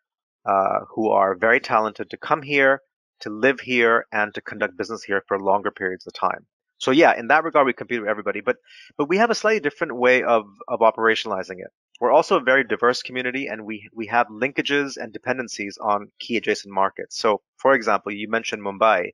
uh, 0.47 0.81
who 0.95 1.11
are 1.11 1.37
very 1.37 1.61
talented 1.61 2.11
to 2.11 2.17
come 2.17 2.43
here, 2.43 2.81
to 3.21 3.31
live 3.31 3.61
here 3.61 4.07
and 4.13 4.35
to 4.35 4.41
conduct 4.41 4.77
business 4.77 5.03
here 5.03 5.23
for 5.29 5.39
longer 5.39 5.71
periods 5.71 6.07
of 6.07 6.13
time. 6.15 6.47
So 6.79 6.91
yeah, 6.91 7.19
in 7.19 7.29
that 7.29 7.45
regard, 7.45 7.67
we 7.67 7.73
compete 7.73 8.01
with 8.01 8.09
everybody, 8.11 8.41
but 8.41 8.57
but 8.97 9.09
we 9.09 9.17
have 9.19 9.31
a 9.31 9.35
slightly 9.35 9.61
different 9.61 9.97
way 9.97 10.23
of 10.23 10.45
of 10.69 10.81
operationalizing 10.81 11.59
it. 11.61 11.73
We're 12.01 12.13
also 12.13 12.37
a 12.37 12.41
very 12.43 12.65
diverse 12.65 13.03
community, 13.03 13.47
and 13.47 13.65
we 13.65 13.89
we 13.95 14.07
have 14.09 14.27
linkages 14.29 14.97
and 14.97 15.13
dependencies 15.13 15.79
on 15.79 16.11
key 16.19 16.37
adjacent 16.37 16.75
markets. 16.75 17.17
So, 17.17 17.43
for 17.57 17.75
example, 17.75 18.13
you 18.13 18.29
mentioned 18.29 18.63
Mumbai. 18.63 19.13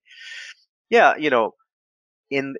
Yeah, 0.90 1.16
you 1.16 1.30
know, 1.30 1.54
in 2.30 2.56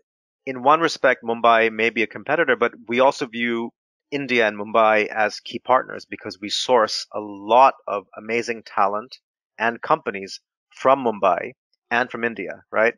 in 0.47 0.62
one 0.62 0.80
respect, 0.80 1.22
Mumbai 1.24 1.72
may 1.72 1.91
be 1.91 2.03
a 2.03 2.07
competitor, 2.07 2.57
but 2.57 2.72
we 2.88 3.01
also 3.01 3.26
view 3.26 3.72
India 4.11 4.47
and 4.47 4.59
Mumbai 4.59 5.07
as 5.09 5.41
key 5.41 5.59
partners 5.59 6.07
because 6.07 6.41
we 6.41 6.49
source 6.51 7.07
a 7.12 7.20
lot 7.20 7.74
of 7.86 8.07
amazing 8.16 8.62
talent 8.64 9.18
and 9.59 9.82
companies 9.82 10.41
from 10.74 11.04
Mumbai 11.04 11.52
and 11.90 12.10
from 12.10 12.24
India, 12.24 12.62
right? 12.70 12.94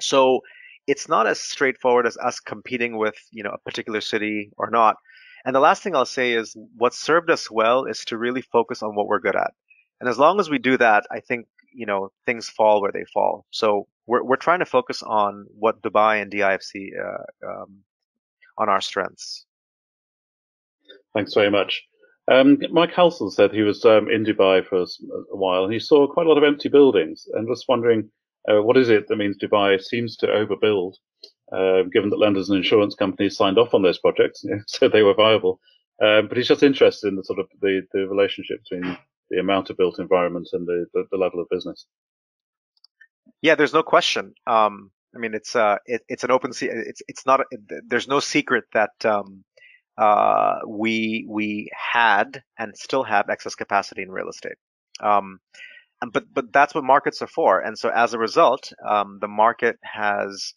So 0.00 0.40
it's 0.86 1.08
not 1.08 1.26
as 1.26 1.40
straightforward 1.40 2.06
as 2.06 2.16
us 2.18 2.40
competing 2.40 2.98
with, 2.98 3.14
you 3.30 3.42
know, 3.42 3.50
a 3.50 3.58
particular 3.58 4.00
city 4.00 4.50
or 4.56 4.70
not. 4.70 4.96
And 5.44 5.54
the 5.54 5.60
last 5.60 5.82
thing 5.82 5.94
I'll 5.94 6.06
say 6.06 6.32
is 6.32 6.56
what 6.76 6.94
served 6.94 7.30
us 7.30 7.50
well 7.50 7.84
is 7.84 8.04
to 8.06 8.18
really 8.18 8.42
focus 8.42 8.82
on 8.82 8.94
what 8.94 9.06
we're 9.06 9.20
good 9.20 9.36
at. 9.36 9.52
And 10.00 10.08
as 10.08 10.18
long 10.18 10.40
as 10.40 10.50
we 10.50 10.58
do 10.58 10.76
that, 10.78 11.04
I 11.10 11.20
think, 11.20 11.46
you 11.72 11.86
know, 11.86 12.10
things 12.26 12.48
fall 12.48 12.80
where 12.80 12.92
they 12.92 13.04
fall. 13.12 13.46
So 13.50 13.86
we're, 14.06 14.22
we're 14.22 14.36
trying 14.36 14.60
to 14.60 14.66
focus 14.66 15.02
on 15.02 15.46
what 15.50 15.82
Dubai 15.82 16.20
and 16.20 16.30
DIFC, 16.30 16.88
uh, 16.98 17.46
um, 17.48 17.78
on 18.58 18.68
our 18.68 18.80
strengths. 18.80 19.46
Thanks 21.14 21.34
very 21.34 21.50
much. 21.50 21.82
Um, 22.30 22.58
Mike 22.70 22.92
Halsall 22.92 23.32
said 23.32 23.52
he 23.52 23.62
was 23.62 23.84
um, 23.84 24.08
in 24.10 24.24
Dubai 24.24 24.66
for 24.66 24.82
a, 24.82 25.36
while 25.36 25.64
and 25.64 25.72
he 25.72 25.78
saw 25.78 26.06
quite 26.06 26.26
a 26.26 26.28
lot 26.28 26.38
of 26.38 26.44
empty 26.44 26.70
buildings 26.70 27.26
and 27.34 27.46
was 27.46 27.64
wondering 27.68 28.10
uh, 28.48 28.62
what 28.62 28.76
is 28.76 28.88
it 28.88 29.08
that 29.08 29.16
means 29.16 29.36
Dubai 29.36 29.80
seems 29.80 30.16
to 30.18 30.26
overbuild, 30.26 30.94
uh, 31.52 31.82
given 31.92 32.10
that 32.10 32.18
lenders 32.18 32.48
and 32.48 32.56
insurance 32.56 32.94
companies 32.94 33.36
signed 33.36 33.58
off 33.58 33.74
on 33.74 33.82
those 33.82 33.98
projects, 33.98 34.42
you 34.44 34.50
know, 34.56 34.62
so 34.66 34.88
they 34.88 35.02
were 35.02 35.14
viable. 35.14 35.60
Um, 36.02 36.28
but 36.28 36.36
he's 36.36 36.48
just 36.48 36.62
interested 36.62 37.08
in 37.08 37.16
the 37.16 37.24
sort 37.24 37.38
of 37.38 37.46
the, 37.60 37.82
the 37.92 38.08
relationship 38.08 38.58
between 38.68 38.96
the 39.30 39.38
amount 39.38 39.70
of 39.70 39.76
built 39.76 39.98
environment 39.98 40.48
and 40.52 40.66
the, 40.66 40.86
the, 40.92 41.04
the 41.10 41.16
level 41.16 41.40
of 41.40 41.48
business. 41.50 41.86
Yeah, 43.42 43.54
there's 43.54 43.74
no 43.74 43.82
question. 43.82 44.34
Um, 44.46 44.90
I 45.14 45.18
mean, 45.18 45.34
it's 45.34 45.54
uh, 45.54 45.76
it, 45.86 46.02
it's 46.08 46.24
an 46.24 46.30
open. 46.30 46.50
It's 46.60 47.02
it's 47.06 47.26
not. 47.26 47.42
There's 47.86 48.08
no 48.08 48.18
secret 48.18 48.64
that 48.72 48.92
um, 49.04 49.44
uh, 49.96 50.58
we 50.66 51.26
we 51.28 51.70
had 51.92 52.42
and 52.58 52.76
still 52.76 53.04
have 53.04 53.30
excess 53.30 53.54
capacity 53.54 54.02
in 54.02 54.10
real 54.10 54.28
estate. 54.28 54.56
Um, 55.00 55.40
but 56.12 56.24
but 56.32 56.52
that's 56.52 56.74
what 56.74 56.84
markets 56.84 57.22
are 57.22 57.26
for. 57.26 57.60
And 57.60 57.78
so 57.78 57.88
as 57.88 58.14
a 58.14 58.18
result, 58.18 58.72
um, 58.86 59.18
the 59.20 59.28
market 59.28 59.78
has 59.82 60.54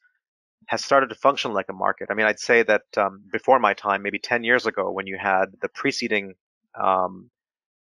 has 0.67 0.83
started 0.83 1.09
to 1.09 1.15
function 1.15 1.53
like 1.53 1.67
a 1.69 1.73
market. 1.73 2.09
I 2.11 2.13
mean, 2.13 2.25
I'd 2.25 2.39
say 2.39 2.63
that 2.63 2.83
um, 2.97 3.23
before 3.31 3.59
my 3.59 3.73
time, 3.73 4.01
maybe 4.01 4.19
10 4.19 4.43
years 4.43 4.65
ago, 4.65 4.91
when 4.91 5.07
you 5.07 5.17
had 5.17 5.45
the 5.61 5.69
preceding 5.69 6.33
um, 6.75 7.29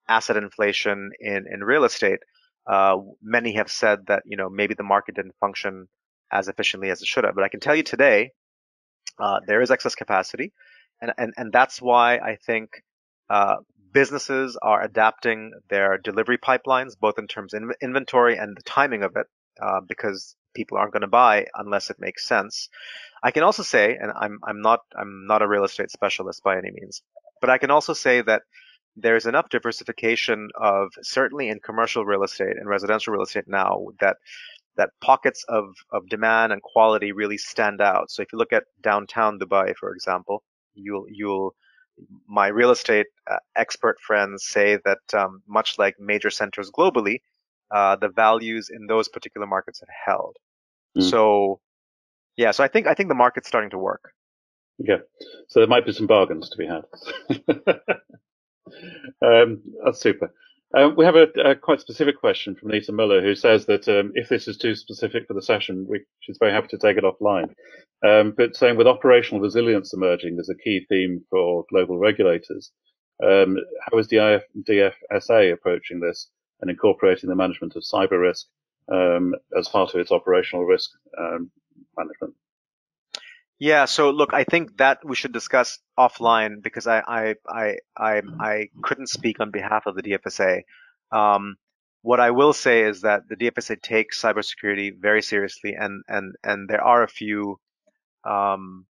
asset 0.09 0.37
inflation 0.37 1.11
in 1.21 1.47
in 1.53 1.63
real 1.63 1.85
estate, 1.85 2.21
uh, 2.67 2.97
many 3.23 3.55
have 3.55 3.71
said 3.71 4.07
that 4.07 4.23
you 4.27 4.37
know 4.37 4.49
maybe 4.49 4.75
the 4.75 4.83
market 4.83 5.15
didn't 5.17 5.37
function 5.39 5.89
as 6.31 6.49
efficiently 6.49 6.91
as 6.91 7.03
it 7.03 7.09
should 7.09 7.25
have. 7.25 7.35
But 7.35 7.45
I 7.45 7.49
can 7.49 7.61
tell 7.61 7.77
you 7.77 7.83
today, 7.83 8.33
uh, 9.19 9.41
there 9.47 9.61
is 9.61 9.71
excess 9.71 9.95
capacity 9.95 10.53
and 11.03 11.13
and 11.19 11.35
and 11.37 11.53
that's 11.53 11.83
why 11.83 12.17
I 12.17 12.37
think 12.37 12.83
uh, 13.29 13.57
businesses 13.93 14.57
are 14.63 14.83
adapting 14.83 15.53
their 15.69 15.99
delivery 15.99 16.39
pipelines, 16.39 16.99
both 16.99 17.19
in 17.19 17.27
terms 17.27 17.53
of 17.53 17.63
inventory 17.83 18.37
and 18.39 18.57
the 18.57 18.63
timing 18.63 19.03
of 19.03 19.17
it, 19.17 19.27
uh, 19.61 19.81
because 19.87 20.35
people 20.55 20.79
aren't 20.79 20.93
going 20.93 21.03
to 21.03 21.09
buy 21.09 21.47
unless 21.55 21.91
it 21.91 21.97
makes 21.99 22.27
sense. 22.27 22.69
I 23.23 23.31
can 23.31 23.43
also 23.43 23.63
say, 23.63 23.99
and 24.01 24.13
I'm 24.19 24.39
I'm 24.45 24.63
not 24.63 24.81
I'm 24.97 25.27
not 25.27 25.43
a 25.43 25.49
real 25.49 25.65
estate 25.65 25.91
specialist 25.91 26.43
by 26.43 26.57
any 26.57 26.71
means, 26.71 27.03
but 27.41 27.51
I 27.51 27.59
can 27.59 27.71
also 27.71 27.93
say 27.93 28.23
that 28.23 28.43
there's 28.97 29.27
enough 29.27 29.49
diversification 29.49 30.51
of 30.61 30.93
certainly 31.03 31.49
in 31.49 31.61
commercial 31.61 32.05
real 32.05 32.25
estate 32.25 32.57
and 32.59 32.69
residential 32.69 33.13
real 33.13 33.23
estate 33.23 33.49
now 33.49 33.87
that 34.01 34.17
that 34.77 34.91
pockets 35.03 35.45
of, 35.49 35.75
of 35.93 36.09
demand 36.09 36.53
and 36.53 36.63
quality 36.63 37.13
really 37.13 37.37
stand 37.37 37.81
out. 37.81 38.11
So 38.11 38.23
if 38.23 38.33
you 38.33 38.39
look 38.39 38.55
at 38.55 38.65
downtown 38.83 39.39
Dubai, 39.39 39.75
for 39.77 39.93
example, 39.93 40.43
you'll 40.75 41.07
you'll 41.09 41.55
my 42.27 42.49
real 42.49 42.71
estate 42.71 43.07
uh, 43.31 43.37
expert 43.57 44.01
friends 44.01 44.47
say 44.47 44.79
that 44.85 44.99
um, 45.15 45.43
much 45.47 45.79
like 45.79 45.95
major 46.01 46.31
centers 46.31 46.71
globally, 46.71 47.21
uh, 47.71 47.97
the 47.97 48.09
values 48.09 48.71
in 48.71 48.87
those 48.87 49.09
particular 49.09 49.47
markets 49.47 49.81
have 49.81 49.89
held. 50.07 50.37
Mm. 50.97 51.09
So, 51.11 51.61
yeah, 52.37 52.51
so 52.51 52.65
I 52.65 52.69
think 52.69 52.87
I 52.87 52.95
think 52.95 53.09
the 53.09 53.15
market's 53.15 53.49
starting 53.49 53.71
to 53.71 53.79
work. 53.79 54.13
Yeah, 54.79 54.99
so 55.49 55.61
there 55.61 55.69
might 55.69 55.87
be 55.87 55.93
some 55.93 56.07
bargains 56.07 56.49
to 56.51 56.57
be 56.57 56.67
had. 56.67 56.85
um, 59.23 59.61
that's 59.85 60.01
super. 60.01 60.33
Um, 60.75 60.97
we 60.97 61.05
have 61.05 61.17
a, 61.17 61.29
a, 61.45 61.55
quite 61.55 61.81
specific 61.81 62.19
question 62.19 62.55
from 62.55 62.71
Lisa 62.71 62.93
Muller, 62.93 63.21
who 63.21 63.35
says 63.35 63.67
that 63.67 63.87
um, 63.89 64.13
if 64.15 64.29
this 64.29 64.49
is 64.49 64.57
too 64.57 64.75
specific 64.75 65.27
for 65.27 65.35
the 65.35 65.43
session, 65.43 65.87
we, 65.89 66.01
she's 66.21 66.39
very 66.39 66.53
happy 66.53 66.69
to 66.69 66.79
take 66.79 66.97
it 66.97 67.05
offline. 67.05 67.51
Um, 68.07 68.33
but 68.37 68.57
saying 68.57 68.77
with 68.77 68.87
operational 68.87 69.43
resilience 69.43 69.93
emerging 69.93 70.39
as 70.41 70.49
a 70.49 70.55
key 70.55 70.87
theme 70.89 71.25
for 71.29 71.65
global 71.71 71.99
regulators, 71.99 72.73
um, 73.23 73.59
how 73.83 73.99
is 73.99 74.09
DIF, 74.09 74.43
DFSA 74.69 75.53
approaching 75.53 76.01
this 76.01 76.29
and 76.61 76.71
incorporating 76.71 77.29
the 77.29 77.37
management 77.37 77.77
of 77.77 77.83
cyber 77.83 78.21
risk 78.21 78.47
um, 78.91 79.35
as 79.57 79.69
part 79.69 79.93
of 79.95 80.01
its 80.01 80.11
operational 80.11 80.65
risk 80.65 80.91
um, 81.19 81.51
management? 81.99 82.35
Yeah, 83.59 83.85
so 83.85 84.11
look, 84.11 84.35
I 84.35 84.45
think 84.45 84.79
that 84.79 84.99
we 85.05 85.15
should 85.15 85.33
discuss 85.33 85.79
offline 85.99 86.63
because 86.63 86.87
I 86.87 86.99
I 87.01 87.35
I 87.49 87.77
I, 87.97 88.23
I 88.41 88.69
couldn't 88.83 89.09
speak 89.09 89.41
on 89.41 89.51
behalf 89.53 89.87
of 89.87 89.95
the 89.95 90.03
DFSA. 90.03 90.63
Um, 91.13 91.57
what 92.03 92.19
I 92.19 92.33
will 92.33 92.53
say 92.53 92.83
is 92.83 93.03
that 93.03 93.29
the 93.29 93.37
DFSA 93.37 93.81
takes 93.81 94.21
cybersecurity 94.21 94.91
very 94.99 95.23
seriously, 95.23 95.75
and 95.79 96.03
and 96.09 96.35
and 96.43 96.69
there 96.69 96.83
are 96.83 97.05
a 97.05 97.09
few 97.09 97.61
um, 98.25 98.87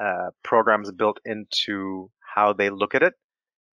uh, 0.00 0.30
programs 0.42 0.90
built 0.92 1.20
into 1.24 2.10
how 2.34 2.54
they 2.54 2.70
look 2.70 2.94
at 2.94 3.02
it. 3.02 3.12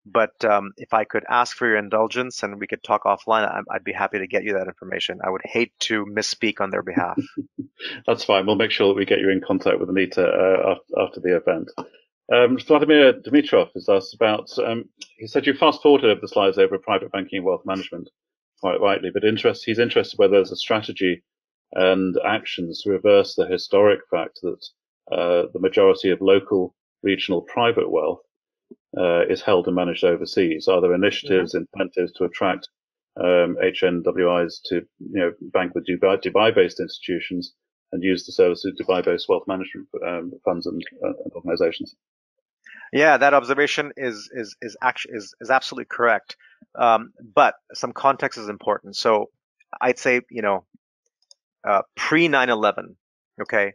But 0.05 0.43
um, 0.43 0.71
if 0.77 0.93
I 0.93 1.03
could 1.03 1.23
ask 1.29 1.55
for 1.55 1.67
your 1.67 1.77
indulgence 1.77 2.41
and 2.41 2.59
we 2.59 2.67
could 2.67 2.83
talk 2.83 3.03
offline, 3.03 3.63
I'd 3.71 3.83
be 3.83 3.93
happy 3.93 4.19
to 4.19 4.27
get 4.27 4.43
you 4.43 4.53
that 4.53 4.67
information. 4.67 5.19
I 5.23 5.29
would 5.29 5.41
hate 5.43 5.73
to 5.81 6.05
misspeak 6.05 6.59
on 6.59 6.71
their 6.71 6.81
behalf. 6.81 7.19
That's 8.07 8.23
fine. 8.23 8.45
We'll 8.45 8.55
make 8.55 8.71
sure 8.71 8.87
that 8.87 8.97
we 8.97 9.05
get 9.05 9.19
you 9.19 9.29
in 9.29 9.41
contact 9.41 9.79
with 9.79 9.89
Anita 9.89 10.25
uh, 10.25 10.75
after 10.99 11.19
the 11.19 11.35
event. 11.37 11.69
Um, 12.33 12.57
Vladimir 12.57 13.13
Dimitrov 13.13 13.69
has 13.75 13.89
asked 13.89 14.13
about, 14.15 14.49
um, 14.57 14.85
he 15.17 15.27
said 15.27 15.45
you 15.45 15.53
fast 15.53 15.81
forwarded 15.81 16.19
the 16.21 16.27
slides 16.27 16.57
over 16.57 16.77
private 16.77 17.11
banking 17.11 17.37
and 17.37 17.45
wealth 17.45 17.65
management, 17.65 18.09
quite 18.59 18.79
rightly, 18.79 19.11
but 19.13 19.23
interest, 19.23 19.63
he's 19.65 19.79
interested 19.79 20.17
whether 20.17 20.33
there's 20.33 20.51
a 20.51 20.55
strategy 20.55 21.23
and 21.73 22.17
actions 22.25 22.81
to 22.81 22.89
reverse 22.89 23.35
the 23.35 23.47
historic 23.47 23.99
fact 24.09 24.39
that 24.41 24.65
uh, 25.11 25.43
the 25.53 25.59
majority 25.59 26.09
of 26.09 26.21
local 26.21 26.73
regional 27.03 27.41
private 27.41 27.91
wealth 27.91 28.21
uh, 28.97 29.25
is 29.29 29.41
held 29.41 29.67
and 29.67 29.75
managed 29.75 30.03
overseas? 30.03 30.67
Are 30.67 30.81
there 30.81 30.93
initiatives, 30.93 31.53
mm-hmm. 31.53 31.63
incentives 31.73 32.11
to 32.13 32.25
attract 32.25 32.69
um, 33.19 33.57
HNWIs 33.61 34.61
to 34.65 34.75
you 34.99 35.19
know 35.19 35.31
bank 35.41 35.75
with 35.75 35.85
Dubai, 35.87 36.21
Dubai-based 36.21 36.79
institutions 36.79 37.53
and 37.91 38.03
use 38.03 38.25
the 38.25 38.31
services 38.31 38.65
of 38.71 38.85
Dubai-based 38.85 39.27
wealth 39.27 39.43
management 39.47 39.87
um, 40.05 40.31
funds 40.45 40.65
and, 40.65 40.81
uh, 41.03 41.09
and, 41.09 41.33
organizations? 41.35 41.93
Yeah, 42.93 43.17
that 43.17 43.33
observation 43.33 43.91
is 43.97 44.29
is 44.33 44.55
is 44.61 44.77
actually 44.81 45.15
is, 45.15 45.33
is 45.41 45.49
absolutely 45.49 45.85
correct. 45.89 46.35
Um, 46.77 47.11
but 47.33 47.55
some 47.73 47.93
context 47.93 48.37
is 48.37 48.49
important. 48.49 48.95
So 48.95 49.29
I'd 49.79 49.99
say 49.99 50.21
you 50.29 50.41
know 50.41 50.65
uh, 51.67 51.81
pre 51.95 52.27
9/11, 52.27 52.95
okay, 53.41 53.73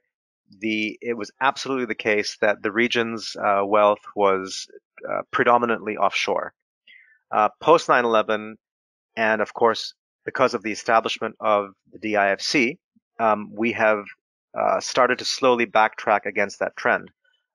the 0.58 0.98
it 1.00 1.14
was 1.14 1.30
absolutely 1.40 1.86
the 1.86 1.94
case 1.94 2.36
that 2.40 2.62
the 2.62 2.72
region's 2.72 3.36
uh, 3.36 3.62
wealth 3.64 4.00
was 4.14 4.68
uh, 5.08 5.22
predominantly 5.30 5.96
offshore. 5.96 6.52
Uh, 7.30 7.48
Post 7.60 7.88
9/11, 7.88 8.54
and 9.16 9.40
of 9.40 9.52
course 9.52 9.94
because 10.24 10.54
of 10.54 10.62
the 10.62 10.72
establishment 10.72 11.36
of 11.40 11.70
the 11.92 11.98
DIFC, 11.98 12.78
um, 13.18 13.52
we 13.54 13.72
have 13.72 14.04
uh, 14.58 14.80
started 14.80 15.18
to 15.20 15.24
slowly 15.24 15.66
backtrack 15.66 16.26
against 16.26 16.58
that 16.58 16.76
trend. 16.76 17.10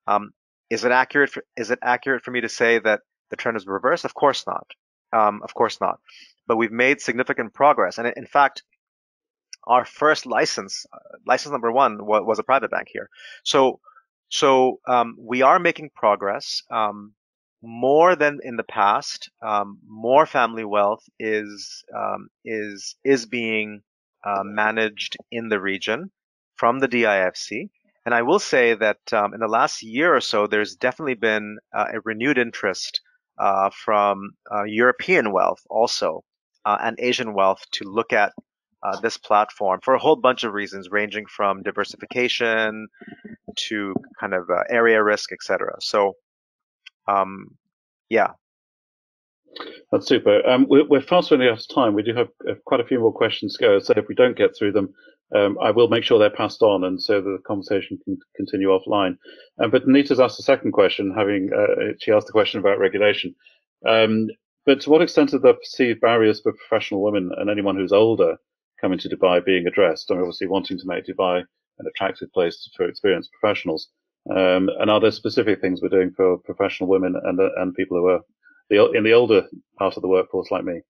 Um, 0.08 0.32
is 0.70 0.86
it 0.86 0.92
accurate? 0.92 1.30
For, 1.30 1.44
is 1.58 1.70
it 1.70 1.80
accurate 1.82 2.24
for 2.24 2.32
me 2.32 2.42
to 2.42 2.50
say 2.50 2.80
that 2.80 3.02
the 3.30 3.36
trend 3.36 3.58
is 3.58 3.68
reversed? 3.68 4.06
Of 4.06 4.14
course 4.14 4.46
not. 4.48 4.68
Um, 5.14 5.42
of 5.44 5.54
course 5.54 5.82
not. 5.82 6.00
But 6.48 6.58
we've 6.58 6.72
made 6.72 7.02
significant 7.02 7.54
progress, 7.54 7.98
and 7.98 8.08
in 8.08 8.26
fact, 8.26 8.64
our 9.66 9.86
first 9.86 10.26
license, 10.26 10.86
uh, 10.94 10.98
license 11.26 11.52
number 11.52 11.72
one, 11.72 12.06
was, 12.06 12.40
a 12.40 12.44
private 12.44 12.72
bank 12.72 12.88
here. 12.92 13.10
So, 13.44 13.80
so 14.30 14.80
um, 14.88 15.16
we 15.20 15.42
are 15.42 15.60
making 15.60 15.92
progress. 15.96 16.64
Um, 16.72 17.14
more 17.64 18.16
than 18.16 18.40
in 18.44 18.56
the 18.56 18.64
past, 18.64 19.30
um, 19.42 19.78
more 19.88 20.26
family 20.26 20.66
wealth 20.66 21.04
is 21.20 21.84
um, 21.96 22.30
is 22.44 22.96
is 23.04 23.28
being 23.28 23.82
uh, 24.24 24.42
managed 24.44 25.18
in 25.32 25.50
the 25.50 25.60
region 25.60 26.12
from 26.56 26.80
the 26.80 26.88
DIFC. 26.88 27.70
And 28.06 28.16
I 28.16 28.24
will 28.24 28.40
say 28.40 28.74
that 28.74 29.14
um, 29.14 29.34
in 29.34 29.40
the 29.40 29.48
last 29.48 29.84
year 29.84 30.16
or 30.16 30.22
so, 30.22 30.48
there's 30.48 30.76
definitely 30.76 31.14
been 31.14 31.60
uh, 31.76 31.86
a 31.94 32.00
renewed 32.02 32.40
interest 32.40 33.02
uh, 33.38 33.70
from 33.70 34.32
uh, 34.52 34.64
European 34.64 35.32
wealth 35.32 35.62
also 35.70 36.24
uh, 36.66 36.78
and 36.82 37.00
Asian 37.00 37.34
wealth 37.34 37.64
to 37.74 37.86
look 37.86 38.12
at 38.14 38.34
uh, 38.84 39.00
this 39.00 39.18
platform 39.18 39.80
for 39.84 39.94
a 39.94 40.00
whole 40.00 40.16
bunch 40.16 40.44
of 40.44 40.54
reasons, 40.54 40.90
ranging 40.90 41.26
from 41.26 41.62
diversification 41.64 42.88
to 43.56 43.94
kind 44.20 44.34
of 44.34 44.50
uh, 44.50 44.64
area 44.70 45.04
risk, 45.04 45.32
etc. 45.32 45.74
So, 45.80 46.14
um, 47.08 47.58
yeah. 48.10 48.32
That's 49.92 50.08
super. 50.08 50.48
Um, 50.48 50.66
we're, 50.70 50.88
we're, 50.88 51.02
fast 51.02 51.30
running 51.30 51.50
out 51.50 51.60
of 51.60 51.68
time. 51.68 51.94
We 51.94 52.04
do 52.04 52.16
have 52.16 52.30
uh, 52.50 52.54
quite 52.66 52.80
a 52.80 52.86
few 52.86 53.00
more 53.00 53.12
questions 53.12 53.58
to 53.58 53.64
go. 53.64 53.80
So 53.80 53.94
if 53.98 54.08
we 54.08 54.16
don't 54.16 54.38
get 54.38 54.56
through 54.58 54.72
them, 54.72 54.94
um, 55.36 55.58
I 55.62 55.72
will 55.72 55.90
make 55.90 56.04
sure 56.04 56.20
they're 56.20 56.30
passed 56.30 56.62
on, 56.62 56.84
and 56.84 57.02
so 57.02 57.22
the 57.22 57.38
conversation 57.46 58.00
can 58.04 58.18
continue 58.36 58.70
offline. 58.70 59.18
Um, 59.62 59.72
but 59.72 59.88
Anita's 59.88 60.20
asked 60.20 60.40
a 60.40 60.44
second 60.44 60.72
question, 60.72 61.14
having 61.16 61.50
uh, 61.56 61.94
she 62.00 62.12
asked 62.12 62.28
the 62.28 62.34
question 62.34 62.60
about 62.60 62.80
regulation. 62.80 63.36
Um, 63.88 64.28
but 64.66 64.82
to 64.82 64.90
what 64.90 65.02
extent 65.02 65.34
are 65.34 65.40
the 65.40 65.54
perceived 65.54 66.02
barriers 66.02 66.42
for 66.42 66.54
professional 66.54 67.02
women 67.02 67.32
and 67.38 67.50
anyone 67.50 67.76
who's 67.76 67.94
older 67.94 68.38
coming 68.82 69.00
to 69.00 69.10
Dubai 69.10 69.46
being 69.46 69.68
addressed. 69.68 70.10
and 70.10 70.20
obviously 70.20 70.48
wanting 70.48 70.78
to 70.80 70.88
make 70.88 71.06
Dubai 71.06 71.44
an 71.80 71.86
attractive 71.88 72.32
place 72.34 72.70
for 72.76 72.88
experienced 72.88 73.32
professionals. 73.40 73.90
Um, 74.30 74.70
and 74.80 74.90
are 74.90 75.00
there 75.00 75.12
specific 75.12 75.62
things 75.62 75.82
we're 75.82 75.90
doing 75.90 76.12
for 76.12 76.38
professional 76.40 76.90
women 76.90 77.16
and 77.24 77.40
uh, 77.40 77.50
and 77.58 77.74
people 77.74 77.98
who 77.98 78.08
are 78.08 78.22
the, 78.70 78.92
in 78.92 79.04
the 79.04 79.14
older 79.14 79.48
part 79.80 79.96
of 79.96 80.02
the 80.02 80.08
workforce 80.08 80.52
like 80.52 80.64
me? 80.64 80.82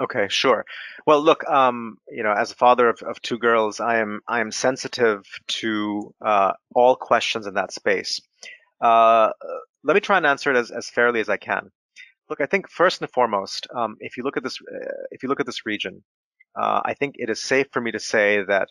Okay, 0.00 0.26
sure. 0.28 0.64
Well, 1.06 1.22
look, 1.22 1.44
um, 1.48 1.98
you 2.08 2.22
know, 2.24 2.32
as 2.32 2.50
a 2.50 2.56
father 2.56 2.88
of, 2.88 3.00
of 3.02 3.20
two 3.22 3.38
girls, 3.38 3.80
I 3.80 3.98
am 3.98 4.20
I 4.26 4.40
am 4.40 4.50
sensitive 4.50 5.22
to 5.60 6.14
uh, 6.24 6.52
all 6.74 6.96
questions 6.96 7.46
in 7.46 7.54
that 7.54 7.72
space. 7.72 8.20
Uh, 8.80 9.30
let 9.84 9.94
me 9.94 10.00
try 10.00 10.16
and 10.16 10.26
answer 10.26 10.50
it 10.50 10.56
as, 10.56 10.70
as 10.70 10.88
fairly 10.88 11.20
as 11.20 11.28
I 11.28 11.36
can. 11.36 11.70
Look, 12.28 12.40
I 12.40 12.46
think 12.46 12.70
first 12.70 13.02
and 13.02 13.10
foremost, 13.10 13.66
um, 13.74 13.96
if 14.00 14.16
you 14.16 14.22
look 14.24 14.36
at 14.36 14.42
this, 14.42 14.58
uh, 14.60 14.88
if 15.10 15.22
you 15.22 15.28
look 15.28 15.40
at 15.40 15.46
this 15.46 15.66
region, 15.66 16.02
uh, 16.56 16.80
I 16.84 16.94
think 16.94 17.16
it 17.18 17.30
is 17.30 17.42
safe 17.42 17.66
for 17.72 17.80
me 17.80 17.92
to 17.92 18.00
say 18.00 18.42
that 18.46 18.68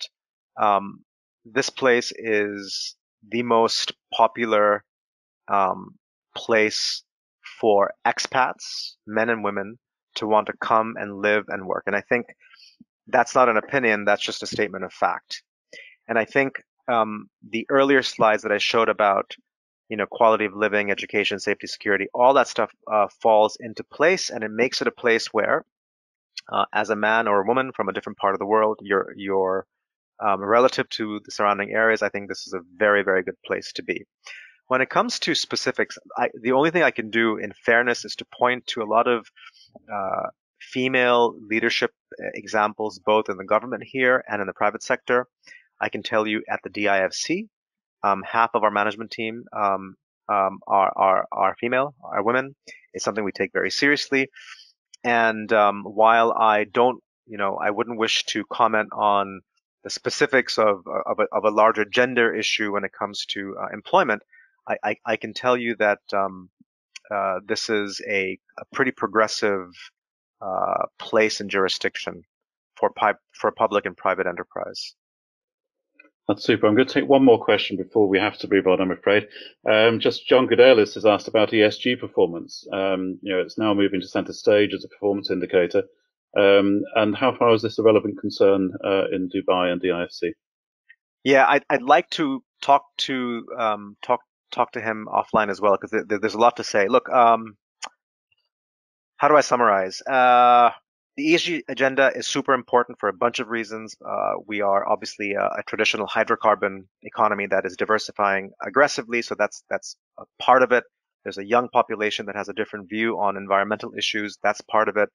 um, 0.60 1.04
this 1.46 1.70
place 1.70 2.12
is 2.16 2.96
the 3.28 3.44
most 3.44 3.94
popular 4.14 4.84
um, 5.48 5.96
place 6.36 7.04
for 7.60 7.94
expats, 8.06 8.96
men 9.06 9.30
and 9.30 9.44
women, 9.44 9.78
to 10.16 10.28
want 10.28 10.48
to 10.48 10.54
come 10.62 10.94
and 10.98 11.22
live 11.22 11.46
and 11.48 11.66
work. 11.66 11.84
And 11.88 11.96
I 11.96 12.02
think 12.02 12.28
that's 13.08 13.36
not 13.36 13.50
an 13.50 13.58
opinion, 13.58 14.06
that's 14.06 14.22
just 14.22 14.44
a 14.44 14.48
statement 14.48 14.86
of 14.86 14.94
fact. 14.94 15.44
And 16.08 16.18
I 16.18 16.26
think 16.26 16.62
um, 16.88 17.28
the 17.50 17.66
earlier 17.70 18.02
slides 18.02 18.44
that 18.44 18.52
I 18.52 18.58
showed 18.58 18.90
about 18.90 19.36
you 19.90 19.98
know 19.98 20.06
quality 20.06 20.46
of 20.46 20.56
living, 20.56 20.92
education, 20.92 21.40
safety, 21.40 21.68
security, 21.68 22.08
all 22.14 22.34
that 22.34 22.48
stuff 22.48 22.72
uh, 22.92 23.08
falls 23.22 23.58
into 23.60 23.84
place, 23.84 24.30
and 24.30 24.44
it 24.44 24.52
makes 24.52 24.82
it 24.82 24.88
a 24.88 24.92
place 24.92 25.28
where 25.28 25.66
uh, 26.52 26.66
as 26.74 26.90
a 26.90 26.96
man 26.96 27.28
or 27.28 27.42
a 27.42 27.48
woman 27.48 27.72
from 27.72 27.90
a 27.90 27.94
different 27.94 28.18
part 28.18 28.34
of 28.34 28.40
the 28.40 28.46
world, 28.46 28.80
you're, 28.82 29.14
you're 29.16 29.66
um, 30.20 30.44
relative 30.44 30.88
to 30.90 31.20
the 31.26 31.32
surrounding 31.32 31.72
areas, 31.72 32.02
I 32.02 32.10
think 32.10 32.30
this 32.30 32.48
is 32.48 32.54
a 32.54 32.62
very, 32.78 33.04
very 33.04 33.24
good 33.24 33.42
place 33.46 33.72
to 33.74 33.84
be. 33.84 34.06
When 34.68 34.82
it 34.82 34.90
comes 34.90 35.20
to 35.20 35.36
specifics, 35.36 35.98
I, 36.18 36.30
the 36.42 36.54
only 36.54 36.72
thing 36.72 36.84
I 36.84 36.92
can 36.92 37.10
do 37.10 37.38
in 37.38 37.54
fairness 37.66 38.06
is 38.06 38.16
to 38.18 38.26
point 38.26 38.66
to 38.68 38.82
a 38.82 38.86
lot 38.86 39.08
of 39.08 39.30
uh, 39.92 40.30
female 40.62 41.36
leadership 41.50 41.92
uh, 42.20 42.28
examples, 42.34 43.00
both 43.00 43.30
in 43.30 43.38
the 43.38 43.44
government 43.44 43.84
here 43.86 44.24
and 44.28 44.42
in 44.42 44.48
the 44.48 44.54
private 44.54 44.82
sector. 44.82 45.28
I 45.82 45.90
can 45.90 46.02
tell 46.02 46.26
you 46.26 46.44
at 46.50 46.62
the 46.64 46.70
DIFC, 46.70 47.50
um, 48.04 48.24
half 48.26 48.52
of 48.54 48.64
our 48.64 48.72
management 48.72 49.12
team 49.12 49.44
um, 49.52 49.96
um, 50.30 50.60
are, 50.66 50.94
are, 50.96 51.28
are 51.32 51.56
female, 51.60 51.94
are 52.02 52.24
women. 52.24 52.56
It's 52.94 53.04
something 53.04 53.24
we 53.24 53.32
take 53.34 53.52
very 53.52 53.72
seriously. 53.72 54.30
And 55.04 55.52
um, 55.52 55.84
while 55.84 56.32
I 56.32 56.64
don't, 56.66 57.02
you 57.26 57.38
know, 57.38 57.58
I 57.58 57.72
wouldn't 57.72 58.00
wish 58.00 58.26
to 58.26 58.46
comment 58.46 58.90
on 58.94 59.42
the 59.84 59.90
specifics 59.90 60.58
of 60.58 60.86
of 60.88 61.20
a, 61.20 61.28
of 61.32 61.44
a 61.44 61.50
larger 61.50 61.86
gender 61.86 62.34
issue 62.34 62.72
when 62.72 62.86
it 62.86 62.94
comes 62.94 63.26
to 63.28 63.56
uh, 63.60 63.68
employment, 63.74 64.24
I, 64.68 64.78
I, 64.84 64.96
I, 65.06 65.16
can 65.18 65.34
tell 65.34 65.58
you 65.58 65.76
that 65.76 66.00
um, 66.14 66.50
uh, 67.12 67.40
this 67.46 67.70
is 67.70 68.02
a, 68.08 68.40
a 68.58 68.66
pretty 68.74 68.92
progressive 68.92 69.68
uh, 70.42 70.86
place 71.00 71.42
and 71.42 71.50
jurisdiction 71.50 72.24
for 72.76 72.92
pi- 72.92 73.16
for 73.32 73.52
public 73.52 73.86
and 73.86 73.96
private 73.96 74.28
enterprise. 74.28 74.96
That's 76.28 76.44
super. 76.44 76.68
I'm 76.68 76.76
going 76.76 76.88
to 76.88 76.94
take 76.94 77.10
one 77.10 77.26
more 77.26 77.44
question 77.44 77.76
before 77.76 78.08
we 78.08 78.18
have 78.18 78.38
to 78.40 78.48
move 78.50 78.66
on, 78.66 78.80
I'm 78.80 78.92
afraid. 78.92 79.28
Um, 79.70 80.00
just 80.00 80.26
John 80.26 80.48
Goodelis 80.48 80.94
has 80.94 81.06
asked 81.06 81.28
about 81.28 81.52
ESG 81.52 82.00
performance. 82.00 82.66
Um, 82.72 83.20
you 83.22 83.34
know, 83.34 83.42
it's 83.42 83.58
now 83.58 83.74
moving 83.74 84.00
to 84.00 84.08
center 84.08 84.32
stage 84.32 84.74
as 84.74 84.86
a 84.86 84.88
performance 84.88 85.30
indicator. 85.30 85.84
Um, 86.38 86.84
and 86.96 87.16
how 87.16 87.36
far 87.36 87.54
is 87.54 87.62
this 87.62 87.78
a 87.78 87.84
relevant 87.84 88.20
concern 88.20 88.72
uh, 88.84 89.06
in 89.12 89.30
Dubai 89.30 89.72
and 89.72 89.82
the 89.82 89.90
IFC? 89.90 90.32
Yeah, 91.24 91.46
I'd, 91.48 91.66
I'd 91.70 91.82
like 91.82 92.10
to 92.12 92.42
talk 92.62 92.86
to 93.00 93.46
um, 93.58 93.98
talk 94.02 94.22
talk 94.52 94.72
to 94.74 94.82
him 94.82 95.08
offline 95.12 95.50
as 95.50 95.60
well 95.60 95.78
because 95.80 96.06
there's 96.08 96.34
a 96.34 96.40
lot 96.40 96.58
to 96.58 96.64
say. 96.64 96.88
Look, 96.88 97.10
um, 97.10 97.58
how 99.18 99.28
do 99.28 99.36
I 99.36 99.42
summarize? 99.42 100.02
Uh, 100.02 100.72
the 101.16 101.34
ESG 101.34 101.62
agenda 101.68 102.12
is 102.16 102.28
super 102.28 102.54
important 102.54 103.00
for 103.00 103.08
a 103.08 103.14
bunch 103.14 103.40
of 103.40 103.50
reasons. 103.50 103.96
Uh, 104.04 104.34
we 104.48 104.62
are 104.62 104.88
obviously 104.88 105.34
a, 105.34 105.46
a, 105.46 105.64
traditional 105.68 106.08
hydrocarbon 106.08 106.86
economy 107.04 107.46
that 107.48 107.66
is 107.66 107.78
diversifying 107.78 108.52
aggressively, 108.66 109.22
so 109.22 109.36
that's 109.38 109.64
that's 109.70 109.96
a 110.18 110.24
part 110.40 110.64
of 110.64 110.72
it. 110.72 110.84
There's 111.24 111.38
a 111.38 111.46
young 111.46 111.70
population 111.70 112.26
that 112.26 112.36
has 112.36 112.50
a 112.50 112.54
different 112.54 112.90
view 112.90 113.20
on 113.20 113.38
environmental 113.38 113.94
issues. 113.98 114.38
That's 114.44 114.62
part 114.62 114.90
of 114.90 114.98
it. 114.98 115.10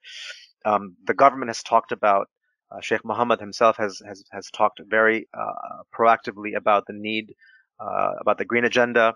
Um, 0.64 0.96
the 1.04 1.14
government 1.14 1.48
has 1.50 1.62
talked 1.62 1.92
about. 1.92 2.28
Uh, 2.70 2.80
Sheikh 2.80 3.04
Mohammed 3.04 3.40
himself 3.40 3.76
has 3.78 4.00
has 4.06 4.22
has 4.30 4.50
talked 4.50 4.80
very 4.88 5.28
uh, 5.34 5.82
proactively 5.92 6.54
about 6.56 6.84
the 6.86 6.92
need 6.92 7.34
uh, 7.80 8.12
about 8.20 8.38
the 8.38 8.44
green 8.44 8.64
agenda. 8.64 9.14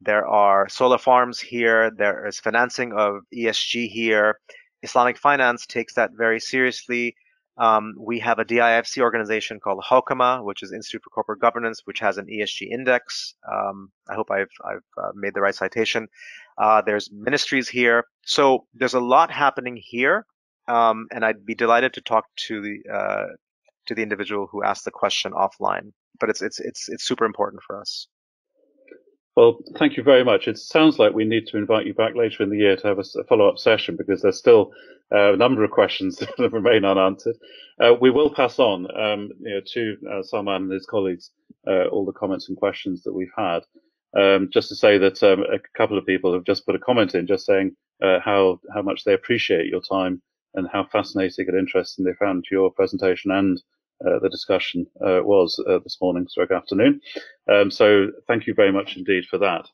There 0.00 0.26
are 0.26 0.68
solar 0.68 0.98
farms 0.98 1.40
here. 1.40 1.90
There 1.96 2.26
is 2.26 2.40
financing 2.40 2.92
of 2.92 3.20
ESG 3.34 3.88
here. 3.88 4.38
Islamic 4.82 5.18
finance 5.18 5.66
takes 5.66 5.94
that 5.94 6.12
very 6.12 6.40
seriously. 6.40 7.16
Um, 7.58 7.94
we 7.98 8.18
have 8.20 8.38
a 8.38 8.44
DIFC 8.44 9.00
organization 9.00 9.60
called 9.60 9.82
Hawkamah, 9.82 10.44
which 10.44 10.62
is 10.62 10.72
Institute 10.72 11.02
for 11.02 11.10
Corporate 11.10 11.40
Governance, 11.40 11.82
which 11.86 12.00
has 12.00 12.18
an 12.18 12.26
ESG 12.26 12.70
index. 12.70 13.34
Um, 13.50 13.90
I 14.08 14.14
hope 14.14 14.30
I've, 14.30 14.50
I've 14.62 14.84
uh, 15.02 15.12
made 15.14 15.32
the 15.32 15.40
right 15.40 15.54
citation. 15.54 16.08
Uh, 16.58 16.82
there's 16.82 17.10
ministries 17.10 17.68
here. 17.68 18.04
So 18.24 18.66
there's 18.74 18.94
a 18.94 19.00
lot 19.00 19.30
happening 19.30 19.80
here. 19.82 20.26
Um, 20.68 21.06
and 21.12 21.24
I'd 21.24 21.46
be 21.46 21.54
delighted 21.54 21.94
to 21.94 22.00
talk 22.00 22.26
to 22.48 22.60
the, 22.60 22.92
uh, 22.92 23.26
to 23.86 23.94
the 23.94 24.02
individual 24.02 24.48
who 24.50 24.62
asked 24.62 24.84
the 24.84 24.90
question 24.90 25.32
offline. 25.32 25.92
But 26.18 26.28
it's, 26.28 26.42
it's, 26.42 26.60
it's, 26.60 26.88
it's 26.88 27.04
super 27.04 27.24
important 27.24 27.62
for 27.62 27.80
us. 27.80 28.08
Well, 29.36 29.58
thank 29.78 29.98
you 29.98 30.02
very 30.02 30.24
much. 30.24 30.48
It 30.48 30.58
sounds 30.58 30.98
like 30.98 31.12
we 31.12 31.26
need 31.26 31.46
to 31.48 31.58
invite 31.58 31.86
you 31.86 31.92
back 31.92 32.14
later 32.16 32.42
in 32.42 32.48
the 32.48 32.56
year 32.56 32.76
to 32.76 32.86
have 32.88 32.98
a, 32.98 33.24
follow-up 33.24 33.58
session 33.58 33.94
because 33.96 34.22
there's 34.22 34.38
still 34.38 34.72
uh, 35.14 35.34
a 35.34 35.36
number 35.36 35.62
of 35.62 35.70
questions 35.70 36.16
that 36.38 36.52
remain 36.52 36.86
unanswered. 36.86 37.36
Uh, 37.78 37.92
we 38.00 38.10
will 38.10 38.34
pass 38.34 38.58
on 38.58 38.86
um, 38.98 39.30
you 39.40 39.54
know, 39.54 39.60
to 39.74 39.96
uh, 40.10 40.22
Salmaan 40.22 40.56
and 40.64 40.72
his 40.72 40.86
colleagues 40.86 41.30
uh, 41.66 41.84
all 41.88 42.06
the 42.06 42.12
comments 42.12 42.48
and 42.48 42.56
questions 42.56 43.02
that 43.02 43.12
we've 43.12 43.32
had. 43.36 43.60
Um, 44.18 44.48
just 44.50 44.70
to 44.70 44.74
say 44.76 44.96
that 44.96 45.22
um, 45.22 45.42
a 45.42 45.58
couple 45.76 45.98
of 45.98 46.06
people 46.06 46.32
have 46.32 46.44
just 46.44 46.64
put 46.64 46.74
a 46.74 46.78
comment 46.78 47.14
in, 47.14 47.26
just 47.26 47.44
saying 47.44 47.76
uh, 48.02 48.20
how 48.24 48.60
how 48.74 48.80
much 48.80 49.04
they 49.04 49.12
appreciate 49.12 49.66
your 49.66 49.82
time 49.82 50.22
and 50.54 50.66
how 50.72 50.84
fascinating 50.84 51.46
and 51.48 51.58
interesting 51.58 52.06
they 52.06 52.14
found 52.14 52.46
your 52.50 52.70
presentation 52.70 53.30
and 53.30 53.62
uh, 54.04 54.18
the 54.20 54.28
discussion 54.28 54.86
uh, 55.00 55.20
was 55.22 55.58
uh, 55.68 55.78
this 55.82 55.98
morning, 56.00 56.26
stroke 56.28 56.50
afternoon. 56.50 57.00
Um, 57.50 57.70
so 57.70 58.08
thank 58.28 58.46
you 58.46 58.54
very 58.54 58.72
much 58.72 58.96
indeed 58.96 59.24
for 59.30 59.38
that. 59.38 59.66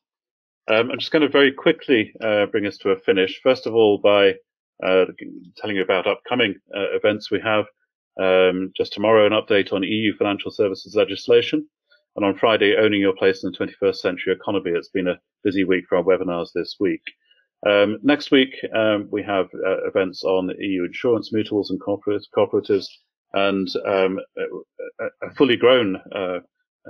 Um, 0.68 0.90
I'm 0.90 0.98
just 0.98 1.10
going 1.10 1.22
to 1.22 1.28
very 1.28 1.52
quickly 1.52 2.12
uh, 2.22 2.46
bring 2.46 2.66
us 2.66 2.78
to 2.78 2.90
a 2.90 2.98
finish. 2.98 3.40
First 3.42 3.66
of 3.66 3.74
all, 3.74 3.98
by 3.98 4.34
uh, 4.84 5.06
telling 5.56 5.76
you 5.76 5.82
about 5.82 6.06
upcoming 6.06 6.54
uh, 6.74 6.94
events 6.94 7.30
we 7.30 7.40
have. 7.40 7.64
Um, 8.20 8.72
just 8.76 8.92
tomorrow, 8.92 9.26
an 9.26 9.32
update 9.32 9.72
on 9.72 9.82
EU 9.82 10.16
financial 10.16 10.50
services 10.50 10.94
legislation. 10.94 11.66
And 12.14 12.24
on 12.24 12.36
Friday, 12.36 12.76
owning 12.76 13.00
your 13.00 13.16
place 13.16 13.42
in 13.42 13.50
the 13.50 13.58
21st 13.58 13.96
century 13.96 14.34
economy. 14.34 14.72
It's 14.74 14.90
been 14.90 15.08
a 15.08 15.18
busy 15.42 15.64
week 15.64 15.86
for 15.88 15.96
our 15.96 16.04
webinars 16.04 16.48
this 16.54 16.76
week. 16.78 17.02
Um, 17.66 17.98
next 18.02 18.30
week, 18.30 18.54
um, 18.74 19.08
we 19.10 19.22
have 19.22 19.48
events 19.54 20.22
on 20.24 20.50
EU 20.58 20.84
insurance 20.84 21.32
mutuals 21.32 21.70
and 21.70 21.80
cooperatives 21.80 22.86
and 23.35 23.68
um, 23.87 24.18
a, 25.01 25.35
fully 25.35 25.57
grown 25.57 25.97
uh, 26.14 26.39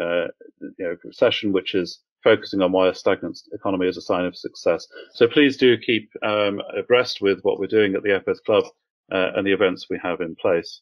uh, 0.01 0.27
you 0.61 0.75
know, 0.79 0.97
session 1.11 1.53
which 1.53 1.75
is 1.75 2.01
focusing 2.25 2.63
on 2.63 2.73
why 2.73 2.89
a 2.89 2.95
stagnant 2.95 3.39
economy 3.53 3.87
is 3.87 3.97
a 3.97 4.03
sign 4.03 4.25
of 4.25 4.37
success. 4.37 4.87
So 5.15 5.27
please 5.27 5.57
do 5.57 5.77
keep 5.77 6.11
um, 6.23 6.61
abreast 6.77 7.21
with 7.21 7.41
what 7.43 7.59
we're 7.59 7.67
doing 7.67 7.95
at 7.95 8.03
the 8.03 8.15
FS 8.15 8.41
Club 8.41 8.65
uh, 9.13 9.33
and 9.35 9.47
the 9.47 9.53
events 9.53 9.87
we 9.91 9.99
have 10.03 10.21
in 10.21 10.37
place. 10.37 10.81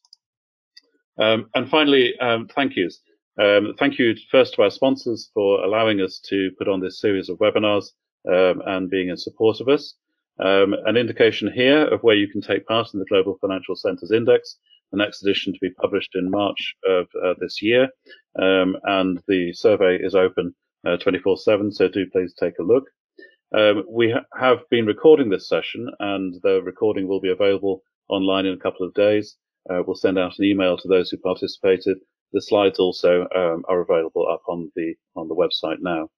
Um, 1.19 1.49
and 1.55 1.69
finally, 1.69 2.19
um, 2.21 2.49
thank 2.55 2.77
yous. 2.77 3.01
Um, 3.39 3.75
thank 3.79 3.99
you 3.99 4.15
first 4.31 4.55
to 4.55 4.63
our 4.63 4.71
sponsors 4.71 5.31
for 5.33 5.65
allowing 5.65 6.01
us 6.01 6.21
to 6.29 6.51
put 6.59 6.69
on 6.69 6.81
this 6.81 7.01
series 7.01 7.29
of 7.29 7.39
webinars 7.39 7.87
um, 8.29 8.63
and 8.67 8.91
being 8.91 9.09
in 9.09 9.17
support 9.17 9.61
of 9.61 9.69
us. 9.69 9.95
Um, 10.39 10.75
an 10.87 10.97
indication 10.97 11.51
here 11.53 11.87
of 11.87 12.03
where 12.03 12.17
you 12.17 12.29
can 12.29 12.41
take 12.41 12.67
part 12.67 12.89
in 12.93 13.01
the 13.01 13.07
Global 13.07 13.37
Financial 13.41 13.77
Centres 13.77 14.11
Index 14.11 14.57
the 14.91 14.99
next 14.99 15.22
edition 15.22 15.53
to 15.53 15.59
be 15.61 15.70
published 15.70 16.14
in 16.14 16.30
March 16.30 16.74
of 16.86 17.07
uh, 17.24 17.34
this 17.38 17.62
year. 17.62 17.88
Um, 18.41 18.76
and 18.84 19.20
the 19.28 19.53
survey 19.53 19.99
is 20.01 20.14
open 20.14 20.55
24 20.84 21.32
uh, 21.32 21.36
7, 21.36 21.72
so 21.72 21.88
do 21.88 22.07
please 22.11 22.34
take 22.34 22.59
a 22.59 22.62
look. 22.62 22.84
Um, 23.53 23.84
we 23.88 24.12
ha 24.12 24.20
have 24.38 24.61
been 24.70 24.86
recording 24.86 25.28
this 25.28 25.49
session, 25.49 25.91
and 25.99 26.34
the 26.43 26.62
recording 26.62 27.09
will 27.09 27.20
be 27.20 27.30
available 27.30 27.82
online 28.09 28.47
in 28.47 28.55
a 28.55 28.64
couple 28.64 28.86
of 28.86 28.95
days. 28.95 29.36
Uh, 29.68 29.82
we'll 29.86 29.97
send 29.97 30.18
out 30.18 30.38
an 30.38 30.45
email 30.45 30.76
to 30.76 30.88
those 30.88 31.11
who 31.11 31.18
participated. 31.18 31.99
The 32.32 32.41
slides 32.41 32.78
also 32.78 33.26
um, 33.34 33.64
are 33.68 33.80
available 33.80 34.26
up 34.28 34.43
on 34.49 34.70
the 34.76 34.95
on 35.16 35.28
the 35.28 35.34
website 35.34 35.78
now. 35.80 36.11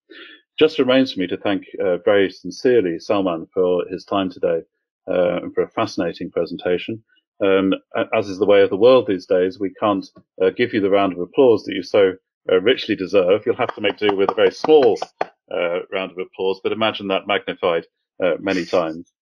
Just 0.59 0.79
remains 0.79 1.13
for 1.13 1.21
me 1.21 1.27
to 1.29 1.39
thank 1.39 1.65
uh, 1.83 1.97
very 2.05 2.31
sincerely 2.31 2.99
Salmaan 2.99 3.47
for 3.55 3.87
his 3.89 4.05
time 4.05 4.31
today 4.31 4.61
uh, 5.09 5.41
and 5.43 5.55
for 5.55 5.63
a 5.63 5.71
fascinating 5.71 6.31
presentation. 6.31 7.03
Um, 7.43 7.75
as 8.17 8.29
is 8.29 8.39
the 8.39 8.47
way 8.47 8.63
of 8.63 8.71
the 8.71 8.77
world 8.77 9.07
these 9.07 9.27
days, 9.27 9.59
we 9.59 9.75
can't 9.81 10.07
uh, 10.41 10.51
give 10.51 10.73
you 10.73 10.81
the 10.81 10.91
round 10.91 11.13
of 11.13 11.21
applause 11.21 11.65
that 11.65 11.75
you 11.75 11.83
so 11.83 12.13
uh, 12.51 12.61
richly 12.61 12.95
deserve. 12.95 13.43
You'll 13.45 13.57
have 13.57 13.75
to 13.75 13.81
make 13.81 13.99
do 13.99 14.15
with 14.15 14.31
a 14.31 14.35
very 14.35 14.53
small 14.53 14.99
uh, 15.23 15.81
round 15.93 16.13
of 16.13 16.19
applause, 16.19 16.61
but 16.63 16.73
imagine 16.73 17.09
that 17.09 17.27
magnified 17.27 17.85
uh, 18.23 18.35
many 18.41 18.65
times. 18.65 19.13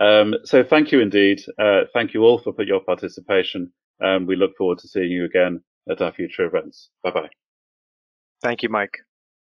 Um, 0.00 0.34
so 0.44 0.64
thank 0.64 0.90
you 0.90 1.00
indeed. 1.00 1.40
Uh, 1.58 1.82
thank 1.92 2.14
you 2.14 2.22
all 2.22 2.38
for 2.38 2.54
your 2.62 2.80
participation. 2.80 3.72
Um, 4.02 4.26
we 4.26 4.36
look 4.36 4.56
forward 4.56 4.78
to 4.78 4.88
seeing 4.88 5.10
you 5.10 5.24
again 5.24 5.62
at 5.88 6.00
our 6.00 6.12
future 6.12 6.44
events. 6.44 6.90
Bye 7.02 7.10
bye. 7.10 7.28
Thank 8.42 8.62
you, 8.62 8.68
Mike. 8.68 8.98